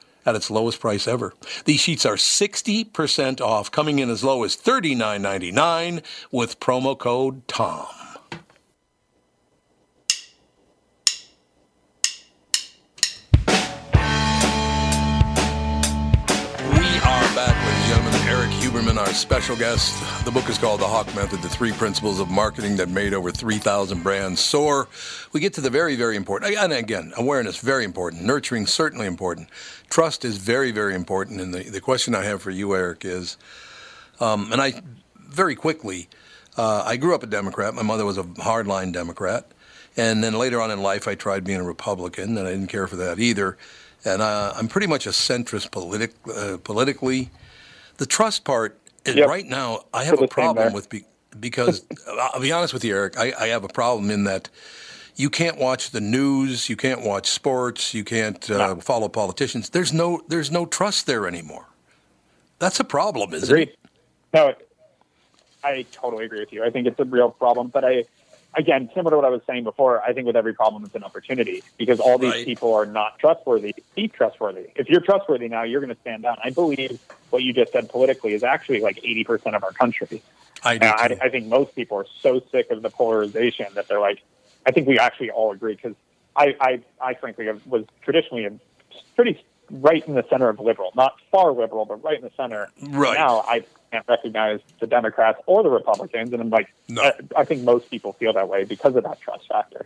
at 0.25 0.35
its 0.35 0.51
lowest 0.51 0.79
price 0.79 1.07
ever. 1.07 1.33
These 1.65 1.79
sheets 1.79 2.05
are 2.05 2.15
60% 2.15 3.41
off, 3.41 3.71
coming 3.71 3.99
in 3.99 4.09
as 4.09 4.23
low 4.23 4.43
as 4.43 4.55
$39.99 4.55 6.03
with 6.31 6.59
promo 6.59 6.97
code 6.97 7.47
TOM. 7.47 8.00
Huberman, 18.91 18.97
our 18.97 19.13
special 19.13 19.55
guest. 19.55 20.25
The 20.25 20.31
book 20.31 20.49
is 20.49 20.57
called 20.57 20.81
The 20.81 20.87
Hawke 20.87 21.13
Method 21.15 21.41
The 21.41 21.49
Three 21.49 21.71
Principles 21.71 22.19
of 22.19 22.29
Marketing 22.29 22.75
That 22.75 22.89
Made 22.89 23.13
Over 23.13 23.31
3,000 23.31 24.03
Brands 24.03 24.41
Soar. 24.41 24.89
We 25.31 25.39
get 25.39 25.53
to 25.53 25.61
the 25.61 25.69
very, 25.69 25.95
very 25.95 26.15
important, 26.17 26.55
and 26.55 26.73
again, 26.73 27.13
awareness, 27.17 27.57
very 27.57 27.85
important. 27.85 28.23
Nurturing, 28.23 28.65
certainly 28.67 29.07
important. 29.07 29.49
Trust 29.89 30.25
is 30.25 30.37
very, 30.37 30.71
very 30.71 30.93
important. 30.93 31.39
And 31.39 31.53
the, 31.53 31.63
the 31.63 31.79
question 31.79 32.13
I 32.15 32.23
have 32.23 32.41
for 32.41 32.51
you, 32.51 32.75
Eric, 32.75 33.05
is, 33.05 33.37
um, 34.19 34.51
and 34.51 34.61
I, 34.61 34.81
very 35.15 35.55
quickly, 35.55 36.09
uh, 36.57 36.83
I 36.85 36.97
grew 36.97 37.15
up 37.15 37.23
a 37.23 37.27
Democrat. 37.27 37.73
My 37.73 37.83
mother 37.83 38.05
was 38.05 38.17
a 38.17 38.23
hardline 38.23 38.91
Democrat. 38.91 39.51
And 39.95 40.23
then 40.23 40.33
later 40.33 40.59
on 40.59 40.69
in 40.71 40.81
life, 40.81 41.07
I 41.07 41.15
tried 41.15 41.43
being 41.43 41.61
a 41.61 41.65
Republican, 41.65 42.37
and 42.37 42.47
I 42.47 42.51
didn't 42.51 42.67
care 42.67 42.87
for 42.87 42.97
that 42.97 43.19
either. 43.19 43.57
And 44.03 44.21
uh, 44.21 44.53
I'm 44.55 44.67
pretty 44.67 44.87
much 44.87 45.05
a 45.05 45.11
centrist 45.11 45.67
uh, 45.67 46.57
politically. 46.57 47.29
The 47.97 48.05
trust 48.07 48.45
part, 48.45 48.80
Yep. 49.05 49.27
right 49.27 49.45
now, 49.45 49.85
I 49.93 50.03
have 50.03 50.21
a 50.21 50.27
problem 50.27 50.73
with 50.73 50.89
be, 50.89 51.05
because 51.39 51.85
I'll 52.07 52.41
be 52.41 52.51
honest 52.51 52.73
with 52.73 52.83
you, 52.83 52.95
Eric. 52.95 53.17
I, 53.17 53.33
I 53.39 53.47
have 53.47 53.63
a 53.63 53.67
problem 53.69 54.11
in 54.11 54.25
that 54.25 54.49
you 55.15 55.29
can't 55.29 55.57
watch 55.57 55.91
the 55.91 56.01
news, 56.01 56.69
you 56.69 56.75
can't 56.75 57.01
watch 57.01 57.27
sports, 57.27 57.93
you 57.93 58.03
can't 58.03 58.49
uh, 58.49 58.75
follow 58.75 59.09
politicians. 59.09 59.69
There's 59.69 59.93
no 59.93 60.21
there's 60.27 60.51
no 60.51 60.65
trust 60.65 61.05
there 61.07 61.27
anymore. 61.27 61.65
That's 62.59 62.79
a 62.79 62.83
problem, 62.83 63.33
isn't 63.33 63.49
Agreed. 63.49 63.69
it? 63.69 63.79
No, 64.33 64.53
I 65.63 65.85
totally 65.91 66.25
agree 66.25 66.39
with 66.39 66.53
you. 66.53 66.63
I 66.63 66.69
think 66.69 66.87
it's 66.87 66.99
a 66.99 67.05
real 67.05 67.31
problem. 67.31 67.67
But 67.67 67.83
I, 67.83 68.05
again, 68.55 68.89
similar 68.93 69.11
to 69.11 69.15
what 69.17 69.25
I 69.25 69.29
was 69.29 69.41
saying 69.47 69.63
before, 69.63 70.01
I 70.01 70.13
think 70.13 70.27
with 70.27 70.35
every 70.35 70.53
problem, 70.53 70.83
it's 70.83 70.95
an 70.95 71.03
opportunity 71.03 71.63
because 71.77 71.99
all 71.99 72.17
these 72.17 72.31
Right. 72.31 72.45
people 72.45 72.73
are 72.73 72.85
not 72.85 73.19
trustworthy. 73.19 73.73
Be 73.95 74.07
trustworthy. 74.07 74.67
If 74.75 74.89
you're 74.89 75.01
trustworthy 75.01 75.47
now, 75.47 75.63
you're 75.63 75.81
going 75.81 75.93
to 75.93 76.01
stand 76.01 76.23
down. 76.23 76.37
I 76.43 76.49
believe 76.49 76.99
what 77.29 77.43
you 77.43 77.53
just 77.53 77.71
said 77.71 77.89
politically 77.89 78.33
is 78.33 78.43
actually 78.43 78.81
like 78.81 78.97
80% 78.97 79.55
of 79.55 79.63
our 79.63 79.71
country. 79.71 80.21
I 80.63 80.77
do. 80.77 80.87
And 80.87 81.13
I. 81.13 81.25
I 81.25 81.29
think 81.29 81.47
most 81.47 81.75
people 81.75 81.97
are 81.97 82.05
so 82.21 82.41
sick 82.51 82.69
of 82.71 82.81
the 82.81 82.89
polarization 82.89 83.67
that 83.75 83.87
they're 83.87 83.99
like, 83.99 84.21
I 84.65 84.71
think 84.71 84.87
we 84.87 84.99
actually 84.99 85.31
all 85.31 85.51
agree 85.51 85.75
because 85.75 85.95
I, 86.35 86.55
I, 86.59 86.81
I 87.01 87.13
frankly 87.15 87.47
was 87.65 87.85
traditionally 88.03 88.45
a 88.45 88.51
pretty 89.15 89.43
right 89.71 90.05
in 90.07 90.15
the 90.15 90.25
center 90.29 90.49
of 90.49 90.59
liberal, 90.59 90.91
not 90.95 91.15
far 91.31 91.51
liberal, 91.51 91.85
but 91.85 92.03
right 92.03 92.17
in 92.17 92.23
the 92.23 92.31
center. 92.35 92.69
Right. 92.81 93.17
Now 93.17 93.41
I 93.47 93.63
can't 93.91 94.05
recognize 94.07 94.59
the 94.79 94.87
Democrats 94.87 95.39
or 95.45 95.63
the 95.63 95.69
Republicans, 95.69 96.33
and 96.33 96.41
I'm 96.41 96.49
like, 96.49 96.73
No. 96.87 97.01
I, 97.01 97.13
I 97.37 97.45
think 97.45 97.63
most 97.63 97.89
people 97.89 98.13
feel 98.13 98.33
that 98.33 98.49
way 98.49 98.63
because 98.63 98.95
of 98.95 99.03
that 99.03 99.19
trust 99.21 99.47
factor. 99.47 99.85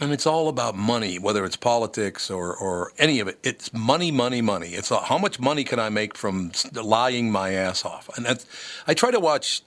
And 0.00 0.12
it's 0.12 0.26
all 0.26 0.48
about 0.48 0.74
money, 0.74 1.20
whether 1.20 1.44
it's 1.44 1.56
politics 1.56 2.28
or, 2.28 2.56
or 2.56 2.92
any 2.98 3.20
of 3.20 3.28
it. 3.28 3.38
It's 3.44 3.72
money, 3.72 4.10
money, 4.10 4.42
money. 4.42 4.70
It's 4.70 4.90
uh, 4.90 5.00
how 5.00 5.18
much 5.18 5.38
money 5.38 5.62
can 5.62 5.78
I 5.78 5.88
make 5.88 6.16
from 6.16 6.50
lying 6.72 7.30
my 7.30 7.52
ass 7.52 7.84
off? 7.84 8.10
And 8.16 8.26
that's, 8.26 8.44
I 8.88 8.94
try 8.94 9.12
to 9.12 9.20
watch, 9.20 9.62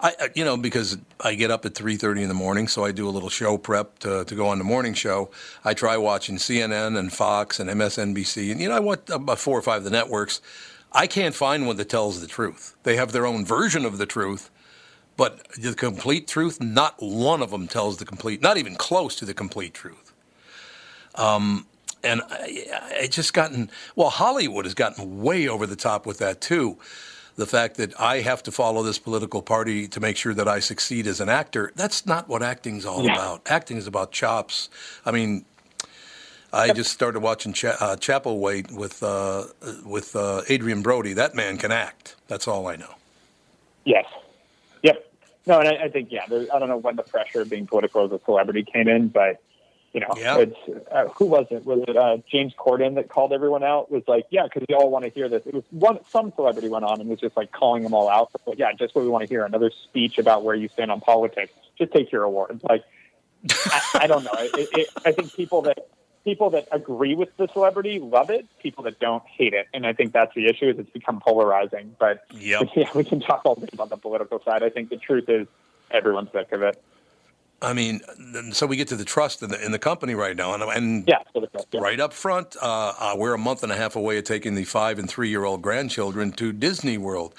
I 0.00 0.14
I- 0.20 0.30
you 0.34 0.44
know 0.44 0.56
because 0.56 0.98
I 1.20 1.34
get 1.34 1.50
up 1.50 1.64
at 1.66 1.74
three 1.74 1.96
thirty 1.96 2.22
in 2.22 2.28
the 2.28 2.34
morning, 2.34 2.68
so 2.68 2.84
I 2.84 2.92
do 2.92 3.08
a 3.08 3.10
little 3.10 3.30
show 3.30 3.58
prep 3.58 3.98
to, 4.00 4.24
to 4.24 4.34
go 4.34 4.48
on 4.48 4.58
the 4.58 4.64
morning 4.64 4.94
show. 4.94 5.30
I 5.64 5.74
try 5.74 5.96
watching 5.96 6.36
CNN 6.36 6.98
and 6.98 7.12
Fox 7.12 7.60
and 7.60 7.70
MSNBC, 7.70 8.52
and 8.52 8.60
you 8.60 8.68
know 8.68 8.76
I 8.76 8.80
watch 8.80 9.10
about 9.10 9.38
four 9.38 9.58
or 9.58 9.62
five 9.62 9.78
of 9.78 9.84
the 9.84 9.90
networks. 9.90 10.40
I 10.92 11.06
can't 11.06 11.34
find 11.34 11.66
one 11.66 11.76
that 11.76 11.88
tells 11.90 12.20
the 12.20 12.26
truth. 12.26 12.76
They 12.84 12.96
have 12.96 13.12
their 13.12 13.26
own 13.26 13.44
version 13.46 13.84
of 13.84 13.98
the 13.98 14.06
truth, 14.06 14.50
but 15.16 15.46
the 15.54 15.74
complete 15.74 16.28
truth, 16.28 16.60
not 16.62 16.96
one 17.00 17.42
of 17.42 17.50
them 17.50 17.68
tells 17.68 17.98
the 17.98 18.06
complete, 18.06 18.42
not 18.42 18.56
even 18.58 18.76
close 18.76 19.16
to 19.16 19.26
the 19.26 19.34
complete 19.34 19.74
truth. 19.74 20.12
Um, 21.16 21.66
and 22.04 22.22
I, 22.30 22.66
I 23.02 23.08
just 23.08 23.34
gotten, 23.34 23.70
well, 23.96 24.10
Hollywood 24.10 24.66
has 24.66 24.74
gotten 24.74 25.22
way 25.22 25.48
over 25.48 25.66
the 25.66 25.76
top 25.76 26.06
with 26.06 26.18
that 26.18 26.40
too. 26.40 26.78
The 27.38 27.46
fact 27.46 27.76
that 27.76 27.98
I 28.00 28.20
have 28.22 28.42
to 28.42 28.50
follow 28.50 28.82
this 28.82 28.98
political 28.98 29.42
party 29.42 29.86
to 29.88 30.00
make 30.00 30.16
sure 30.16 30.34
that 30.34 30.48
I 30.48 30.58
succeed 30.58 31.06
as 31.06 31.20
an 31.20 31.28
actor, 31.28 31.70
that's 31.76 32.04
not 32.04 32.28
what 32.28 32.42
acting's 32.42 32.84
all 32.84 33.04
Yeah. 33.04 33.12
about. 33.12 33.42
Acting 33.46 33.76
is 33.76 33.86
about 33.86 34.10
chops. 34.10 34.68
I 35.06 35.12
mean, 35.12 35.44
I 36.52 36.72
just 36.72 36.92
started 36.92 37.20
watching 37.20 37.52
uh, 37.52 37.94
Chapelwaite 38.00 38.72
with, 38.72 39.04
uh, 39.04 39.44
with 39.84 40.16
uh, 40.16 40.42
Adrien 40.50 40.82
Brody. 40.82 41.12
That 41.12 41.36
man 41.36 41.58
can 41.58 41.70
act. 41.70 42.16
That's 42.26 42.48
all 42.48 42.66
I 42.66 42.74
know. 42.74 42.96
Yes. 43.84 44.06
Yep. 44.82 45.08
No, 45.46 45.60
and 45.60 45.68
I, 45.68 45.84
I 45.84 45.88
think 45.90 46.10
yeah. 46.10 46.24
I 46.24 46.58
don't 46.58 46.68
know 46.68 46.78
when 46.78 46.96
the 46.96 47.04
pressure 47.04 47.42
of 47.42 47.50
being 47.50 47.68
political 47.68 48.04
as 48.04 48.10
a 48.10 48.18
celebrity 48.24 48.64
came 48.64 48.88
in, 48.88 49.08
but 49.08 49.40
You 49.98 50.06
know, 50.06 50.14
Yeah. 50.16 50.38
it's 50.38 50.88
uh, 50.92 51.08
who 51.08 51.24
was 51.24 51.46
it? 51.50 51.66
Was 51.66 51.82
it 51.88 51.96
uh, 51.96 52.18
James 52.30 52.52
Corden 52.56 52.94
that 52.94 53.08
called 53.08 53.32
everyone 53.32 53.64
out? 53.64 53.90
Was 53.90 54.04
like, 54.06 54.26
yeah, 54.30 54.44
because 54.44 54.62
we 54.68 54.76
all 54.76 54.90
want 54.90 55.04
to 55.04 55.10
hear 55.10 55.28
this. 55.28 55.42
It 55.44 55.52
was 55.54 55.64
one 55.70 55.98
some 56.08 56.32
celebrity 56.36 56.68
went 56.68 56.84
on 56.84 57.00
and 57.00 57.10
was 57.10 57.18
just 57.18 57.36
like 57.36 57.50
calling 57.50 57.82
them 57.82 57.94
all 57.94 58.08
out. 58.08 58.30
Like, 58.46 58.58
yeah, 58.60 58.72
just 58.74 58.94
what 58.94 59.02
we 59.02 59.10
want 59.10 59.22
to 59.22 59.28
hear. 59.28 59.44
Another 59.44 59.72
speech 59.84 60.18
about 60.18 60.44
where 60.44 60.54
you 60.54 60.68
stand 60.68 60.92
on 60.92 61.00
politics. 61.00 61.52
Just 61.76 61.92
take 61.92 62.12
your 62.12 62.22
awards. 62.22 62.62
Like, 62.62 62.84
I, 63.50 63.82
I 64.02 64.06
don't 64.06 64.22
know. 64.22 64.30
It, 64.36 64.68
it, 64.72 64.88
I 65.04 65.10
think 65.10 65.34
people 65.34 65.62
that 65.62 65.88
people 66.22 66.50
that 66.50 66.68
agree 66.70 67.16
with 67.16 67.36
the 67.36 67.48
celebrity 67.52 67.98
love 67.98 68.30
it. 68.30 68.46
People 68.62 68.84
that 68.84 69.00
don't 69.00 69.24
hate 69.26 69.52
it, 69.52 69.66
and 69.74 69.84
I 69.84 69.94
think 69.94 70.12
that's 70.12 70.32
the 70.36 70.46
issue. 70.46 70.66
Is 70.68 70.78
it's 70.78 70.90
become 70.90 71.18
polarizing. 71.18 71.96
But 71.98 72.22
Yep. 72.34 72.68
yeah, 72.76 72.90
we 72.94 73.02
can 73.02 73.18
talk 73.18 73.42
all 73.44 73.56
day 73.56 73.68
about 73.72 73.90
the 73.90 73.96
political 73.96 74.40
side. 74.44 74.62
I 74.62 74.70
think 74.70 74.90
the 74.90 74.96
truth 74.96 75.28
is 75.28 75.48
everyone's 75.90 76.30
sick 76.30 76.52
of 76.52 76.62
it. 76.62 76.80
I 77.60 77.72
mean, 77.72 78.00
so 78.52 78.66
we 78.66 78.76
get 78.76 78.88
to 78.88 78.96
the 78.96 79.04
trust 79.04 79.42
in 79.42 79.50
the 79.50 79.64
in 79.64 79.72
the 79.72 79.78
company 79.80 80.14
right 80.14 80.36
now, 80.36 80.54
and, 80.54 80.62
and 80.62 81.08
Yeah, 81.08 81.18
the- 81.34 81.48
yeah. 81.72 81.80
right 81.80 81.98
up 81.98 82.12
front, 82.12 82.56
uh, 82.62 82.92
uh, 82.98 83.14
we're 83.16 83.34
a 83.34 83.38
month 83.38 83.64
and 83.64 83.72
a 83.72 83.76
half 83.76 83.96
away 83.96 84.18
of 84.18 84.24
taking 84.24 84.54
the 84.54 84.64
five 84.64 84.98
and 84.98 85.08
three 85.10 85.28
year 85.28 85.44
old 85.44 85.60
grandchildren 85.60 86.30
to 86.32 86.52
Disney 86.52 86.98
World. 86.98 87.34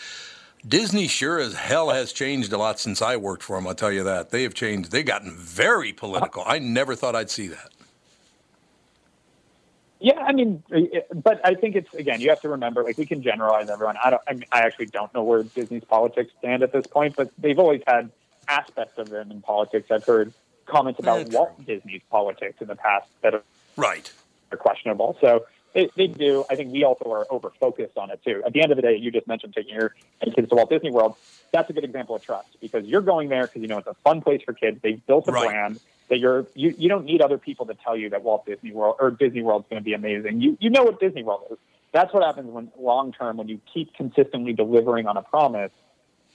Disney 0.67 1.07
sure 1.07 1.39
as 1.39 1.53
hell 1.53 1.89
has 1.89 2.11
changed 2.11 2.51
a 2.51 2.57
lot 2.57 2.81
since 2.81 3.01
I 3.01 3.15
worked 3.15 3.43
for 3.43 3.55
them. 3.55 3.65
I'll 3.65 3.75
tell 3.75 3.93
you 3.93 4.03
that 4.03 4.31
they 4.31 4.43
have 4.43 4.53
changed. 4.53 4.91
They've 4.91 5.05
gotten 5.05 5.31
very 5.37 5.93
political. 5.93 6.43
I 6.45 6.59
never 6.59 6.95
thought 6.95 7.15
I'd 7.15 7.29
see 7.29 7.47
that. 7.47 7.69
Yeah, 10.01 10.19
I 10.19 10.33
mean, 10.33 10.63
but 11.13 11.39
I 11.45 11.55
think 11.55 11.75
it's 11.75 11.93
again, 11.93 12.19
you 12.19 12.29
have 12.29 12.41
to 12.41 12.49
remember, 12.49 12.83
like 12.83 12.97
we 12.97 13.05
can 13.05 13.21
generalize 13.21 13.69
everyone. 13.69 13.95
I 14.03 14.09
don't, 14.09 14.21
I, 14.27 14.33
mean, 14.33 14.45
I 14.51 14.59
actually 14.61 14.87
don't 14.87 15.13
know 15.13 15.23
where 15.23 15.43
Disney's 15.43 15.83
politics 15.85 16.31
stand 16.39 16.61
at 16.63 16.73
this 16.73 16.87
point, 16.87 17.15
but 17.15 17.31
they've 17.37 17.59
always 17.59 17.81
had 17.87 18.09
aspects 18.49 18.97
of 18.97 19.09
them 19.09 19.31
in 19.31 19.41
politics. 19.41 19.87
I've 19.91 20.03
heard 20.03 20.33
comments 20.65 20.99
about 20.99 21.27
Yeah, 21.31 21.37
Walt 21.37 21.65
Disney's 21.65 22.01
politics 22.09 22.57
in 22.61 22.67
the 22.67 22.75
past 22.75 23.07
that 23.21 23.33
are 23.35 23.43
Right. 23.77 24.11
are 24.51 24.57
questionable. 24.57 25.15
So 25.21 25.45
they, 25.73 25.89
they 25.95 26.07
do. 26.07 26.43
I 26.49 26.55
think 26.55 26.73
we 26.73 26.83
also 26.83 27.11
are 27.11 27.25
over 27.31 27.51
focused 27.59 27.97
on 27.97 28.09
it 28.09 28.19
too. 28.25 28.41
At 28.45 28.53
the 28.53 28.61
end 28.61 28.71
of 28.71 28.75
the 28.75 28.81
day, 28.81 28.95
you 28.97 29.11
just 29.11 29.27
mentioned 29.27 29.53
taking 29.55 29.75
your 29.75 29.93
kids 30.35 30.49
to 30.49 30.55
Walt 30.55 30.69
Disney 30.69 30.91
World. 30.91 31.15
That's 31.53 31.69
a 31.69 31.73
good 31.73 31.83
example 31.83 32.15
of 32.15 32.23
trust 32.23 32.49
because 32.61 32.85
you're 32.85 33.01
going 33.01 33.29
there 33.29 33.47
because 33.47 33.61
you 33.61 33.67
know 33.67 33.77
it's 33.77 33.87
a 33.87 33.95
fun 34.03 34.21
place 34.21 34.41
for 34.43 34.53
kids. 34.53 34.79
They've 34.83 35.05
built 35.05 35.27
a 35.27 35.31
Right. 35.31 35.47
brand 35.47 35.79
that 36.09 36.17
you're 36.19 36.47
you, 36.55 36.73
you 36.77 36.89
don't 36.89 37.05
need 37.05 37.21
other 37.21 37.37
people 37.37 37.65
to 37.67 37.75
tell 37.75 37.95
you 37.95 38.09
that 38.09 38.23
Walt 38.23 38.45
Disney 38.45 38.71
World 38.71 38.95
or 38.99 39.11
Disney 39.11 39.41
World's 39.43 39.67
going 39.69 39.81
to 39.81 39.85
be 39.85 39.93
amazing. 39.93 40.41
You 40.41 40.57
you 40.59 40.69
know 40.69 40.83
what 40.83 40.99
Disney 40.99 41.23
World 41.23 41.43
is. 41.51 41.57
That's 41.91 42.13
what 42.13 42.23
happens 42.23 42.51
when 42.51 42.71
long 42.77 43.11
term 43.13 43.37
when 43.37 43.47
you 43.47 43.59
keep 43.73 43.93
consistently 43.95 44.53
delivering 44.53 45.07
on 45.07 45.17
a 45.17 45.21
promise. 45.21 45.71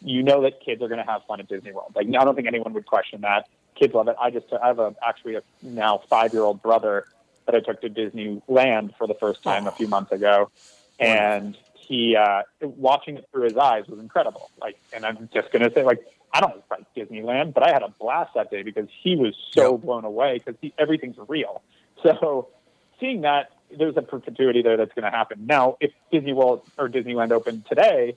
You 0.05 0.23
know 0.23 0.43
that 0.43 0.61
kids 0.61 0.83
are 0.83 0.89
going 0.89 1.05
to 1.05 1.11
have 1.11 1.25
fun 1.25 1.41
at 1.41 1.49
Disney 1.49 1.73
World. 1.73 1.93
Like 1.95 2.07
I 2.09 2.25
don't 2.25 2.35
think 2.35 2.47
anyone 2.47 2.73
would 2.75 2.87
question 2.87 3.23
that. 3.23 3.49
Kids 3.75 3.95
love 3.95 4.09
it. 4.09 4.17
I 4.21 4.31
just 4.31 4.47
I 4.53 4.69
have 4.69 4.79
a 4.79 4.95
actually 5.07 5.37
a 5.37 5.43
now 5.63 5.99
five 6.09 6.33
year 6.33 6.43
old 6.43 6.63
brother 6.63 7.07
that 7.47 7.55
I 7.55 7.61
took 7.61 7.81
to 7.81 7.91
Disneyland 7.91 8.97
for 8.97 9.07
the 9.07 9.15
first 9.15 9.43
time 9.43 9.67
a 9.67 9.73
few 9.73 9.89
months 9.89 10.13
ago, 10.13 10.51
and 10.99 11.57
he 11.75 12.17
uh, 12.17 12.43
watching 12.61 13.17
it 13.17 13.29
through 13.33 13.45
his 13.45 13.57
eyes 13.57 13.87
was 13.89 13.99
incredible. 13.99 14.51
Like, 14.61 14.79
and 14.93 15.05
I'm 15.05 15.29
just 15.33 15.51
gonna 15.51 15.73
say, 15.73 15.83
like, 15.83 16.07
I 16.33 16.41
don't 16.41 16.63
like 16.71 16.85
Disneyland, 16.97 17.55
but 17.55 17.63
I 17.63 17.73
had 17.73 17.83
a 17.83 17.89
blast 17.89 18.35
that 18.35 18.51
day 18.51 18.63
because 18.63 18.89
he 19.03 19.17
was 19.17 19.35
so 19.53 19.79
blown 19.79 20.05
away 20.05 20.43
because 20.45 20.71
everything's 20.79 21.17
real. 21.29 21.63
So 22.03 22.49
seeing 22.99 23.23
that, 23.23 23.53
there's 23.77 23.97
a 23.97 24.03
perpetuity 24.03 24.63
there 24.63 24.77
that's 24.77 24.93
going 24.95 25.05
to 25.05 25.17
happen. 25.17 25.47
Now, 25.47 25.77
if 25.81 25.93
Disney 26.11 26.33
World 26.33 26.63
or 26.77 26.89
Disneyland 26.89 27.31
opened 27.31 27.67
today, 27.67 28.17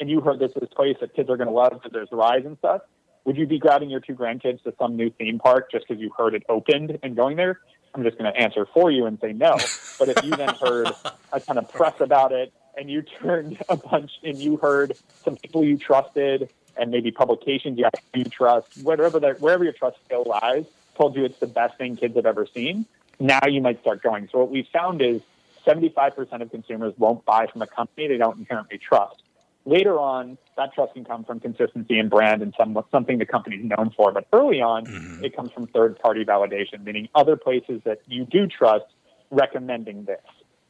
and 0.00 0.10
you 0.10 0.20
heard 0.20 0.38
this 0.38 0.52
is 0.52 0.62
a 0.62 0.66
place 0.66 0.96
that 1.00 1.14
kids 1.14 1.28
are 1.30 1.36
going 1.36 1.48
to 1.48 1.54
love 1.54 1.72
because 1.74 1.92
there's 1.92 2.08
rides 2.10 2.46
and 2.46 2.58
stuff, 2.58 2.82
would 3.24 3.36
you 3.36 3.46
be 3.46 3.58
grabbing 3.58 3.90
your 3.90 4.00
two 4.00 4.14
grandkids 4.14 4.62
to 4.64 4.74
some 4.78 4.96
new 4.96 5.10
theme 5.10 5.38
park 5.38 5.70
just 5.70 5.86
because 5.86 6.00
you 6.00 6.10
heard 6.16 6.34
it 6.34 6.42
opened 6.48 6.98
and 7.02 7.14
going 7.14 7.36
there? 7.36 7.60
I'm 7.94 8.02
just 8.02 8.18
going 8.18 8.32
to 8.32 8.40
answer 8.40 8.66
for 8.72 8.90
you 8.90 9.06
and 9.06 9.20
say 9.20 9.32
no. 9.32 9.56
But 9.98 10.08
if 10.08 10.24
you 10.24 10.30
then 10.30 10.54
heard 10.54 10.88
a 11.32 11.40
ton 11.40 11.58
of 11.58 11.68
press 11.68 12.00
about 12.00 12.32
it 12.32 12.52
and 12.78 12.90
you 12.90 13.02
turned 13.02 13.58
a 13.68 13.76
bunch 13.76 14.12
and 14.22 14.38
you 14.38 14.56
heard 14.56 14.96
some 15.24 15.36
people 15.36 15.64
you 15.64 15.76
trusted 15.76 16.50
and 16.76 16.90
maybe 16.90 17.10
publications 17.10 17.78
you 17.78 17.86
you 18.14 18.24
trust, 18.24 18.82
whatever 18.82 19.20
that, 19.20 19.40
wherever 19.40 19.64
your 19.64 19.72
trust 19.72 19.98
still 20.06 20.24
lies, 20.24 20.64
told 20.96 21.14
you 21.14 21.24
it's 21.24 21.38
the 21.40 21.46
best 21.46 21.76
thing 21.76 21.96
kids 21.96 22.14
have 22.16 22.26
ever 22.26 22.46
seen, 22.46 22.86
now 23.18 23.40
you 23.46 23.60
might 23.60 23.80
start 23.80 24.02
going. 24.02 24.28
So 24.32 24.38
what 24.38 24.50
we 24.50 24.66
found 24.72 25.02
is 25.02 25.20
75% 25.66 26.40
of 26.40 26.50
consumers 26.50 26.94
won't 26.96 27.24
buy 27.24 27.48
from 27.48 27.60
a 27.60 27.66
company 27.66 28.08
they 28.08 28.16
don't 28.16 28.38
inherently 28.38 28.78
trust. 28.78 29.22
Later 29.66 29.98
on, 29.98 30.38
that 30.56 30.72
trust 30.74 30.94
can 30.94 31.04
come 31.04 31.24
from 31.24 31.38
consistency 31.38 31.98
and 31.98 32.08
brand 32.08 32.42
and 32.42 32.54
some, 32.58 32.76
something 32.90 33.18
the 33.18 33.26
company's 33.26 33.64
known 33.64 33.92
for. 33.96 34.10
But 34.10 34.26
early 34.32 34.60
on, 34.60 34.86
it 35.22 35.36
comes 35.36 35.52
from 35.52 35.66
third 35.66 35.98
party 35.98 36.24
validation, 36.24 36.82
meaning 36.82 37.08
other 37.14 37.36
places 37.36 37.82
that 37.84 38.00
you 38.06 38.24
do 38.24 38.46
trust 38.46 38.86
recommending 39.30 40.04
this. 40.04 40.20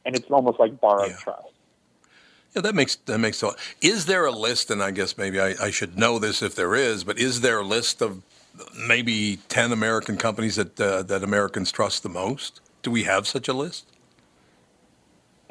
And 0.05 0.15
it's 0.15 0.29
almost 0.29 0.59
like 0.59 0.79
borrowed 0.81 1.11
Yeah. 1.11 1.17
trust. 1.23 1.47
Yeah, 2.55 2.61
that 2.63 2.75
makes 2.75 2.97
that 3.05 3.17
makes 3.17 3.41
a 3.41 3.47
lot. 3.47 3.59
Is 3.81 4.07
there 4.07 4.25
a 4.25 4.31
list? 4.31 4.69
And 4.71 4.83
I 4.83 4.91
guess 4.91 5.17
maybe 5.17 5.39
I, 5.39 5.55
I 5.61 5.71
should 5.71 5.97
know 5.97 6.19
this 6.19 6.41
if 6.41 6.53
there 6.53 6.75
is, 6.75 7.05
but 7.05 7.17
is 7.17 7.39
there 7.39 7.59
a 7.59 7.63
list 7.63 8.01
of 8.01 8.21
maybe 8.75 9.37
ten 9.47 9.71
American 9.71 10.17
companies 10.17 10.57
that 10.57 10.79
uh, 10.79 11.03
that 11.03 11.23
Americans 11.23 11.71
trust 11.71 12.03
the 12.03 12.09
most? 12.09 12.59
Do 12.83 12.91
we 12.91 13.03
have 13.03 13.25
such 13.25 13.47
a 13.47 13.53
list? 13.53 13.85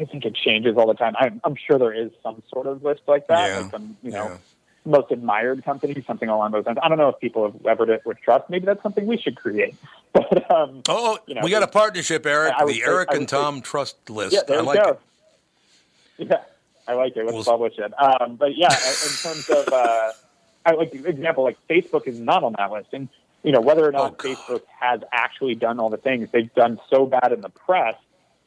I 0.00 0.04
think 0.04 0.24
it 0.24 0.34
changes 0.34 0.76
all 0.76 0.86
the 0.86 0.94
time. 0.94 1.14
I'm, 1.20 1.40
I'm 1.44 1.54
sure 1.56 1.78
there 1.78 1.92
is 1.92 2.10
some 2.22 2.42
sort 2.48 2.66
of 2.66 2.82
list 2.82 3.02
like 3.06 3.26
that, 3.26 3.48
Yeah. 3.48 3.58
like 3.60 3.70
some, 3.70 3.96
you 4.02 4.10
know, 4.12 4.24
Yeah. 4.24 4.36
most 4.86 5.10
admired 5.12 5.62
company, 5.64 6.02
something 6.06 6.28
along 6.28 6.52
those 6.52 6.64
lines. 6.64 6.78
I 6.82 6.88
don't 6.88 6.96
know 6.98 7.08
if 7.10 7.20
people 7.20 7.50
have 7.52 7.66
ever 7.66 7.92
it 7.92 8.02
with 8.06 8.18
trust. 8.20 8.48
Maybe 8.48 8.64
that's 8.66 8.82
something 8.82 9.06
we 9.06 9.18
should 9.18 9.36
create. 9.36 9.74
But 10.12 10.50
um, 10.50 10.82
Oh, 10.88 11.18
You 11.26 11.36
know, 11.36 11.42
we 11.44 11.50
got 11.50 11.62
a 11.62 11.68
partnership, 11.68 12.26
Erik. 12.26 12.52
The 12.66 12.72
say- 12.72 12.82
Erik 12.82 13.10
and 13.10 13.20
would 13.20 13.30
say- 13.30 13.36
Tom 13.36 13.60
Trust 13.60 14.10
List. 14.10 14.32
yeah, 14.34 14.40
there 14.48 14.58
I 14.58 14.62
like 14.62 14.82
go. 14.82 14.90
it. 14.90 15.00
Yeah, 16.30 16.42
I 16.88 16.94
like 16.94 17.16
it. 17.16 17.24
Let's 17.24 17.32
We'll- 17.34 17.44
publish 17.44 17.78
it. 17.78 17.92
Um, 18.02 18.36
but 18.36 18.56
yeah, 18.56 18.72
in 18.72 19.12
terms 19.22 19.48
of, 19.50 19.68
uh, 19.72 20.12
I 20.66 20.72
like 20.72 20.90
the 20.92 21.04
example, 21.06 21.44
like 21.44 21.58
Facebook 21.68 22.06
is 22.08 22.18
not 22.18 22.42
on 22.42 22.54
that 22.58 22.70
list, 22.72 22.88
and 22.92 23.08
you 23.42 23.52
know 23.52 23.60
whether 23.60 23.86
or 23.88 23.92
not 23.92 24.12
Oh, 24.18 24.28
Facebook 24.28 24.62
has 24.80 25.00
actually 25.12 25.54
done 25.54 25.78
all 25.78 25.88
the 25.90 25.96
things 25.96 26.28
they've 26.32 26.52
done 26.54 26.78
so 26.90 27.06
bad 27.06 27.32
in 27.32 27.40
the 27.40 27.48
press 27.48 27.94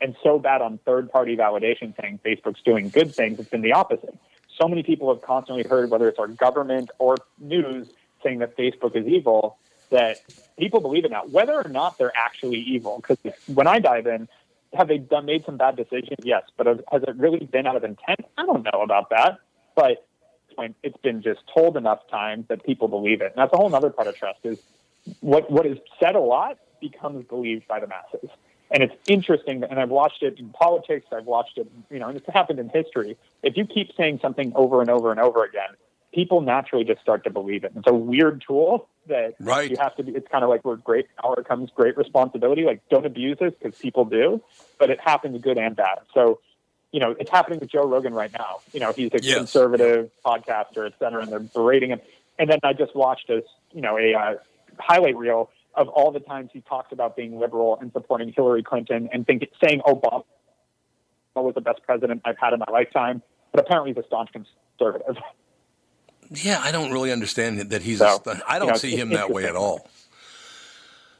and 0.03 0.15
so 0.21 0.37
bad 0.37 0.61
on 0.61 0.77
third-party 0.79 1.37
validation 1.37 1.95
saying 1.99 2.19
Facebook's 2.23 2.61
doing 2.61 2.89
good 2.89 3.15
things. 3.15 3.39
It's 3.39 3.49
been 3.49 3.61
the 3.61 3.73
opposite. 3.73 4.15
So 4.59 4.67
many 4.67 4.83
people 4.83 5.11
have 5.11 5.23
constantly 5.23 5.63
heard, 5.63 5.89
whether 5.89 6.07
it's 6.09 6.19
our 6.19 6.27
government 6.27 6.91
or 6.99 7.17
news, 7.39 7.87
saying 8.21 8.39
that 8.39 8.55
Facebook 8.55 8.95
is 8.95 9.07
evil. 9.07 9.57
That 9.89 10.17
people 10.57 10.81
believe 10.81 11.05
it 11.05 11.11
now, 11.11 11.23
whether 11.25 11.53
or 11.53 11.69
not 11.69 11.97
they're 11.97 12.15
actually 12.15 12.57
evil. 12.57 12.97
Because 12.97 13.17
when 13.47 13.67
I 13.67 13.79
dive 13.79 14.07
in, 14.07 14.27
have 14.73 14.87
they 14.87 14.97
done 14.97 15.25
made 15.25 15.45
some 15.45 15.57
bad 15.57 15.75
decisions? 15.75 16.19
Yes, 16.23 16.43
but 16.57 16.65
has, 16.65 17.03
it 17.03 17.15
really 17.15 17.45
been 17.45 17.67
out 17.67 17.75
of 17.75 17.83
intent? 17.83 18.21
I 18.37 18.45
don't 18.45 18.63
know 18.63 18.81
about 18.81 19.11
that, 19.11 19.37
but 19.75 20.07
it's 20.81 20.97
been 20.97 21.21
just 21.21 21.41
told 21.53 21.77
enough 21.77 22.07
times 22.09 22.45
that 22.47 22.65
people 22.65 22.87
believe 22.87 23.21
it. 23.21 23.33
And 23.35 23.37
that's 23.37 23.53
a 23.53 23.57
whole 23.57 23.73
other 23.73 23.91
part 23.91 24.07
of 24.07 24.15
trust 24.15 24.39
is 24.43 24.59
what 25.19 25.51
what 25.51 25.65
is 25.65 25.77
said 25.99 26.15
a 26.15 26.19
lot 26.19 26.57
becomes 26.81 27.25
believed 27.25 27.67
by 27.67 27.79
the 27.79 27.87
masses. 27.87 28.29
And 28.71 28.81
it's 28.81 28.93
interesting, 29.07 29.63
and 29.63 29.79
I've 29.79 29.89
watched 29.89 30.23
it 30.23 30.39
in 30.39 30.49
politics. 30.49 31.05
I've 31.11 31.25
watched 31.25 31.57
it, 31.57 31.67
you 31.91 31.99
know, 31.99 32.07
and 32.07 32.17
it's 32.17 32.25
happened 32.33 32.59
in 32.59 32.69
history. 32.69 33.17
If 33.43 33.55
you 33.55 33.65
keep 33.65 33.91
saying 33.95 34.19
something 34.21 34.51
over 34.55 34.81
and 34.81 34.89
over 34.89 35.11
and 35.11 35.19
over 35.19 35.43
again, 35.43 35.69
people 36.13 36.41
naturally 36.41 36.83
just 36.83 37.01
start 37.01 37.23
to 37.25 37.29
believe 37.29 37.63
it. 37.63 37.73
It's 37.75 37.87
a 37.87 37.93
weird 37.93 38.43
tool 38.47 38.87
that 39.07 39.35
Right. 39.39 39.69
you 39.69 39.77
have 39.79 39.95
to 39.97 40.03
be. 40.03 40.13
It's 40.13 40.27
kind 40.31 40.43
of 40.43 40.49
like 40.49 40.63
where 40.65 40.75
great 40.75 41.05
power 41.21 41.43
comes 41.43 41.69
great 41.75 41.97
responsibility. 41.97 42.63
Like 42.63 42.81
don't 42.89 43.05
abuse 43.05 43.37
this 43.39 43.53
because 43.59 43.77
people 43.79 44.05
do, 44.05 44.41
but 44.79 44.89
it 44.89 44.99
happens 44.99 45.39
good 45.41 45.57
and 45.57 45.75
bad. 45.75 45.99
So, 46.13 46.39
you 46.91 46.99
know, 46.99 47.15
it's 47.19 47.29
happening 47.31 47.59
with 47.59 47.69
Joe 47.71 47.85
Rogan 47.87 48.13
right 48.13 48.31
now. 48.31 48.61
You 48.71 48.79
know, 48.79 48.93
he's 48.95 49.11
a 49.13 49.21
Yes. 49.21 49.37
conservative 49.39 50.09
podcaster, 50.25 50.85
et 50.87 50.93
cetera, 50.99 51.21
and 51.23 51.31
they're 51.31 51.39
berating 51.39 51.89
him. 51.89 52.01
And 52.39 52.49
then 52.49 52.59
I 52.63 52.73
just 52.73 52.95
watched 52.95 53.29
a, 53.29 53.41
you 53.71 53.81
know, 53.81 53.97
a 53.97 54.13
uh, 54.13 54.33
highlight 54.79 55.17
reel 55.17 55.49
of 55.75 55.87
all 55.89 56.11
the 56.11 56.19
times 56.19 56.49
he 56.53 56.61
talked 56.61 56.91
about 56.91 57.15
being 57.15 57.39
liberal 57.39 57.77
and 57.79 57.91
supporting 57.91 58.31
Hillary 58.35 58.63
Clinton 58.63 59.09
and 59.11 59.25
think, 59.25 59.43
saying 59.63 59.81
Obama 59.85 60.23
was 61.35 61.55
the 61.55 61.61
best 61.61 61.81
president 61.83 62.21
I've 62.25 62.37
had 62.37 62.53
in 62.53 62.59
my 62.59 62.71
lifetime. 62.71 63.21
But 63.51 63.65
apparently 63.65 63.93
he's 63.93 64.03
a 64.03 64.07
staunch 64.07 64.29
conservative. 64.31 65.17
Yeah, 66.31 66.59
I 66.61 66.71
don't 66.71 66.91
really 66.91 67.11
understand 67.11 67.59
that 67.59 67.81
he's. 67.81 67.99
So, 67.99 68.05
a, 68.25 68.41
I 68.47 68.55
you 68.55 68.59
don't 68.59 68.69
know, 68.69 68.75
see 68.75 68.95
him 68.95 69.09
that 69.09 69.29
way 69.29 69.45
at 69.45 69.55
all. 69.55 69.87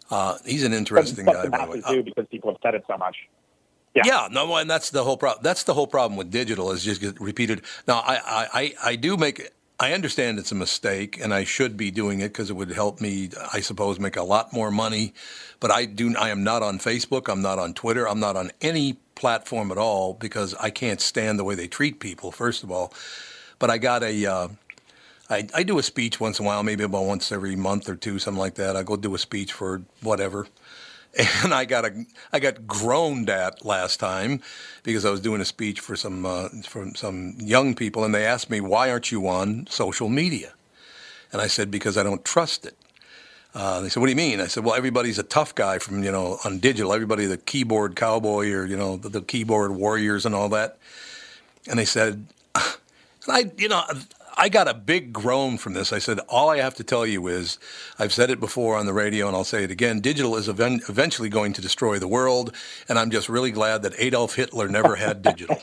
Uh, 0.09 0.37
he's 0.45 0.63
an 0.63 0.73
interesting 0.73 1.25
but 1.25 1.33
guy, 1.33 1.49
by 1.49 1.65
the 1.65 1.71
way. 1.71 2.01
because 2.01 2.25
people 2.29 2.51
have 2.51 2.59
said 2.63 2.75
it 2.75 2.83
so 2.87 2.97
much. 2.97 3.17
Yeah. 3.95 4.03
Yeah, 4.05 4.27
no, 4.31 4.55
and 4.55 4.69
that's 4.69 4.89
the 4.89 5.03
whole 5.03 5.17
problem. 5.17 5.43
That's 5.43 5.63
the 5.63 5.73
whole 5.73 5.87
problem 5.87 6.17
with 6.17 6.31
digital 6.31 6.71
is 6.71 6.83
just 6.83 6.99
get 6.99 7.19
repeated. 7.19 7.61
Now, 7.87 7.99
I, 7.99 8.15
I, 8.15 8.47
I, 8.53 8.73
I 8.85 8.95
do 8.95 9.17
make. 9.17 9.49
I 9.83 9.91
understand 9.91 10.39
it's 10.39 10.53
a 10.53 10.55
mistake, 10.55 11.19
and 11.19 11.33
I 11.33 11.43
should 11.43 11.75
be 11.75 11.91
doing 11.91 12.21
it 12.21 12.29
because 12.29 12.49
it 12.49 12.53
would 12.53 12.71
help 12.71 13.01
me, 13.01 13.31
I 13.51 13.59
suppose, 13.59 13.99
make 13.99 14.15
a 14.15 14.23
lot 14.23 14.53
more 14.53 14.71
money. 14.71 15.13
But 15.59 15.71
I 15.71 15.83
do. 15.83 16.15
I 16.15 16.29
am 16.29 16.41
not 16.41 16.63
on 16.63 16.79
Facebook. 16.79 17.29
I'm 17.29 17.41
not 17.41 17.59
on 17.59 17.73
Twitter. 17.73 18.07
I'm 18.07 18.21
not 18.21 18.37
on 18.37 18.51
any 18.61 18.93
platform 19.15 19.73
at 19.73 19.77
all 19.77 20.13
because 20.13 20.55
I 20.55 20.69
can't 20.69 21.01
stand 21.01 21.37
the 21.37 21.43
way 21.43 21.55
they 21.55 21.67
treat 21.67 21.99
people. 21.99 22.31
First 22.31 22.63
of 22.63 22.71
all, 22.71 22.93
but 23.59 23.69
I 23.69 23.77
got 23.77 24.03
a. 24.03 24.25
Uh, 24.25 24.47
I, 25.29 25.49
I 25.53 25.63
do 25.63 25.77
a 25.79 25.83
speech 25.83 26.17
once 26.17 26.39
in 26.39 26.45
a 26.45 26.47
while, 26.47 26.63
maybe 26.63 26.85
about 26.85 27.03
once 27.03 27.29
every 27.33 27.57
month 27.57 27.89
or 27.89 27.95
two, 27.95 28.19
something 28.19 28.39
like 28.39 28.55
that. 28.55 28.77
I 28.77 28.83
go 28.83 28.95
do 28.95 29.15
a 29.15 29.19
speech 29.19 29.51
for 29.51 29.81
whatever 30.01 30.47
and 31.43 31.53
I 31.53 31.65
got 31.65 31.85
a 31.85 32.05
I 32.31 32.39
got 32.39 32.65
groaned 32.65 33.29
at 33.29 33.63
last 33.65 33.99
time 33.99 34.41
because 34.83 35.05
I 35.05 35.11
was 35.11 35.19
doing 35.19 35.41
a 35.41 35.45
speech 35.45 35.79
for 35.79 35.95
some 35.95 36.25
uh, 36.25 36.49
for 36.67 36.89
some 36.95 37.35
young 37.39 37.75
people, 37.75 38.03
and 38.03 38.13
they 38.13 38.25
asked 38.25 38.49
me 38.49 38.61
why 38.61 38.89
aren't 38.89 39.11
you 39.11 39.27
on 39.27 39.67
social 39.69 40.09
media, 40.09 40.53
and 41.31 41.41
I 41.41 41.47
said 41.47 41.69
because 41.69 41.97
I 41.97 42.03
don't 42.03 42.25
trust 42.25 42.65
it. 42.65 42.75
Uh, 43.53 43.81
they 43.81 43.89
said, 43.89 43.99
"What 43.99 44.07
do 44.07 44.11
you 44.11 44.15
mean?" 44.15 44.41
I 44.41 44.47
said, 44.47 44.63
"Well, 44.63 44.73
everybody's 44.73 45.19
a 45.19 45.23
tough 45.23 45.53
guy 45.53 45.77
from 45.77 46.03
you 46.03 46.11
know 46.11 46.39
on 46.43 46.57
digital. 46.57 46.93
Everybody, 46.93 47.27
the 47.27 47.37
keyboard 47.37 47.95
cowboy 47.95 48.51
or 48.51 48.65
you 48.65 48.75
know 48.77 48.97
the, 48.97 49.09
the 49.09 49.21
keyboard 49.21 49.71
warriors 49.71 50.25
and 50.25 50.33
all 50.33 50.49
that." 50.49 50.77
And 51.69 51.77
they 51.77 51.85
said, 51.85 52.25
and 52.55 52.65
"I, 53.27 53.51
you 53.57 53.69
know, 53.69 53.83
I 54.35 54.49
got 54.49 54.67
a 54.67 54.73
big 54.73 55.13
groan 55.13 55.57
from 55.57 55.73
this. 55.73 55.93
I 55.93 55.99
said, 55.99 56.19
all 56.27 56.49
I 56.49 56.57
have 56.57 56.75
to 56.75 56.83
tell 56.83 57.05
you 57.05 57.27
is, 57.27 57.59
I've 57.99 58.13
said 58.13 58.29
it 58.29 58.39
before 58.39 58.75
on 58.77 58.85
the 58.85 58.93
radio 58.93 59.27
and 59.27 59.35
I'll 59.35 59.43
say 59.43 59.63
it 59.63 59.71
again 59.71 59.99
digital 60.01 60.35
is 60.35 60.47
event- 60.49 60.83
eventually 60.89 61.29
going 61.29 61.53
to 61.53 61.61
destroy 61.61 61.99
the 61.99 62.07
world. 62.07 62.55
And 62.89 62.97
I'm 62.97 63.11
just 63.11 63.29
really 63.29 63.51
glad 63.51 63.83
that 63.83 63.93
Adolf 63.97 64.35
Hitler 64.35 64.67
never 64.67 64.95
had 64.95 65.21
digital. 65.21 65.61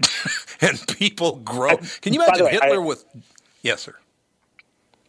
and 0.60 0.84
people 0.98 1.36
groan. 1.36 1.78
Can 2.00 2.12
you 2.12 2.22
imagine 2.22 2.46
way, 2.46 2.52
Hitler 2.52 2.82
I- 2.82 2.86
with. 2.86 3.04
Yes, 3.62 3.82
sir. 3.82 3.94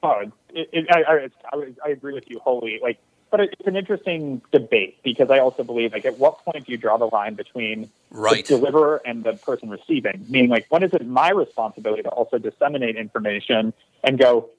Oh, 0.04 0.22
it, 0.49 0.70
it, 0.72 0.86
I, 0.91 1.01
I, 1.01 1.30
I, 1.54 1.74
I 1.86 1.89
agree 1.89 2.14
with 2.14 2.30
you 2.30 2.39
wholly. 2.39 2.80
Like, 2.82 2.99
but 3.34 3.40
it's 3.40 3.66
an 3.66 3.76
interesting 3.76 4.44
debate 4.52 5.02
because 5.04 5.32
I 5.32 5.40
also 5.40 5.64
believe, 5.64 5.92
like, 5.92 6.06
at 6.06 6.20
what 6.20 6.46
point 6.46 6.68
do 6.68 6.72
you 6.72 6.78
draw 6.78 6.98
the 6.98 7.08
line 7.08 7.34
between 7.34 7.90
Right. 8.12 8.46
the 8.46 8.58
deliverer 8.58 9.02
and 9.06 9.24
the 9.24 9.34
person 9.34 9.72
receiving? 9.72 10.24
Meaning, 10.30 10.52
like, 10.52 10.68
when 10.70 10.84
is 10.84 10.94
it 10.94 11.04
my 11.08 11.32
responsibility 11.32 12.04
to 12.04 12.10
also 12.10 12.38
disseminate 12.38 12.96
information 12.96 13.74
and 14.04 14.20
go? 14.20 14.52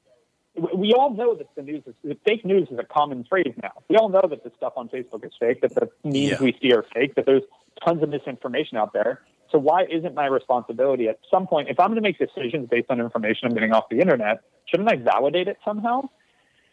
We 0.74 0.92
all 0.92 1.10
know 1.14 1.36
that 1.36 1.54
the 1.54 1.62
news 1.62 1.84
is 1.86 1.94
that 2.02 2.18
fake 2.24 2.44
news 2.44 2.66
is 2.68 2.76
a 2.80 2.82
common 2.82 3.22
phrase 3.22 3.54
now. 3.62 3.70
We 3.88 3.94
all 3.96 4.08
know 4.08 4.24
that 4.28 4.42
the 4.42 4.50
stuff 4.56 4.72
on 4.74 4.88
Facebook 4.88 5.24
is 5.24 5.30
fake, 5.38 5.60
that 5.60 5.76
the 5.76 5.88
memes 6.02 6.16
Yeah. 6.32 6.42
we 6.42 6.58
see 6.60 6.72
are 6.72 6.82
fake, 6.92 7.14
that 7.14 7.26
there's 7.26 7.44
tons 7.84 8.02
of 8.02 8.08
misinformation 8.08 8.76
out 8.76 8.92
there. 8.92 9.20
So 9.52 9.58
why 9.60 9.84
isn't 9.84 10.16
my 10.16 10.26
responsibility 10.26 11.08
at 11.08 11.20
some 11.30 11.46
point, 11.46 11.68
if 11.68 11.78
I'm 11.78 11.90
going 11.90 12.02
to 12.02 12.08
make 12.08 12.18
decisions 12.18 12.68
based 12.68 12.90
on 12.90 13.00
information 13.00 13.46
I'm 13.46 13.54
getting 13.54 13.72
off 13.72 13.88
the 13.88 14.00
internet, 14.00 14.40
shouldn't 14.66 14.90
I 14.90 14.96
validate 14.96 15.46
it 15.46 15.58
somehow? 15.64 16.08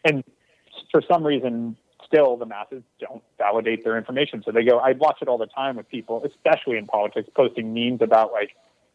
And 0.04 0.24
for 0.90 1.00
some 1.08 1.24
reason, 1.24 1.76
still 2.12 2.36
the 2.36 2.46
masses 2.46 2.82
don't 3.00 3.22
validate 3.38 3.84
their 3.84 3.96
information. 3.96 4.42
So 4.44 4.52
they 4.52 4.64
go, 4.64 4.78
I 4.78 4.92
watch 4.92 5.18
it 5.22 5.28
all 5.28 5.38
the 5.38 5.46
time 5.46 5.76
with 5.76 5.88
people, 5.88 6.22
especially 6.24 6.76
in 6.76 6.86
politics, 6.86 7.28
posting 7.34 7.72
memes 7.72 8.02
about 8.02 8.32
like, 8.32 8.50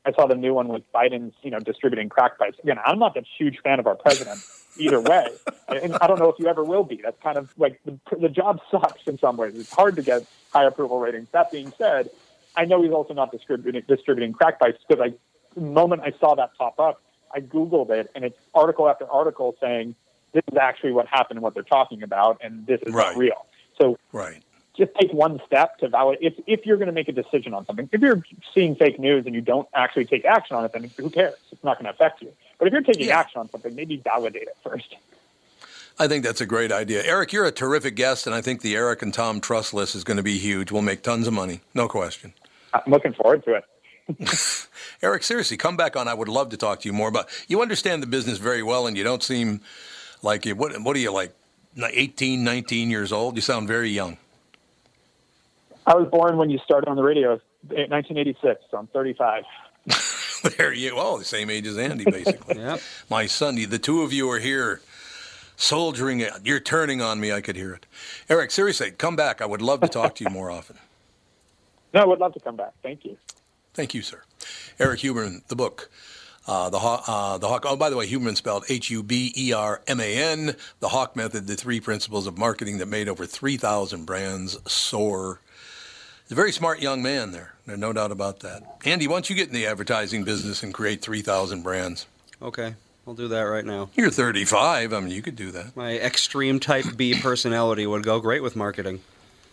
I 0.05 0.13
saw 0.13 0.27
the 0.27 0.35
new 0.35 0.53
one 0.53 0.67
with 0.69 0.83
Biden's, 0.93 1.33
you 1.41 1.51
know, 1.51 1.59
distributing 1.59 2.07
crack 2.07 2.37
pipes. 2.37 2.57
Again, 2.63 2.77
I'm 2.85 2.99
not 2.99 3.17
a 3.17 3.23
huge 3.37 3.59
fan 3.59 3.79
of 3.79 3.87
our 3.87 3.95
president 3.95 4.39
either 4.77 5.01
way. 5.01 5.27
And 5.69 5.95
I 5.99 6.07
don't 6.07 6.17
know 6.17 6.29
if 6.29 6.39
you 6.39 6.47
ever 6.47 6.63
will 6.63 6.85
be. 6.85 7.01
That's 7.03 7.21
kind 7.21 7.37
of 7.37 7.53
like 7.57 7.81
the, 7.83 7.99
the 8.17 8.29
job 8.29 8.61
sucks 8.71 9.05
in 9.05 9.19
some 9.19 9.35
ways. 9.35 9.53
It's 9.53 9.73
hard 9.73 9.97
to 9.97 10.01
get 10.01 10.25
high 10.53 10.63
approval 10.63 10.97
ratings. 10.97 11.27
That 11.33 11.51
being 11.51 11.73
said, 11.77 12.09
I 12.55 12.63
know 12.63 12.81
he's 12.81 12.93
also 12.93 13.13
not 13.13 13.33
distributing, 13.33 13.83
distributing 13.85 14.31
crack 14.31 14.61
pipes 14.61 14.77
because 14.87 15.03
I, 15.03 15.13
the 15.55 15.61
moment 15.65 16.03
I 16.05 16.13
saw 16.21 16.35
that 16.35 16.51
pop 16.57 16.79
up, 16.79 17.01
I 17.35 17.41
Googled 17.41 17.89
it 17.89 18.09
and 18.15 18.23
it's 18.23 18.37
article 18.53 18.87
after 18.87 19.11
article 19.11 19.57
saying 19.59 19.95
this 20.33 20.43
is 20.51 20.57
actually 20.57 20.91
what 20.91 21.07
happened 21.07 21.37
and 21.37 21.43
what 21.43 21.53
they're 21.53 21.63
talking 21.63 22.03
about 22.03 22.39
and 22.43 22.65
this 22.67 22.79
is 22.85 22.93
Right. 22.93 23.13
not 23.13 23.17
real. 23.17 23.45
So 23.79 23.97
Right. 24.11 24.41
just 24.75 24.91
take 24.99 25.11
one 25.11 25.39
step 25.45 25.77
to 25.79 25.89
validate. 25.89 26.23
If, 26.37 26.43
if 26.47 26.65
you're 26.65 26.77
going 26.77 26.87
to 26.87 26.93
make 26.93 27.07
a 27.07 27.11
decision 27.11 27.53
on 27.53 27.65
something, 27.65 27.89
if 27.91 28.01
you're 28.01 28.23
seeing 28.53 28.75
fake 28.75 28.99
news 28.99 29.25
and 29.25 29.33
you 29.33 29.41
don't 29.41 29.67
actually 29.73 30.05
take 30.05 30.25
action 30.25 30.55
on 30.55 30.65
it, 30.65 30.71
then 30.73 30.91
who 30.97 31.09
cares? 31.09 31.35
It's 31.51 31.63
not 31.63 31.77
going 31.77 31.85
to 31.85 31.91
affect 31.91 32.21
you. 32.21 32.31
But 32.59 32.67
if 32.67 32.73
you're 32.73 32.81
taking 32.83 33.07
Yeah. 33.07 33.19
action 33.19 33.39
on 33.39 33.49
something, 33.51 33.73
maybe 33.75 33.97
validate 34.03 34.43
it 34.43 34.57
first. 34.63 34.95
I 35.99 36.07
think 36.07 36.23
that's 36.23 36.41
a 36.41 36.45
great 36.45 36.71
idea. 36.71 37.03
Erik, 37.03 37.33
you're 37.33 37.45
a 37.45 37.51
terrific 37.51 37.95
guest, 37.95 38.27
and 38.27 38.35
I 38.35 38.41
think 38.41 38.61
the 38.61 38.75
Erik 38.75 39.01
and 39.01 39.11
Tom 39.11 39.41
Trust 39.41 39.73
list 39.73 39.95
is 39.95 40.03
going 40.03 40.17
to 40.17 40.23
be 40.23 40.37
huge. 40.37 40.71
We'll 40.71 40.83
make 40.83 41.01
tons 41.01 41.25
of 41.27 41.33
money. 41.33 41.61
No 41.73 41.87
question. 41.87 42.33
I'm 42.73 42.83
looking 42.91 43.13
forward 43.13 43.43
to 43.45 43.55
it. 43.55 43.63
Erik, 45.01 45.23
seriously, 45.23 45.57
come 45.57 45.75
back 45.75 45.95
on. 45.95 46.07
I 46.07 46.13
would 46.13 46.27
love 46.27 46.49
to 46.49 46.57
talk 46.57 46.81
to 46.81 46.87
you 46.87 46.93
more 46.93 47.09
about. 47.09 47.29
You 47.47 47.61
understand 47.63 48.03
the 48.03 48.07
business 48.07 48.37
very 48.37 48.61
well, 48.61 48.85
and 48.85 48.95
you 48.95 49.03
don't 49.03 49.23
seem 49.23 49.61
like 50.21 50.45
you. 50.45 50.55
What, 50.55 50.79
what 50.81 50.95
are 50.95 50.99
you 50.99 51.11
like? 51.11 51.33
18, 51.77 52.43
19 52.43 52.89
years 52.89 53.11
old? 53.11 53.35
You 53.35 53.41
sound 53.41 53.67
very 53.67 53.89
young. 53.89 54.17
I 55.85 55.95
was 55.95 56.09
born 56.09 56.37
when 56.37 56.49
you 56.49 56.59
started 56.59 56.89
on 56.89 56.95
the 56.95 57.03
radio, 57.03 57.39
1986, 57.67 58.61
so 58.69 58.77
I'm 58.77 58.87
35. 58.87 59.43
there 60.57 60.73
you. 60.73 60.93
Oh, 60.95 61.17
the 61.17 61.25
same 61.25 61.49
age 61.49 61.65
as 61.67 61.77
Andy, 61.77 62.05
basically. 62.05 62.57
Yep. 62.67 62.81
My 63.09 63.27
son, 63.27 63.55
the 63.55 63.79
two 63.79 64.01
of 64.01 64.11
you 64.11 64.29
are 64.31 64.39
here, 64.39 64.81
soldiering 65.55 66.19
it. 66.19 66.33
You're 66.43 66.59
turning 66.59 67.01
on 67.01 67.19
me. 67.19 67.31
I 67.31 67.39
could 67.39 67.55
hear 67.55 67.73
it. 67.73 67.85
Erik, 68.29 68.51
seriously, 68.51 68.91
come 68.91 69.15
back. 69.15 69.41
I 69.41 69.45
would 69.45 69.61
love 69.61 69.81
to 69.81 69.87
talk 69.87 70.15
to 70.15 70.23
you 70.23 70.29
more 70.29 70.51
often. 70.51 70.77
No, 71.93 72.01
I 72.01 72.05
would 72.05 72.19
love 72.19 72.33
to 72.33 72.39
come 72.41 72.57
back. 72.57 72.73
Thank 72.83 73.05
you. 73.05 73.17
Thank 73.73 73.93
you, 73.93 74.01
sir. 74.01 74.21
Erik 74.77 74.99
Huberman, 74.99 75.47
the 75.47 75.55
book. 75.55 75.89
Uh, 76.47 76.69
the 76.69 76.79
Hawke, 76.79 77.03
uh, 77.07 77.37
the 77.37 77.47
Hawke. 77.47 77.65
Oh, 77.67 77.75
by 77.75 77.89
the 77.89 77.97
way, 77.97 78.07
Huberman 78.07 78.37
spelled 78.37 78.63
H-U-B-E-R-M-A-N. 78.69 80.55
The 80.79 80.89
Hawke 80.89 81.15
Method: 81.15 81.45
The 81.47 81.55
Three 81.55 81.81
Principles 81.81 82.25
of 82.25 82.37
Marketing 82.37 82.77
That 82.77 82.85
Made 82.85 83.09
Over 83.09 83.25
3,000 83.25 84.05
Brands 84.05 84.57
Soar. 84.71 85.41
He's 86.23 86.31
a 86.31 86.35
very 86.35 86.51
smart 86.51 86.81
young 86.81 87.01
man 87.01 87.31
there. 87.31 87.53
There's 87.65 87.79
no 87.79 87.91
doubt 87.93 88.11
about 88.11 88.39
that. 88.41 88.63
Andy, 88.85 89.07
why 89.07 89.15
don't 89.15 89.29
you 89.29 89.35
get 89.35 89.47
in 89.47 89.53
the 89.53 89.65
advertising 89.65 90.23
business 90.23 90.63
and 90.63 90.73
create 90.73 91.01
3,000 91.01 91.63
brands? 91.63 92.05
Okay, 92.41 92.75
I'll 93.05 93.13
do 93.13 93.27
that 93.27 93.41
right 93.41 93.65
now. 93.65 93.89
You're 93.95 94.09
35. 94.11 94.93
I 94.93 94.99
mean, 94.99 95.11
you 95.11 95.21
could 95.21 95.35
do 95.35 95.51
that. 95.51 95.75
My 95.75 95.97
extreme 95.97 96.59
type 96.59 96.85
B 96.95 97.19
personality 97.19 97.85
would 97.85 98.03
go 98.03 98.19
great 98.19 98.43
with 98.43 98.55
marketing. 98.55 99.01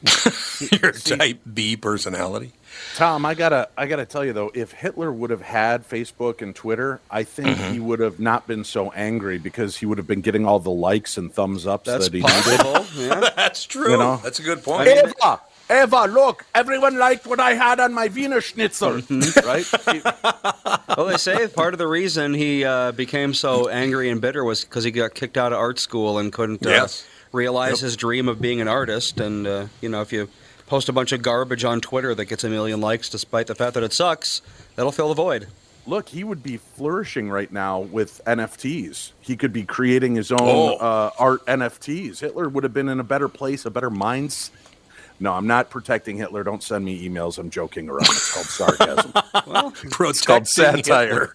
Your 0.83 0.93
type 0.93 1.41
B 1.53 1.77
personality. 1.77 2.53
Tom, 2.97 3.25
I 3.25 3.35
gotta, 3.35 3.69
I 3.79 3.87
gotta 3.87 4.05
tell 4.05 4.25
you 4.25 4.33
though, 4.33 4.51
if 4.55 4.73
Hitler 4.73 5.13
would 5.13 5.31
have 5.31 5.43
had 5.43 5.89
Facebook 5.89 6.43
and 6.43 6.55
Twitter, 6.55 7.01
I 7.11 7.23
think 7.25 7.45
Mm-hmm. 7.57 7.73
he 7.73 7.81
would 7.81 8.01
have 8.01 8.19
not 8.19 8.47
been 8.47 8.65
so 8.65 8.91
angry 8.93 9.39
because 9.39 9.77
he 9.77 9.87
would 9.87 9.99
have 9.99 10.07
been 10.07 10.21
getting 10.23 10.45
all 10.47 10.59
the 10.59 10.71
likes 10.71 11.17
and 11.17 11.33
thumbs 11.33 11.67
ups 11.67 11.87
That's 11.87 12.09
that 12.09 12.15
he 12.15 12.21
needed. 12.23 12.87
yeah. 12.97 13.31
That's 13.37 13.65
true. 13.65 13.93
You 13.93 13.97
know? 13.99 14.17
That's 14.23 14.39
a 14.41 14.43
good 14.43 14.63
point. 14.65 14.89
Eva, 14.89 15.41
Eva, 15.71 16.05
look! 16.07 16.45
Everyone 16.55 16.99
liked 16.99 17.27
what 17.27 17.41
I 17.41 17.55
had 17.55 17.81
on 17.81 17.95
my 17.95 18.09
Wiener 18.09 18.41
Schnitzel, 18.43 19.01
right? 19.47 19.65
Well, 20.97 21.07
they 21.07 21.17
say 21.17 21.47
part 21.49 21.75
of 21.75 21.79
the 21.79 21.87
reason 21.87 22.35
he 22.35 22.65
uh, 22.65 22.93
became 22.93 23.33
so 23.35 23.69
angry 23.69 24.11
and 24.11 24.21
bitter 24.21 24.45
was 24.45 24.63
because 24.65 24.85
he 24.85 24.91
got 24.91 25.15
kicked 25.15 25.39
out 25.39 25.53
of 25.53 25.59
art 25.59 25.79
school 25.79 26.19
and 26.19 26.33
couldn't 26.33 26.67
uh, 26.67 26.71
Yes. 26.71 27.07
Realize 27.35 27.81
his 27.81 27.97
dream 27.97 28.29
of 28.29 28.41
being 28.41 28.61
an 28.61 28.69
artist. 28.69 29.21
And 29.21 29.47
uh, 29.47 29.67
you 29.81 29.89
know, 29.89 30.01
if 30.01 30.13
you 30.13 30.29
post 30.67 30.89
a 30.89 30.93
bunch 30.93 31.13
of 31.13 31.21
garbage 31.21 31.65
on 31.65 31.81
Twitter 31.81 32.15
that 32.15 32.25
gets 32.27 32.45
a 32.45 32.49
million 32.49 32.81
likes, 32.81 33.09
despite 33.11 33.47
the 33.49 33.55
fact 33.55 33.75
that 33.75 33.83
it 33.83 33.93
sucks, 33.93 34.41
that'll 34.77 34.93
fill 34.93 35.09
the 35.09 35.15
void. 35.15 35.49
look, 35.87 36.09
he 36.09 36.25
would 36.25 36.43
be 36.43 36.57
flourishing 36.57 37.29
right 37.29 37.53
now 37.53 37.79
with 37.81 38.23
NFTs. 38.27 39.13
He 39.21 39.37
could 39.37 39.53
be 39.53 39.65
creating 39.65 40.15
his 40.15 40.33
own 40.33 40.39
Oh. 40.41 40.77
uh, 40.77 41.11
art 41.19 41.45
NFTs. 41.45 42.21
Hitler 42.21 42.49
would 42.49 42.65
have 42.65 42.73
been 42.73 42.89
in 42.89 42.99
a 43.01 43.05
better 43.05 43.29
place, 43.29 43.67
a 43.67 43.71
better 43.71 43.91
minds. 43.91 44.51
No, 45.21 45.33
I'm 45.35 45.47
not 45.47 45.69
protecting 45.71 46.17
Hitler. 46.17 46.43
Don't 46.43 46.63
send 46.63 46.85
me 46.87 47.07
emails. 47.09 47.37
I'm 47.39 47.51
joking 47.51 47.89
around. 47.91 48.07
It's 48.07 48.33
called 48.33 48.47
sarcasm. 48.47 49.13
well, 49.47 49.73
it's 50.09 50.23
called 50.23 50.49
satire. 50.49 51.07
Hitler. 51.09 51.35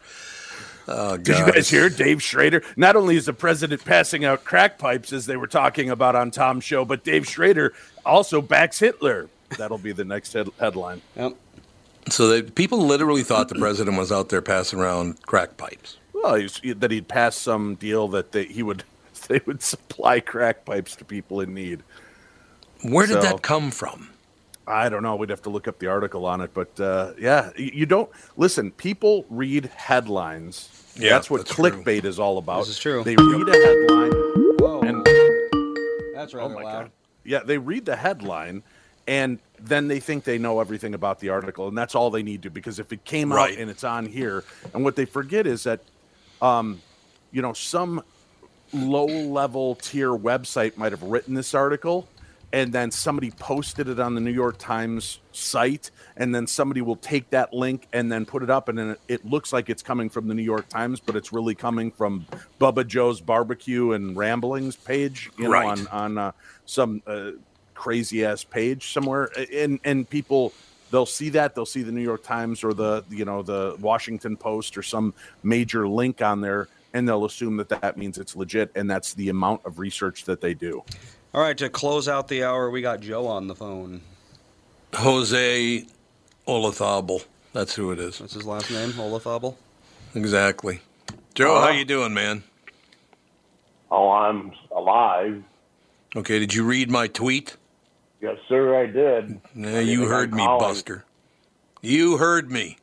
Oh, 0.91 1.17
Did 1.17 1.37
you 1.37 1.51
guys 1.51 1.69
hear 1.69 1.87
Dave 1.87 2.21
Schrader? 2.23 2.63
Not 2.75 2.95
only 2.95 3.15
is 3.15 3.25
the 3.27 3.33
president 3.33 3.85
passing 3.85 4.25
out 4.25 4.43
crack 4.43 4.79
pipes 4.79 5.13
as 5.13 5.27
they 5.27 5.37
were 5.37 5.45
talking 5.47 5.89
about 5.91 6.15
on 6.15 6.31
Tom's 6.31 6.63
show, 6.63 6.83
but 6.83 7.03
Dave 7.03 7.27
Schrader 7.27 7.73
also 8.05 8.41
backs 8.41 8.79
Hitler. 8.79 9.29
That'll 9.57 9.77
be 9.77 9.91
the 9.91 10.05
next 10.05 10.33
head- 10.33 10.49
headline. 10.59 11.01
Yep. 11.15 11.35
So 12.09 12.27
they, 12.27 12.41
people 12.41 12.79
literally 12.79 13.21
thought 13.23 13.49
the 13.49 13.55
president 13.55 13.97
was 13.97 14.11
out 14.11 14.29
there 14.29 14.41
passing 14.41 14.79
around 14.79 15.21
crack 15.27 15.57
pipes. 15.57 15.97
Well, 16.13 16.35
he's, 16.35 16.59
that 16.63 16.89
he'd 16.89 17.07
pass 17.07 17.35
some 17.37 17.75
deal 17.75 18.07
that 18.09 18.31
they, 18.31 18.45
he 18.45 18.63
would 18.63 18.83
they 19.27 19.41
would 19.45 19.61
supply 19.61 20.19
crack 20.21 20.65
pipes 20.65 20.95
to 20.95 21.05
people 21.05 21.39
in 21.41 21.53
need. 21.53 21.83
Where 22.81 23.05
did 23.05 23.21
So- 23.21 23.21
that 23.21 23.41
come 23.43 23.69
from? 23.69 24.09
I 24.69 24.87
don't 24.87 25.01
know. 25.01 25.15
We'd 25.15 25.31
have 25.31 25.41
to 25.43 25.49
look 25.49 25.67
up 25.67 25.79
the 25.79 25.87
article 25.87 26.25
on 26.25 26.41
it, 26.41 26.53
but 26.53 26.79
uh, 26.79 27.13
yeah, 27.17 27.49
you 27.57 27.85
don't 27.87 28.09
listen. 28.37 28.71
People 28.71 29.25
read 29.29 29.65
headlines. 29.75 30.69
Yeah, 30.95 31.09
that's 31.09 31.29
what 31.29 31.39
that's 31.45 31.55
true. 31.55 31.71
clickbait 31.71 32.05
is 32.05 32.19
all 32.19 32.37
about. 32.37 32.59
This 32.59 32.69
is 32.69 32.79
true. 32.79 33.03
They 33.03 33.15
read 33.15 33.49
a 33.49 33.57
headline, 33.57 34.11
Whoa, 34.59 34.81
and 34.81 35.05
that's 36.15 36.33
oh 36.35 36.49
my 36.49 36.61
loud. 36.63 36.83
god, 36.83 36.91
yeah, 37.23 37.39
they 37.39 37.57
read 37.57 37.85
the 37.85 37.95
headline, 37.95 38.61
and 39.07 39.39
then 39.59 39.87
they 39.87 39.99
think 39.99 40.23
they 40.23 40.37
know 40.37 40.59
everything 40.59 40.93
about 40.93 41.19
the 41.19 41.29
article, 41.29 41.67
and 41.67 41.77
that's 41.77 41.95
all 41.95 42.11
they 42.11 42.23
need 42.23 42.43
to. 42.43 42.49
Because 42.51 42.77
if 42.79 42.93
it 42.93 43.03
came 43.05 43.31
Right. 43.33 43.53
out 43.53 43.59
and 43.59 43.71
it's 43.71 43.83
on 43.83 44.05
here, 44.05 44.43
and 44.73 44.83
what 44.83 44.95
they 44.95 45.05
forget 45.05 45.47
is 45.47 45.63
that, 45.63 45.79
um, 46.41 46.79
you 47.31 47.41
know, 47.41 47.53
some 47.53 48.03
low-level 48.71 49.75
tier 49.75 50.11
website 50.11 50.77
might 50.77 50.91
have 50.91 51.01
written 51.01 51.33
this 51.33 51.55
article 51.55 52.07
and 52.51 52.73
then 52.73 52.89
somebody 52.91 53.31
posted 53.31 53.87
it 53.87 53.99
on 53.99 54.15
the 54.15 54.21
New 54.21 54.31
York 54.31 54.57
Times 54.57 55.19
site, 55.31 55.91
and 56.17 56.33
then 56.33 56.47
somebody 56.47 56.81
will 56.81 56.95
take 56.95 57.29
that 57.29 57.53
link 57.53 57.87
and 57.93 58.11
then 58.11 58.25
put 58.25 58.41
it 58.43 58.49
up, 58.49 58.69
and 58.69 58.77
then 58.77 58.89
it, 58.91 58.99
it 59.07 59.25
looks 59.25 59.53
like 59.53 59.69
it's 59.69 59.83
coming 59.83 60.09
from 60.09 60.27
the 60.27 60.33
New 60.33 60.43
York 60.43 60.67
Times, 60.69 60.99
but 60.99 61.15
it's 61.15 61.31
really 61.31 61.55
coming 61.55 61.91
from 61.91 62.25
Bubba 62.59 62.85
Joe's 62.87 63.21
Barbecue 63.21 63.91
and 63.91 64.15
Ramblings 64.17 64.75
page, 64.75 65.29
you 65.37 65.45
know, 65.45 65.51
Right. 65.51 65.67
on 65.67 65.87
on 65.87 66.17
uh, 66.17 66.31
some 66.65 67.01
uh, 67.05 67.31
crazy 67.75 68.25
ass 68.25 68.43
page 68.43 68.91
somewhere, 68.91 69.29
and 69.53 69.79
and 69.83 70.09
people 70.09 70.51
they'll 70.91 71.05
see 71.05 71.29
that 71.29 71.53
they'll 71.53 71.67
see 71.67 71.83
the 71.83 71.91
New 71.91 72.01
York 72.01 72.23
Times 72.23 72.63
or 72.63 72.73
the 72.73 73.03
you 73.09 73.25
know 73.25 73.43
the 73.43 73.75
Washington 73.79 74.35
Post 74.35 74.75
or 74.77 74.81
some 74.81 75.13
major 75.43 75.87
link 75.87 76.21
on 76.23 76.41
there, 76.41 76.67
and 76.93 77.07
they'll 77.07 77.25
assume 77.25 77.57
that 77.57 77.69
that 77.69 77.95
means 77.95 78.17
it's 78.17 78.35
legit, 78.35 78.71
and 78.75 78.89
that's 78.89 79.13
the 79.13 79.29
amount 79.29 79.63
of 79.65 79.77
research 79.77 80.25
that 80.25 80.41
they 80.41 80.55
do. 80.55 80.83
All 81.33 81.41
right, 81.41 81.57
to 81.57 81.69
close 81.69 82.07
out 82.07 82.27
the 82.27 82.43
hour, 82.43 82.69
we 82.71 82.81
got 82.81 83.01
Joe 83.01 83.27
on 83.27 83.47
the 83.47 83.55
phone. 83.55 84.01
Jose 84.95 85.85
Olazabal. 86.47 87.23
That's 87.53 87.75
who 87.75 87.91
it 87.91 87.99
is. 87.99 88.17
That's 88.19 88.33
his 88.33 88.45
last 88.45 88.71
name, 88.71 88.89
Olazabal. 88.93 89.55
Exactly. 90.15 90.81
Joe, 91.35 91.59
how 91.61 91.69
you 91.69 91.85
doing, 91.85 92.13
man? 92.15 92.43
Oh, 93.91 94.09
I'm 94.09 94.51
alive. 94.75 95.43
Okay, 96.15 96.39
did 96.39 96.53
you 96.53 96.63
read 96.63 96.89
my 96.89 97.07
tweet? 97.07 97.55
Yes, 98.21 98.37
sir, 98.47 98.75
I 98.81 98.87
did. 98.87 99.39
Yeah, 99.55 99.79
you 99.79 100.03
I'm 100.03 100.09
heard 100.09 100.33
me, 100.33 100.43
calling. 100.43 100.67
Buster. 100.67 101.05
You 101.81 102.17
heard 102.17 102.51
me. 102.51 102.77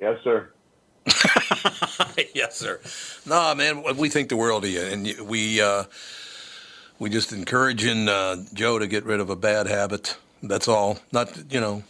Yes, 0.00 0.18
sir. 0.24 0.50
yes, 2.34 2.56
sir. 2.56 2.80
Nah, 3.26 3.54
man, 3.54 3.84
we 3.96 4.08
think 4.08 4.28
the 4.28 4.36
world 4.36 4.64
of 4.64 4.70
you, 4.70 4.82
and 4.82 5.28
we 5.28 5.60
uh, 5.60 5.84
we 6.98 7.10
just 7.10 7.32
encouraging 7.32 8.08
uh, 8.08 8.44
Joe 8.54 8.78
to 8.78 8.86
get 8.86 9.04
rid 9.04 9.20
of 9.20 9.30
a 9.30 9.36
bad 9.36 9.66
habit. 9.66 10.16
That's 10.42 10.68
all. 10.68 10.98
Not 11.12 11.52
you 11.52 11.60
know, 11.60 11.84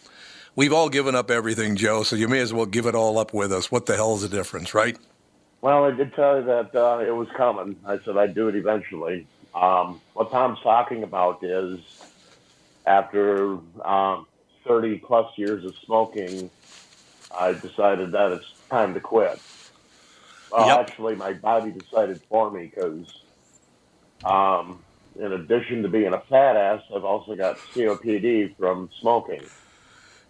we've 0.55 0.73
all 0.73 0.89
given 0.89 1.15
up 1.15 1.31
everything, 1.31 1.75
Joe. 1.75 2.03
So 2.03 2.15
you 2.15 2.27
may 2.27 2.39
as 2.41 2.53
well 2.53 2.65
give 2.67 2.85
it 2.85 2.95
all 2.95 3.17
up 3.19 3.33
with 3.33 3.51
us. 3.53 3.71
What 3.71 3.85
the 3.87 3.95
hell's 3.95 4.21
the 4.23 4.29
difference, 4.29 4.73
right? 4.73 4.97
Well, 5.61 5.85
I 5.85 5.91
did 5.91 6.13
tell 6.15 6.39
you 6.39 6.45
that 6.45 6.75
uh, 6.75 6.99
it 6.99 7.11
was 7.15 7.27
coming. 7.37 7.77
I 7.85 7.99
said 8.05 8.17
I'd 8.17 8.35
do 8.35 8.47
it 8.49 8.55
eventually. 8.55 9.27
Um, 9.53 10.01
what 10.13 10.31
Tom's 10.31 10.59
talking 10.63 11.03
about 11.03 11.39
is 11.43 11.79
after 12.85 13.59
um, 13.85 14.27
30 14.67 14.99
plus 14.99 15.27
years 15.37 15.65
of 15.65 15.75
smoking, 15.85 16.51
I 17.31 17.53
decided 17.53 18.13
that 18.13 18.33
it's 18.33 18.45
time 18.71 18.93
to 18.95 19.01
quit. 19.01 19.41
Well, 20.51 20.69
Yep. 20.69 20.79
actually, 20.79 21.15
my 21.15 21.33
body 21.33 21.71
decided 21.71 22.21
for 22.29 22.51
me 22.51 22.71
because, 22.73 23.07
um, 24.23 24.84
in 25.19 25.31
addition 25.33 25.81
to 25.83 25.89
being 25.89 26.13
a 26.13 26.19
fat 26.21 26.55
ass, 26.55 26.81
I've 26.95 27.05
also 27.05 27.35
got 27.35 27.57
COPD 27.73 28.55
from 28.57 28.89
smoking. 28.99 29.41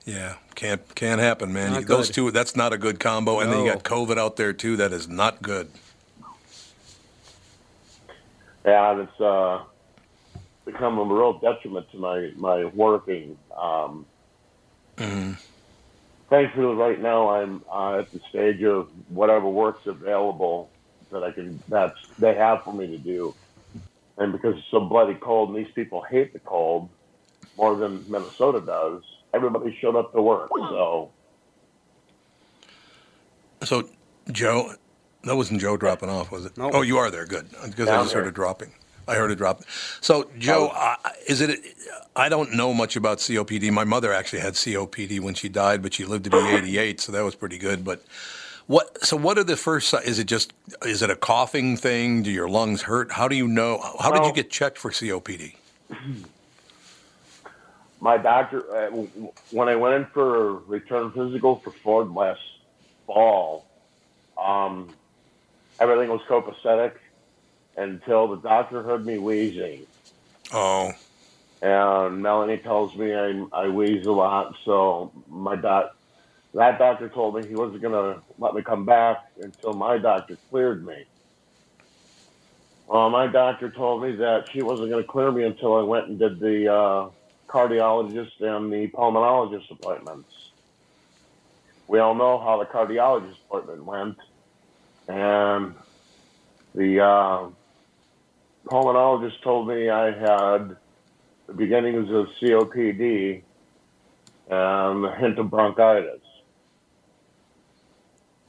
Yeah, 0.06 0.36
can't 0.54 0.82
can't 0.96 1.20
happen, 1.20 1.52
man. 1.52 1.74
You- 1.76 1.82
Those 1.82 2.10
two, 2.10 2.30
that's 2.32 2.56
not 2.56 2.74
a 2.74 2.78
good 2.78 3.00
combo. 3.00 3.40
And 3.40 3.52
then 3.52 3.66
you 3.66 3.72
got 3.74 3.84
COVID 3.84 4.18
out 4.20 4.36
there 4.36 4.54
too. 4.54 4.76
That 4.78 4.94
is 4.94 5.08
not 5.08 5.42
good. 5.42 5.70
Yeah, 8.66 8.92
and 8.92 9.02
it's 9.02 9.22
uh, 9.22 9.64
become 10.66 10.98
a 11.00 11.04
real 11.04 11.34
detriment 11.40 11.90
to 11.92 11.98
my 11.98 12.32
my 12.36 12.66
working. 12.66 13.38
Um, 13.60 14.06
Thankfully, 16.28 16.74
right 16.76 17.00
now 17.00 17.30
I'm 17.30 17.64
uh, 17.72 18.00
at 18.00 18.12
the 18.12 18.20
stage 18.30 18.64
of 18.64 18.90
whatever 19.10 19.48
work's 19.48 19.86
available 19.86 20.70
that 21.12 21.24
I 21.24 21.32
can 21.32 21.62
that's 21.68 21.98
they 22.18 22.34
have 22.34 22.64
for 22.64 22.74
me 22.74 22.88
to 22.88 22.98
do, 22.98 23.36
and 24.18 24.32
because 24.32 24.56
it's 24.58 24.68
so 24.72 24.80
bloody 24.82 25.16
cold 25.16 25.50
and 25.50 25.58
these 25.58 25.72
people 25.74 26.02
hate 26.02 26.34
the 26.34 26.40
cold 26.40 26.90
more 27.58 27.76
than 27.76 28.04
Minnesota 28.10 28.62
does, 28.62 29.02
everybody 29.34 29.78
showed 29.82 29.96
up 29.96 30.14
to 30.14 30.22
work. 30.22 30.50
So 30.50 31.12
So, 33.64 33.90
Joe, 34.32 34.74
that 35.24 35.36
wasn't 35.36 35.62
Joe 35.62 35.78
dropping 35.78 36.10
off, 36.10 36.32
was 36.32 36.46
it? 36.46 36.58
Nope. 36.58 36.72
Oh, 36.76 36.82
you 36.82 36.98
are 36.98 37.10
there. 37.12 37.26
Good, 37.26 37.50
because 37.50 37.88
I 37.88 37.98
just 37.98 38.12
I'm 38.12 38.16
heard 38.16 38.24
here. 38.24 38.30
it 38.30 38.36
dropping. 38.36 38.72
I 39.08 39.16
heard 39.16 39.32
it 39.32 39.36
drop. 39.36 39.64
So, 40.02 40.30
Joe, 40.38 40.70
oh. 40.72 40.76
I 40.76 40.98
is 41.28 41.42
it? 41.42 41.60
I 42.16 42.30
don't 42.30 42.54
know 42.54 42.74
much 42.74 42.96
about 42.96 43.20
COPD. 43.20 43.72
My 43.72 43.84
mother 43.84 44.14
actually 44.14 44.40
had 44.40 44.54
COPD 44.54 45.20
when 45.20 45.34
she 45.36 45.50
died, 45.50 45.82
but 45.82 45.94
she 45.94 46.06
lived 46.06 46.24
to 46.26 46.30
be 46.30 46.38
88, 46.38 47.00
so 47.02 47.12
that 47.12 47.24
was 47.24 47.36
pretty 47.36 47.58
good. 47.58 47.84
But 47.84 48.04
what? 48.68 49.04
So, 49.06 49.18
what 49.18 49.38
are 49.38 49.44
the 49.44 49.58
first? 49.58 49.94
Is 50.06 50.20
it 50.20 50.26
just? 50.26 50.54
Is 50.84 51.02
it 51.02 51.10
a 51.10 51.16
coughing 51.16 51.78
thing? 51.78 52.24
Do 52.24 52.32
your 52.32 52.50
lungs 52.50 52.84
hurt? 52.84 53.12
How 53.12 53.28
do 53.28 53.36
you 53.36 53.48
know? 53.48 53.80
How 54.00 54.12
did 54.12 54.26
you 54.26 54.34
get 54.34 54.50
checked 54.50 54.78
for 54.78 54.92
COPD? 54.92 55.56
my 58.00 58.18
doctor, 58.18 58.64
uh, 58.76 58.92
when 59.52 59.68
I 59.68 59.76
went 59.76 59.96
in 59.96 60.06
for 60.06 60.50
a 60.50 60.54
return 60.54 61.12
physical 61.12 61.56
for 61.58 61.72
Ford 61.72 62.12
last 62.12 62.42
fall, 63.08 63.66
um, 64.38 64.90
everything 65.80 66.10
was 66.10 66.22
copacetic 66.30 66.94
until 67.78 68.28
the 68.28 68.38
doctor 68.38 68.84
heard 68.84 69.06
me 69.06 69.18
wheezing. 69.18 69.86
Oh, 70.54 70.92
And 71.62 72.22
Melanie 72.22 72.58
tells 72.58 72.96
me 72.96 73.14
I, 73.14 73.44
I 73.52 73.70
wheeze 73.70 74.06
a 74.06 74.12
lot, 74.12 74.56
so 74.66 75.12
my 75.28 75.56
doc, 75.56 75.96
that 76.56 76.80
doctor 76.80 77.10
told 77.10 77.36
me 77.36 77.46
he 77.46 77.54
wasn't 77.54 77.82
going 77.82 77.94
to 77.94 78.22
let 78.40 78.56
me 78.56 78.62
come 78.62 78.86
back 78.86 79.26
until 79.42 79.74
my 79.74 79.98
doctor 79.98 80.38
cleared 80.50 80.86
me. 80.86 81.04
Well, 82.88 83.10
my 83.10 83.28
doctor 83.28 83.70
told 83.70 84.04
me 84.04 84.16
that 84.18 84.48
she 84.52 84.62
wasn't 84.62 84.90
going 84.90 85.04
to 85.04 85.10
clear 85.10 85.32
me 85.32 85.44
until 85.44 85.76
I 85.76 85.82
went 85.82 86.08
and 86.08 86.18
did 86.18 86.40
the 86.40 86.72
uh, 86.72 87.10
cardiologist 87.50 88.40
and 88.40 88.72
the 88.72 88.88
pulmonologist 88.88 89.70
appointments. 89.70 90.32
We 91.88 92.00
all 92.00 92.16
know 92.16 92.38
how 92.38 92.58
the 92.58 92.66
cardiologist 92.66 93.36
appointment 93.50 93.84
went, 93.84 94.18
and 95.10 95.76
the 96.74 97.02
uh, 97.02 97.50
pulmonologist 98.66 99.42
told 99.42 99.68
me 99.68 99.90
I 99.90 100.06
had 100.12 100.78
the 101.48 101.54
beginnings 101.54 102.10
of 102.12 102.28
COPD 102.40 103.42
and 104.50 105.06
a 105.06 105.16
hint 105.16 105.38
of 105.38 105.50
bronchitis. 105.50 106.22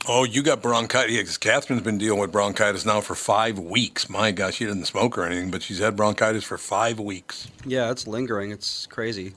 Oh, 0.08 0.24
you 0.24 0.42
got 0.42 0.62
bronchitis. 0.62 1.12
Yeah, 1.14 1.22
'cause 1.22 1.38
Catherine's 1.38 1.82
been 1.82 1.98
dealing 1.98 2.20
with 2.20 2.32
bronchitis 2.32 2.84
now 2.84 3.00
for 3.00 3.14
five 3.14 3.58
weeks. 3.58 4.08
My 4.08 4.30
gosh, 4.32 4.54
she 4.56 4.64
didn't 4.66 4.84
smoke 4.86 5.16
or 5.18 5.24
anything, 5.24 5.50
but 5.50 5.62
she's 5.62 5.78
had 5.78 5.96
bronchitis 5.96 6.44
for 6.44 6.58
five 6.58 6.98
weeks. 6.98 7.48
Yeah, 7.64 7.90
it's 7.90 8.06
lingering. 8.06 8.50
It's 8.50 8.86
crazy. 8.86 9.34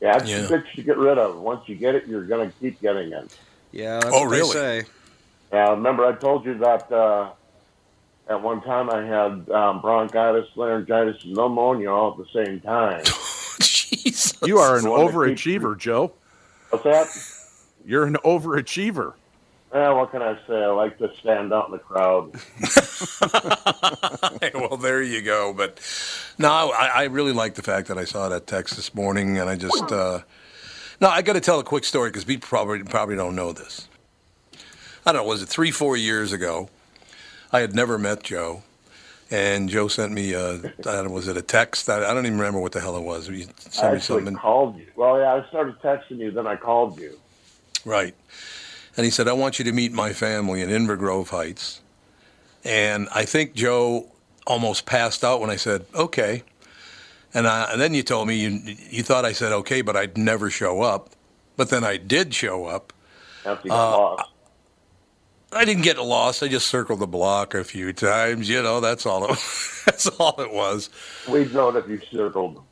Yeah, 0.00 0.16
it's 0.16 0.28
Yeah. 0.28 0.38
a 0.38 0.48
bitch 0.48 0.72
to 0.74 0.82
get 0.82 0.98
rid 0.98 1.18
of. 1.18 1.36
Once 1.36 1.68
you 1.68 1.74
get 1.76 1.94
it, 1.94 2.06
you're 2.06 2.24
going 2.24 2.50
to 2.50 2.56
keep 2.58 2.80
getting 2.80 3.12
it. 3.12 3.36
Yeah, 3.70 4.00
that's 4.00 4.06
Oh, 4.14 4.22
what 4.22 4.30
really? 4.30 4.52
they 4.54 4.80
say. 4.82 4.86
Now, 5.52 5.70
remember, 5.72 6.04
I 6.06 6.12
told 6.12 6.44
you 6.44 6.54
that 6.58 6.90
uh, 6.90 7.30
at 8.28 8.42
one 8.42 8.62
time 8.62 8.90
I 8.90 9.02
had 9.04 9.48
um, 9.50 9.80
bronchitis, 9.80 10.48
laryngitis, 10.56 11.22
and 11.24 11.34
pneumonia 11.34 11.90
all 11.90 12.12
at 12.12 12.16
the 12.18 12.44
same 12.44 12.60
time. 12.60 13.02
Jeez. 13.04 14.46
You 14.46 14.58
are 14.58 14.76
an 14.76 14.84
The 14.84 14.90
one 14.90 15.06
that 15.06 15.12
overachiever, 15.14 15.78
Joe. 15.78 16.12
What's 16.70 16.84
that? 16.84 17.06
You're 17.86 18.04
an 18.04 18.16
overachiever. 18.24 19.12
Eh, 19.72 19.88
what 19.88 20.10
can 20.10 20.20
I 20.20 20.38
say? 20.46 20.54
I 20.54 20.66
like 20.66 20.98
to 20.98 21.10
stand 21.20 21.52
out 21.52 21.66
in 21.66 21.72
the 21.72 21.78
crowd. 21.78 22.34
well, 24.54 24.76
there 24.76 25.00
you 25.00 25.22
go. 25.22 25.54
But 25.54 25.80
no, 26.38 26.72
I, 26.72 26.86
I 26.94 27.04
really 27.04 27.32
like 27.32 27.54
the 27.54 27.62
fact 27.62 27.88
that 27.88 27.96
I 27.96 28.04
saw 28.04 28.28
that 28.28 28.46
text 28.46 28.76
this 28.76 28.94
morning, 28.94 29.38
and 29.38 29.48
I 29.48 29.56
just 29.56 29.90
uh, 29.90 30.20
no, 31.00 31.08
I 31.08 31.22
got 31.22 31.32
to 31.32 31.40
tell 31.40 31.58
a 31.58 31.64
quick 31.64 31.84
story 31.84 32.10
because 32.10 32.24
people 32.24 32.46
probably 32.46 32.82
probably 32.84 33.16
don't 33.16 33.34
know 33.34 33.52
this. 33.52 33.88
I 35.06 35.12
don't 35.12 35.22
know. 35.22 35.28
Was 35.28 35.42
it 35.42 35.48
three, 35.48 35.70
four 35.70 35.96
years 35.96 36.32
ago? 36.32 36.68
I 37.50 37.60
had 37.60 37.74
never 37.74 37.98
met 37.98 38.22
Joe, 38.22 38.62
and 39.30 39.68
Joe 39.68 39.88
sent 39.88 40.12
me 40.12 40.32
a, 40.32 40.54
I 40.54 40.60
don't 40.60 41.06
know, 41.06 41.10
was 41.10 41.28
it 41.28 41.36
a 41.36 41.42
text? 41.42 41.88
I, 41.88 41.96
I 42.08 42.14
don't 42.14 42.24
even 42.24 42.38
remember 42.38 42.60
what 42.60 42.72
the 42.72 42.80
hell 42.80 42.96
it 42.96 43.02
was. 43.02 43.26
He 43.26 43.46
I 43.82 43.94
me 43.94 44.00
something, 44.00 44.34
called 44.36 44.76
you. 44.76 44.86
Well, 44.96 45.18
yeah, 45.18 45.34
I 45.34 45.48
started 45.48 45.78
texting 45.80 46.18
you, 46.18 46.30
then 46.30 46.46
I 46.46 46.56
called 46.56 47.00
you. 47.00 47.18
right? 47.84 48.14
And 48.96 49.04
he 49.04 49.10
said, 49.10 49.28
"I 49.28 49.32
want 49.32 49.58
you 49.58 49.64
to 49.64 49.72
meet 49.72 49.92
my 49.92 50.12
family 50.12 50.62
in 50.62 50.68
Inver 50.68 50.98
Grove 50.98 51.30
Heights." 51.30 51.80
And 52.64 53.08
I 53.14 53.24
think 53.24 53.54
Joe 53.54 54.06
almost 54.46 54.86
passed 54.86 55.24
out 55.24 55.40
when 55.40 55.50
I 55.50 55.56
said, 55.56 55.86
"Okay." 55.94 56.42
And, 57.34 57.46
I, 57.48 57.72
and 57.72 57.80
then 57.80 57.94
you 57.94 58.02
told 58.02 58.28
me 58.28 58.36
you 58.36 58.76
you 58.90 59.02
thought 59.02 59.24
I 59.24 59.32
said 59.32 59.52
okay, 59.52 59.80
but 59.80 59.96
I'd 59.96 60.18
never 60.18 60.50
show 60.50 60.82
up. 60.82 61.10
But 61.56 61.70
then 61.70 61.84
I 61.84 61.96
did 61.96 62.34
show 62.34 62.66
up. 62.66 62.92
After 63.46 63.68
you 63.68 63.74
Uh, 63.74 63.76
lost. 63.76 64.28
I 65.54 65.64
didn't 65.66 65.82
get 65.82 65.98
lost. 65.98 66.42
I 66.42 66.48
just 66.48 66.66
circled 66.68 67.00
the 67.00 67.06
block 67.06 67.54
a 67.54 67.62
few 67.64 67.92
times. 67.92 68.48
You 68.48 68.62
know, 68.62 68.80
that's 68.80 69.04
all. 69.04 69.24
It, 69.32 69.38
that's 69.86 70.08
all 70.08 70.40
it 70.40 70.52
was. 70.52 70.88
We'd 71.28 71.52
know 71.52 71.68
if 71.76 71.88
you 71.88 72.00
circled. 72.10 72.62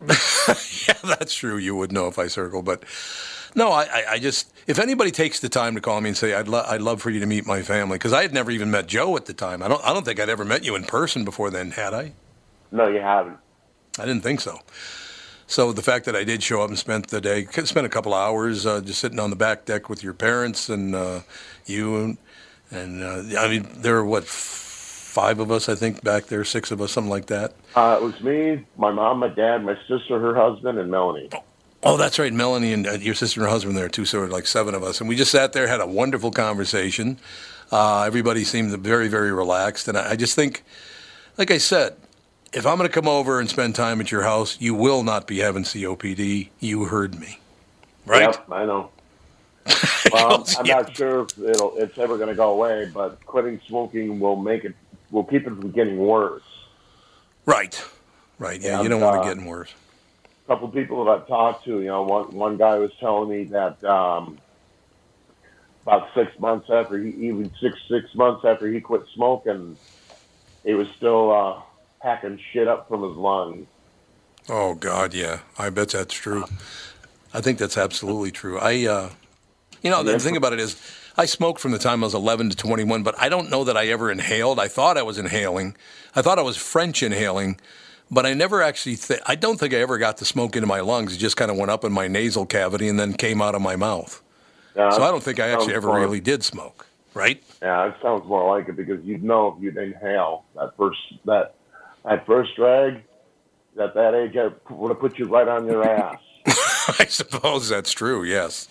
yeah, 0.08 0.94
that's 1.04 1.34
true. 1.34 1.56
You 1.56 1.74
would 1.76 1.92
know 1.92 2.06
if 2.08 2.18
I 2.18 2.26
circled, 2.26 2.64
but 2.64 2.84
no, 3.56 3.72
I, 3.72 3.84
I, 3.84 4.04
I 4.12 4.18
just 4.18 4.52
if 4.66 4.78
anybody 4.78 5.10
takes 5.10 5.40
the 5.40 5.48
time 5.48 5.74
to 5.74 5.80
call 5.80 6.00
me 6.00 6.10
and 6.10 6.16
say 6.16 6.34
I'd 6.34 6.46
lo- 6.46 6.64
I'd 6.68 6.82
love 6.82 7.02
for 7.02 7.10
you 7.10 7.18
to 7.20 7.26
meet 7.26 7.46
my 7.46 7.62
family 7.62 7.96
because 7.96 8.12
I 8.12 8.22
had 8.22 8.32
never 8.32 8.50
even 8.50 8.70
met 8.70 8.86
Joe 8.86 9.16
at 9.16 9.26
the 9.26 9.32
time. 9.32 9.62
I 9.62 9.68
don't 9.68 9.82
I 9.84 9.92
don't 9.92 10.04
think 10.04 10.20
I'd 10.20 10.28
ever 10.28 10.44
met 10.44 10.64
you 10.64 10.76
in 10.76 10.84
person 10.84 11.24
before 11.24 11.50
then, 11.50 11.72
had 11.72 11.94
I? 11.94 12.12
No, 12.70 12.86
you 12.86 13.00
haven't. 13.00 13.38
I 13.98 14.04
didn't 14.04 14.22
think 14.22 14.40
so. 14.40 14.60
So 15.48 15.72
the 15.72 15.82
fact 15.82 16.04
that 16.04 16.14
I 16.14 16.24
did 16.24 16.42
show 16.42 16.60
up 16.62 16.68
and 16.68 16.78
spent 16.78 17.08
the 17.08 17.20
day, 17.20 17.46
spent 17.46 17.86
a 17.86 17.88
couple 17.88 18.12
hours 18.12 18.66
uh, 18.66 18.80
just 18.80 19.00
sitting 19.00 19.20
on 19.20 19.30
the 19.30 19.36
back 19.36 19.64
deck 19.64 19.88
with 19.88 20.02
your 20.02 20.12
parents 20.12 20.68
and 20.68 20.94
uh, 20.94 21.20
you 21.64 21.96
and, 21.96 22.18
and 22.70 23.02
uh, 23.02 23.40
I 23.40 23.48
mean 23.48 23.68
there 23.76 23.94
were 23.94 24.04
what 24.04 24.24
five 24.26 25.38
of 25.38 25.50
us, 25.50 25.70
I 25.70 25.74
think, 25.74 26.04
back 26.04 26.26
there, 26.26 26.44
six 26.44 26.70
of 26.70 26.82
us, 26.82 26.92
something 26.92 27.10
like 27.10 27.26
that. 27.28 27.54
Uh, 27.74 27.98
it 27.98 28.04
was 28.04 28.20
me, 28.20 28.66
my 28.76 28.92
mom, 28.92 29.20
my 29.20 29.28
dad, 29.28 29.64
my 29.64 29.74
sister, 29.88 30.20
her 30.20 30.34
husband, 30.34 30.78
and 30.78 30.90
Melanie. 30.90 31.30
Oh, 31.86 31.96
that's 31.96 32.18
right. 32.18 32.32
Melanie 32.32 32.72
and 32.72 32.86
uh, 32.86 32.92
your 32.92 33.14
sister 33.14 33.40
and 33.40 33.46
her 33.46 33.52
husband 33.52 33.76
there 33.76 33.88
too. 33.88 34.04
So 34.04 34.20
was 34.20 34.30
like 34.30 34.46
seven 34.46 34.74
of 34.74 34.82
us, 34.82 35.00
and 35.00 35.08
we 35.08 35.14
just 35.14 35.30
sat 35.30 35.52
there, 35.52 35.68
had 35.68 35.80
a 35.80 35.86
wonderful 35.86 36.32
conversation. 36.32 37.18
Uh, 37.70 38.02
everybody 38.02 38.42
seemed 38.42 38.76
very, 38.78 39.08
very 39.08 39.32
relaxed, 39.32 39.86
and 39.88 39.96
I, 39.96 40.10
I 40.10 40.16
just 40.16 40.34
think, 40.34 40.64
like 41.38 41.50
I 41.50 41.58
said, 41.58 41.96
if 42.52 42.66
I'm 42.66 42.76
going 42.76 42.88
to 42.88 42.92
come 42.92 43.06
over 43.08 43.38
and 43.38 43.48
spend 43.48 43.76
time 43.76 44.00
at 44.00 44.10
your 44.10 44.22
house, 44.22 44.60
you 44.60 44.74
will 44.74 45.04
not 45.04 45.28
be 45.28 45.38
having 45.38 45.62
COPD. 45.62 46.48
You 46.58 46.86
heard 46.86 47.18
me, 47.20 47.38
right? 48.04 48.34
Yep, 48.34 48.50
I 48.50 48.64
know. 48.64 48.90
Well, 50.12 50.46
I'm 50.58 50.66
not 50.66 50.96
sure 50.96 51.22
if 51.22 51.38
it'll 51.38 51.76
it's 51.76 51.98
ever 51.98 52.16
going 52.16 52.28
to 52.28 52.34
go 52.34 52.50
away, 52.52 52.88
but 52.92 53.24
quitting 53.26 53.60
smoking 53.66 54.20
will 54.20 54.36
make 54.36 54.64
it 54.64 54.74
will 55.10 55.24
keep 55.24 55.42
it 55.42 55.50
from 55.50 55.72
getting 55.72 55.98
worse. 55.98 56.44
Right, 57.44 57.84
right. 58.38 58.60
Yeah, 58.60 58.82
you 58.82 58.88
don't 58.88 59.00
want 59.00 59.18
uh, 59.18 59.20
it 59.22 59.24
getting 59.24 59.46
worse. 59.46 59.72
A 60.46 60.52
couple 60.52 60.68
of 60.68 60.74
people 60.74 61.04
that 61.04 61.10
I've 61.12 61.28
talked 61.28 61.64
to, 61.66 61.80
you 61.80 61.86
know, 61.86 62.02
one 62.04 62.34
one 62.34 62.56
guy 62.56 62.78
was 62.78 62.92
telling 63.00 63.28
me 63.28 63.44
that 63.46 63.82
um, 63.84 64.42
about 65.86 66.08
six 66.14 66.32
months 66.38 66.68
after 66.72 66.98
he 66.98 67.10
even 67.28 67.52
six 67.60 67.76
six 67.90 68.06
months 68.14 68.44
after 68.46 68.68
he 68.70 68.80
quit 68.80 69.02
smoking, 69.14 69.78
he 70.64 70.74
was 70.74 70.88
still 70.96 71.32
uh, 71.32 71.62
packing 72.02 72.40
shit 72.52 72.68
up 72.68 72.88
from 72.88 73.02
his 73.02 73.16
lungs. 73.16 73.66
Oh 74.48 74.74
God, 74.74 75.14
yeah. 75.14 75.40
I 75.58 75.70
bet 75.70 75.90
that's 75.90 76.14
true. 76.14 76.44
I 77.34 77.40
think 77.40 77.58
that's 77.58 77.76
absolutely 77.78 78.30
true. 78.30 78.58
I, 78.58 78.86
uh, 78.86 79.10
you 79.82 79.90
know, 79.90 80.02
the 80.02 80.12
Yeah. 80.12 80.18
thing 80.18 80.36
about 80.36 80.52
it 80.52 80.60
is, 80.60 80.76
I 81.16 81.26
smoked 81.26 81.60
from 81.60 81.72
the 81.72 81.78
time 81.78 82.02
I 82.04 82.06
was 82.06 82.14
11 82.14 82.50
to 82.50 82.56
21, 82.56 83.02
but 83.02 83.14
I 83.20 83.28
don't 83.28 83.50
know 83.50 83.64
that 83.64 83.76
I 83.76 83.88
ever 83.88 84.10
inhaled. 84.10 84.60
I 84.60 84.68
thought 84.68 84.96
I 84.98 85.02
was 85.02 85.18
inhaling. 85.18 85.76
I 86.14 86.22
thought 86.22 86.38
I 86.38 86.42
was 86.42 86.56
French 86.56 87.02
inhaling, 87.02 87.58
but 88.10 88.26
I 88.26 88.34
never 88.34 88.62
actually. 88.62 88.96
Th- 88.96 89.20
I 89.26 89.34
don't 89.34 89.58
think 89.58 89.74
I 89.74 89.78
ever 89.78 89.98
got 89.98 90.18
the 90.18 90.24
smoke 90.24 90.56
into 90.56 90.66
my 90.66 90.80
lungs. 90.80 91.14
It 91.14 91.18
just 91.18 91.36
kind 91.36 91.50
of 91.50 91.56
went 91.56 91.70
up 91.70 91.84
in 91.84 91.92
my 91.92 92.08
nasal 92.08 92.46
cavity 92.46 92.88
and 92.88 92.98
then 92.98 93.14
came 93.14 93.42
out 93.42 93.54
of 93.54 93.62
my 93.62 93.76
mouth. 93.76 94.22
Yeah, 94.74 94.90
so 94.90 95.02
I 95.02 95.10
don't 95.10 95.22
think 95.22 95.40
I 95.40 95.48
actually 95.48 95.74
ever 95.74 95.90
really 95.90 96.20
did 96.20 96.44
smoke. 96.44 96.86
Right? 97.14 97.42
Yeah, 97.62 97.88
it 97.88 97.94
sounds 98.02 98.26
more 98.26 98.54
like 98.54 98.68
it 98.68 98.76
because 98.76 99.02
you'd 99.04 99.24
know 99.24 99.54
if 99.56 99.62
you'd 99.62 99.76
inhale 99.78 100.44
that 100.54 100.76
first 100.76 100.98
that 101.24 101.54
that 102.04 102.26
first 102.26 102.54
drag. 102.56 103.02
that 103.76 103.94
that 103.94 104.14
age, 104.14 104.36
I 104.36 104.50
would 104.72 104.90
have 104.90 105.00
put 105.00 105.18
you 105.18 105.26
right 105.26 105.48
on 105.48 105.66
your 105.66 105.82
ass. 105.88 106.20
I 107.00 107.06
suppose 107.06 107.68
that's 107.68 107.92
true. 107.92 108.22
Yes, 108.22 108.68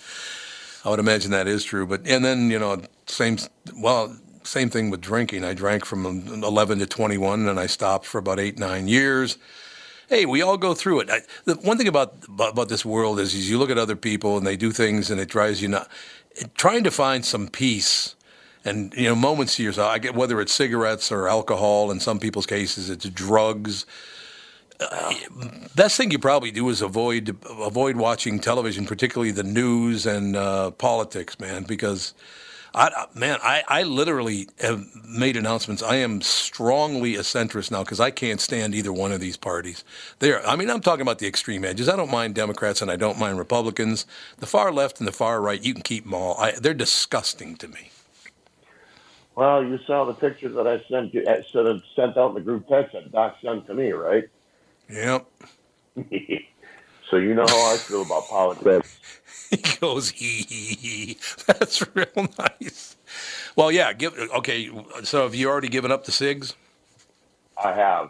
I 0.86 0.90
would 0.90 1.00
imagine 1.00 1.32
that 1.32 1.48
is 1.48 1.64
true. 1.64 1.86
But 1.88 2.08
and 2.08 2.24
then 2.24 2.50
you 2.52 2.60
know, 2.60 2.82
same 3.08 3.38
well, 3.78 4.16
same 4.46 4.70
thing 4.70 4.90
with 4.90 5.02
drinking. 5.02 5.44
I 5.44 5.54
drank 5.54 5.86
from 5.86 6.06
11 6.06 6.80
to 6.80 6.86
21, 6.86 7.48
and 7.48 7.60
I 7.60 7.66
stopped 7.66 8.06
for 8.06 8.18
about 8.18 8.40
eight 8.40 8.58
nine 8.58 8.88
years. 8.88 9.38
Hey, 10.08 10.26
we 10.26 10.42
all 10.42 10.58
go 10.58 10.74
through 10.74 11.02
it. 11.02 11.10
I, 11.10 11.22
the 11.46 11.56
one 11.56 11.78
thing 11.78 11.88
about, 11.88 12.16
about 12.30 12.70
this 12.70 12.86
world 12.86 13.20
is, 13.20 13.34
is 13.34 13.50
you 13.50 13.58
look 13.58 13.72
at 13.72 13.78
other 13.78 13.96
people 13.96 14.38
and 14.38 14.46
they 14.46 14.56
do 14.56 14.72
things, 14.72 15.10
and 15.10 15.20
it 15.20 15.30
drives 15.30 15.62
you 15.62 15.70
nuts. 15.70 15.90
Trying 16.56 16.84
to 16.84 16.92
find 16.92 17.26
some 17.26 17.48
peace 17.48 18.16
and 18.64 18.94
you 18.96 19.06
know 19.06 19.16
moments 19.16 19.56
to 19.56 19.64
yourself. 19.64 19.90
I 19.90 20.00
get 20.00 20.16
whether 20.16 20.42
it's 20.42 20.52
cigarettes 20.52 21.12
or 21.12 21.28
alcohol. 21.28 21.92
In 21.92 22.00
some 22.00 22.20
people's 22.20 22.46
cases, 22.46 22.90
it's 22.90 23.08
drugs 23.10 23.86
best 25.76 25.98
thing 25.98 26.12
you 26.12 26.20
probably 26.20 26.52
do 26.52 26.70
is 26.70 26.82
avoid 26.82 27.38
avoid 27.60 27.96
watching 27.96 28.40
television, 28.40 28.86
particularly 28.86 29.32
the 29.32 29.44
news 29.44 30.06
and 30.06 30.36
uh, 30.36 30.72
politics, 30.72 31.40
man. 31.40 31.64
Because 31.64 32.14
I, 32.76 33.06
man, 33.16 33.40
I, 33.42 33.64
I 33.70 33.84
literally 33.84 34.50
have 34.60 34.84
made 35.08 35.38
announcements. 35.38 35.82
I 35.82 35.96
am 35.96 36.22
strongly 36.22 37.16
a 37.16 37.22
centrist 37.22 37.72
now 37.72 37.84
because 37.84 38.02
I 38.02 38.12
can't 38.12 38.42
stand 38.42 38.76
either 38.76 38.92
one 38.92 39.14
of 39.14 39.22
these 39.22 39.38
parties. 39.38 39.86
There, 40.20 40.46
I 40.46 40.58
mean, 40.58 40.70
I'm 40.70 40.82
talking 40.82 41.02
about 41.02 41.20
the 41.20 41.28
extreme 41.28 41.64
edges. 41.64 41.88
I 41.88 41.96
don't 41.96 42.12
mind 42.12 42.36
Democrats 42.36 42.82
and 42.82 42.92
I 42.92 42.98
don't 42.98 43.18
mind 43.18 43.38
Republicans. 43.38 44.06
The 44.40 44.46
far 44.46 44.74
left 44.74 45.00
and 45.00 45.08
the 45.08 45.14
far 45.14 45.42
right, 45.42 45.64
you 45.64 45.74
can 45.74 45.84
keep 45.84 46.04
them 46.04 46.14
all. 46.14 46.36
I, 46.38 46.52
they're 46.52 46.74
disgusting 46.74 47.56
to 47.58 47.70
me. 47.70 47.92
Well, 49.36 49.64
you 49.64 49.80
saw 49.88 50.04
the 50.04 50.14
picture 50.14 50.50
that 50.50 50.68
I 50.68 50.84
sent 50.90 51.14
you, 51.14 51.24
uh, 51.26 51.80
sent 51.96 52.18
out 52.18 52.30
in 52.30 52.36
the 52.36 52.42
group 52.42 52.68
text 52.68 52.94
that 52.94 53.10
Doc 53.12 53.38
sent 53.42 53.68
to 53.68 53.74
me, 53.74 53.92
right? 53.92 54.26
Yep. 54.90 55.26
so 57.10 57.18
you 57.18 57.34
know 57.34 57.46
how 57.48 57.74
I 57.74 57.78
feel 57.78 58.02
about 58.02 58.28
politics. 58.28 59.00
He 59.52 59.58
goes, 59.80 60.10
hee 60.10 60.44
hee 60.50 60.76
hee. 60.76 61.18
That's 61.46 61.84
real 61.96 62.28
nice. 62.40 62.98
Well, 63.56 63.72
yeah. 63.72 63.94
Give 63.94 64.12
okay. 64.36 64.72
So 65.04 65.22
have 65.22 65.36
you 65.36 65.48
already 65.48 65.68
given 65.68 65.92
up 65.92 66.06
the 66.06 66.12
cigs? 66.12 66.56
I 67.64 67.72
have. 67.74 68.10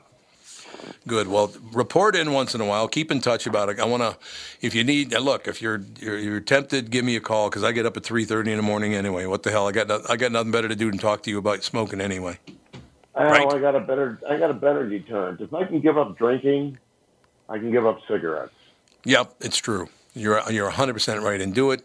Good. 1.05 1.27
Well, 1.27 1.53
report 1.73 2.15
in 2.15 2.31
once 2.31 2.55
in 2.55 2.61
a 2.61 2.65
while. 2.65 2.87
Keep 2.87 3.11
in 3.11 3.19
touch 3.19 3.45
about 3.47 3.67
it. 3.67 3.79
I 3.79 3.85
want 3.85 4.01
to, 4.01 4.17
if 4.61 4.73
you 4.73 4.83
need, 4.83 5.13
uh, 5.13 5.19
look, 5.19 5.47
if 5.47 5.61
you're 5.61 5.81
you're, 5.99 6.17
you're 6.17 6.39
tempted, 6.39 6.89
give 6.89 7.03
me 7.03 7.17
a 7.17 7.21
call 7.21 7.49
because 7.49 7.63
I 7.63 7.73
get 7.73 7.85
up 7.85 7.97
at 7.97 8.03
three 8.03 8.23
thirty 8.23 8.51
in 8.51 8.57
the 8.57 8.63
morning 8.63 8.95
anyway. 8.95 9.25
What 9.25 9.43
the 9.43 9.51
hell? 9.51 9.67
I 9.67 9.73
got 9.73 9.89
no, 9.89 10.01
I 10.09 10.15
got 10.15 10.31
nothing 10.31 10.51
better 10.51 10.69
to 10.69 10.75
do 10.75 10.89
than 10.89 10.99
talk 10.99 11.21
to 11.23 11.29
you 11.29 11.37
about 11.37 11.63
smoking 11.63 11.99
anyway. 11.99 12.39
Well, 13.15 13.55
I 13.55 13.59
got 13.59 13.75
a 13.75 13.79
better, 13.79 14.19
I 14.29 14.37
got 14.37 14.51
a 14.51 14.55
better 14.55 14.89
deterrent. 14.89 15.39
If 15.39 15.53
I 15.53 15.63
can 15.65 15.79
give 15.79 15.97
up 15.97 16.17
drinking, 16.17 16.77
I 17.47 17.57
can 17.57 17.71
give 17.71 17.85
up 17.85 17.99
cigarettes. 18.07 18.51
Yep, 19.05 19.35
it's 19.41 19.57
true. 19.57 19.89
You're 20.13 20.41
you're 20.51 20.65
100 20.65 20.93
percent 20.93 21.21
right, 21.21 21.39
and 21.39 21.53
do 21.53 21.71
it. 21.71 21.83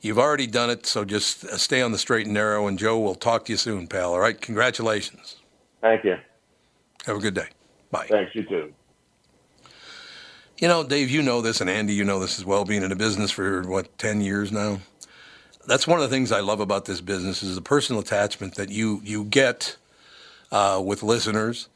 You've 0.00 0.18
already 0.18 0.46
done 0.46 0.70
it, 0.70 0.86
so 0.86 1.04
just 1.04 1.44
uh, 1.44 1.56
stay 1.56 1.82
on 1.82 1.92
the 1.92 1.98
straight 1.98 2.26
and 2.26 2.34
narrow. 2.34 2.66
And 2.68 2.78
Joe, 2.78 2.98
we'll 2.98 3.16
talk 3.16 3.46
to 3.46 3.52
you 3.52 3.56
soon, 3.56 3.88
pal. 3.88 4.12
All 4.12 4.20
right. 4.20 4.40
Congratulations. 4.40 5.36
Thank 5.80 6.04
you. 6.04 6.16
Have 7.06 7.16
a 7.16 7.20
good 7.20 7.34
day. 7.34 7.48
Bye. 7.90 8.06
Thanks. 8.08 8.34
You 8.34 8.44
too. 8.44 8.72
You 10.58 10.66
know, 10.66 10.82
Dave, 10.82 11.08
you 11.08 11.22
know 11.22 11.40
this, 11.40 11.60
and 11.60 11.70
Andy, 11.70 11.94
you 11.94 12.04
know 12.04 12.18
this 12.18 12.38
as 12.38 12.44
well, 12.44 12.64
being 12.64 12.82
in 12.82 12.90
the 12.90 12.96
business 12.96 13.30
for, 13.30 13.62
what, 13.62 13.96
10 13.98 14.20
years 14.20 14.50
now? 14.50 14.80
That's 15.68 15.86
one 15.86 16.00
of 16.00 16.10
the 16.10 16.14
things 16.14 16.32
I 16.32 16.40
love 16.40 16.58
about 16.58 16.84
this 16.84 17.00
business 17.00 17.44
is 17.44 17.54
the 17.54 17.62
personal 17.62 18.00
attachment 18.02 18.56
that 18.56 18.68
you, 18.68 19.00
you 19.04 19.22
get 19.22 19.76
uh, 20.50 20.82
with 20.84 21.04
listeners. 21.04 21.68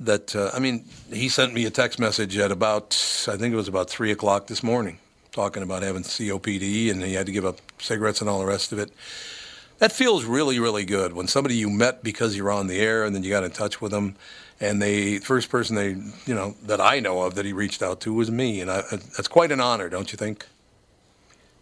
That, 0.00 0.34
uh, 0.36 0.50
I 0.54 0.60
mean, 0.60 0.84
he 1.12 1.28
sent 1.28 1.54
me 1.54 1.64
a 1.64 1.70
text 1.70 1.98
message 1.98 2.36
at 2.38 2.52
about, 2.52 2.94
I 3.28 3.36
think 3.36 3.52
it 3.52 3.56
was 3.56 3.68
about 3.68 3.90
3 3.90 4.12
o'clock 4.12 4.46
this 4.46 4.62
morning, 4.62 4.98
talking 5.32 5.62
about 5.62 5.82
having 5.82 6.02
COPD, 6.02 6.90
and 6.90 7.02
he 7.02 7.14
had 7.14 7.26
to 7.26 7.32
give 7.32 7.44
up 7.44 7.58
cigarettes 7.78 8.20
and 8.20 8.30
all 8.30 8.38
the 8.38 8.46
rest 8.46 8.72
of 8.72 8.78
it. 8.78 8.92
That 9.78 9.90
feels 9.92 10.24
really, 10.24 10.58
really 10.58 10.84
good 10.84 11.12
when 11.12 11.26
somebody 11.26 11.56
you 11.56 11.70
met 11.70 12.02
because 12.02 12.36
you're 12.36 12.50
on 12.50 12.68
the 12.68 12.78
air 12.80 13.04
and 13.04 13.14
then 13.14 13.22
you 13.22 13.30
got 13.30 13.44
in 13.44 13.50
touch 13.50 13.80
with 13.80 13.92
them 13.92 14.16
and 14.60 14.82
they 14.82 15.18
first 15.18 15.50
person 15.50 15.76
they 15.76 15.90
you 16.26 16.34
know 16.34 16.54
that 16.64 16.80
I 16.80 17.00
know 17.00 17.22
of 17.22 17.34
that 17.36 17.44
he 17.44 17.52
reached 17.52 17.82
out 17.82 18.00
to 18.02 18.12
was 18.12 18.30
me, 18.30 18.60
and 18.60 18.70
I, 18.70 18.82
that's 18.90 19.28
quite 19.28 19.52
an 19.52 19.60
honor, 19.60 19.88
don't 19.88 20.10
you 20.12 20.16
think? 20.16 20.46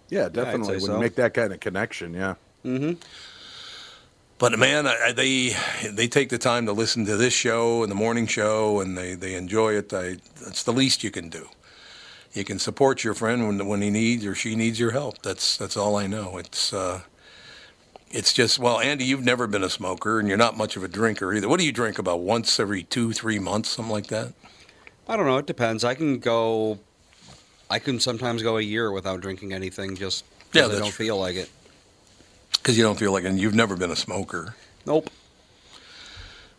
Yeah, 0.08 0.28
definitely. 0.28 0.74
when 0.74 0.80
so. 0.80 0.94
you 0.94 1.00
make 1.00 1.16
that 1.16 1.34
kind 1.34 1.52
of 1.52 1.60
connection, 1.60 2.14
yeah. 2.14 2.34
Mm-hmm. 2.64 2.92
But 4.38 4.58
man, 4.58 4.86
I, 4.86 5.12
they 5.12 5.56
they 5.88 6.08
take 6.08 6.28
the 6.28 6.38
time 6.38 6.66
to 6.66 6.72
listen 6.72 7.06
to 7.06 7.16
this 7.16 7.32
show 7.32 7.82
and 7.82 7.90
the 7.90 7.96
morning 7.96 8.26
show, 8.26 8.80
and 8.80 8.96
they, 8.96 9.14
they 9.14 9.34
enjoy 9.34 9.74
it. 9.74 9.92
I, 9.92 10.18
that's 10.44 10.62
the 10.62 10.72
least 10.74 11.02
you 11.02 11.10
can 11.10 11.30
do. 11.30 11.48
You 12.34 12.44
can 12.44 12.58
support 12.58 13.02
your 13.02 13.14
friend 13.14 13.46
when 13.46 13.66
when 13.66 13.80
he 13.80 13.88
needs 13.88 14.26
or 14.26 14.34
she 14.34 14.54
needs 14.54 14.78
your 14.78 14.90
help. 14.90 15.22
That's 15.22 15.56
that's 15.56 15.76
all 15.76 15.96
I 15.96 16.06
know. 16.06 16.36
It's 16.36 16.74
uh, 16.74 17.00
it's 18.10 18.34
just 18.34 18.58
well, 18.58 18.78
Andy, 18.78 19.06
you've 19.06 19.24
never 19.24 19.46
been 19.46 19.64
a 19.64 19.70
smoker, 19.70 20.20
and 20.20 20.28
you're 20.28 20.36
not 20.36 20.54
much 20.54 20.76
of 20.76 20.84
a 20.84 20.88
drinker 20.88 21.32
either. 21.32 21.48
What 21.48 21.58
do 21.58 21.64
you 21.64 21.72
drink 21.72 21.98
about 21.98 22.20
once 22.20 22.60
every 22.60 22.82
two 22.82 23.14
three 23.14 23.38
months, 23.38 23.70
something 23.70 23.92
like 23.92 24.08
that? 24.08 24.34
I 25.08 25.16
don't 25.16 25.24
know. 25.24 25.38
It 25.38 25.46
depends. 25.46 25.82
I 25.82 25.94
can 25.94 26.18
go. 26.18 26.78
I 27.70 27.78
can 27.78 28.00
sometimes 28.00 28.42
go 28.42 28.58
a 28.58 28.62
year 28.62 28.92
without 28.92 29.22
drinking 29.22 29.54
anything, 29.54 29.96
just 29.96 30.26
Yeah, 30.52 30.64
because 30.64 30.76
I 30.76 30.82
don't 30.82 30.92
feel 30.92 31.16
like 31.16 31.36
it. 31.36 31.50
Because 32.52 32.76
you 32.76 32.82
don't 32.84 32.98
feel 32.98 33.12
like, 33.12 33.24
and 33.24 33.38
you've 33.38 33.54
never 33.54 33.76
been 33.76 33.90
a 33.90 33.96
smoker. 33.96 34.54
Nope. 34.86 35.10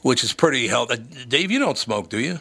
Which 0.02 0.24
is 0.24 0.32
pretty 0.34 0.68
healthy. 0.68 0.98
Dave, 1.28 1.52
you 1.52 1.60
don't 1.60 1.78
smoke, 1.78 2.10
do 2.10 2.20
you? 2.20 2.40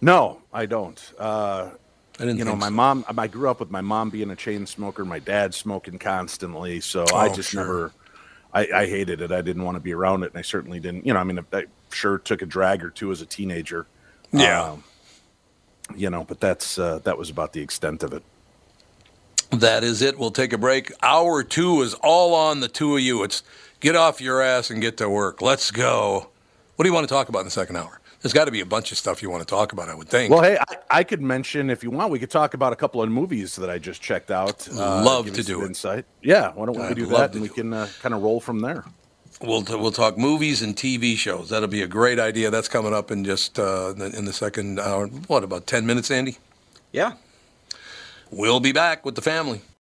No, 0.00 0.42
I 0.52 0.66
don't. 0.66 1.00
Uh, 1.18 1.70
I 2.18 2.24
didn't 2.24 2.38
you 2.38 2.44
know, 2.44 2.56
my 2.56 2.66
so. 2.66 2.72
mom. 2.72 3.04
I 3.16 3.26
grew 3.26 3.48
up 3.48 3.60
with 3.60 3.70
my 3.70 3.80
mom 3.80 4.10
being 4.10 4.30
a 4.30 4.36
chain 4.36 4.66
smoker, 4.66 5.04
my 5.04 5.18
dad 5.18 5.54
smoking 5.54 5.98
constantly. 5.98 6.80
So 6.80 7.04
I 7.14 7.28
Oh, 7.28 7.34
just 7.34 7.50
sure. 7.50 7.62
never. 7.62 7.92
I, 8.52 8.68
I 8.74 8.86
hated 8.86 9.22
it. 9.22 9.32
I 9.32 9.40
didn't 9.40 9.64
want 9.64 9.76
to 9.76 9.80
be 9.80 9.94
around 9.94 10.24
it, 10.24 10.32
and 10.32 10.38
I 10.38 10.42
certainly 10.42 10.78
didn't. 10.78 11.06
You 11.06 11.14
know, 11.14 11.20
I 11.20 11.24
mean, 11.24 11.38
I 11.52 11.64
sure 11.90 12.18
took 12.18 12.42
a 12.42 12.46
drag 12.46 12.84
or 12.84 12.90
two 12.90 13.10
as 13.12 13.22
a 13.22 13.26
teenager. 13.26 13.86
Yeah. 14.32 14.72
Um, 14.72 14.84
you 15.96 16.10
know, 16.10 16.24
but 16.24 16.38
that's 16.40 16.78
uh, 16.78 16.98
that 17.04 17.16
was 17.16 17.30
about 17.30 17.52
the 17.54 17.60
extent 17.62 18.02
of 18.02 18.12
it. 18.12 18.22
That 19.52 19.84
is 19.84 20.00
it. 20.02 20.18
We'll 20.18 20.30
take 20.30 20.52
a 20.52 20.58
break. 20.58 20.92
Hour 21.02 21.42
two 21.42 21.82
is 21.82 21.94
all 21.94 22.34
on 22.34 22.60
the 22.60 22.68
two 22.68 22.96
of 22.96 23.02
you. 23.02 23.22
It's 23.22 23.42
get 23.80 23.94
off 23.96 24.20
your 24.20 24.40
ass 24.40 24.70
and 24.70 24.80
get 24.80 24.96
to 24.98 25.08
work. 25.08 25.42
Let's 25.42 25.70
go. 25.70 26.28
What 26.76 26.84
do 26.84 26.88
you 26.88 26.94
want 26.94 27.06
to 27.06 27.12
talk 27.14 27.28
about 27.28 27.40
in 27.40 27.44
the 27.46 27.50
second 27.50 27.76
hour? 27.76 28.00
There's 28.22 28.32
got 28.32 28.44
to 28.46 28.52
be 28.52 28.60
a 28.60 28.66
bunch 28.66 28.92
of 28.92 28.98
stuff 28.98 29.20
you 29.20 29.30
want 29.30 29.42
to 29.42 29.46
talk 29.46 29.72
about, 29.72 29.88
I 29.88 29.94
would 29.94 30.08
think. 30.08 30.32
Well, 30.32 30.42
hey, 30.42 30.56
I, 30.56 30.76
I 30.98 31.04
could 31.04 31.20
mention 31.20 31.70
if 31.70 31.82
you 31.82 31.90
want, 31.90 32.12
we 32.12 32.20
could 32.20 32.30
talk 32.30 32.54
about 32.54 32.72
a 32.72 32.76
couple 32.76 33.02
of 33.02 33.10
movies 33.10 33.56
that 33.56 33.68
I 33.68 33.78
just 33.78 34.00
checked 34.00 34.30
out. 34.30 34.68
uh, 34.70 35.02
Love 35.04 35.32
to 35.32 35.42
do 35.42 35.62
it. 35.62 35.66
insight. 35.66 36.04
Yeah, 36.22 36.52
why 36.54 36.66
don't 36.66 36.76
we 36.76 36.82
I'd 36.84 36.94
do 36.96 37.06
that 37.06 37.32
to 37.32 37.38
and 37.38 37.42
we 37.42 37.48
can 37.48 37.72
uh, 37.74 37.88
kind 38.00 38.14
of 38.14 38.22
roll 38.22 38.38
from 38.40 38.60
there. 38.60 38.84
We'll, 39.40 39.64
we'll 39.68 39.90
talk 39.90 40.16
movies 40.16 40.62
and 40.62 40.76
TV 40.76 41.16
shows. 41.16 41.48
That'll 41.48 41.68
be 41.68 41.82
a 41.82 41.88
great 41.88 42.20
idea. 42.20 42.48
That's 42.50 42.68
coming 42.68 42.94
up 42.94 43.10
in 43.10 43.24
just 43.24 43.58
uh, 43.58 43.92
in 43.96 44.24
the 44.24 44.32
second 44.32 44.78
hour. 44.78 45.08
What, 45.08 45.42
about 45.42 45.66
10 45.66 45.84
minutes, 45.84 46.10
Andy? 46.10 46.38
Yeah. 46.92 47.14
We'll 48.34 48.60
be 48.60 48.72
back 48.72 49.04
with 49.04 49.14
the 49.14 49.20
family. 49.20 49.60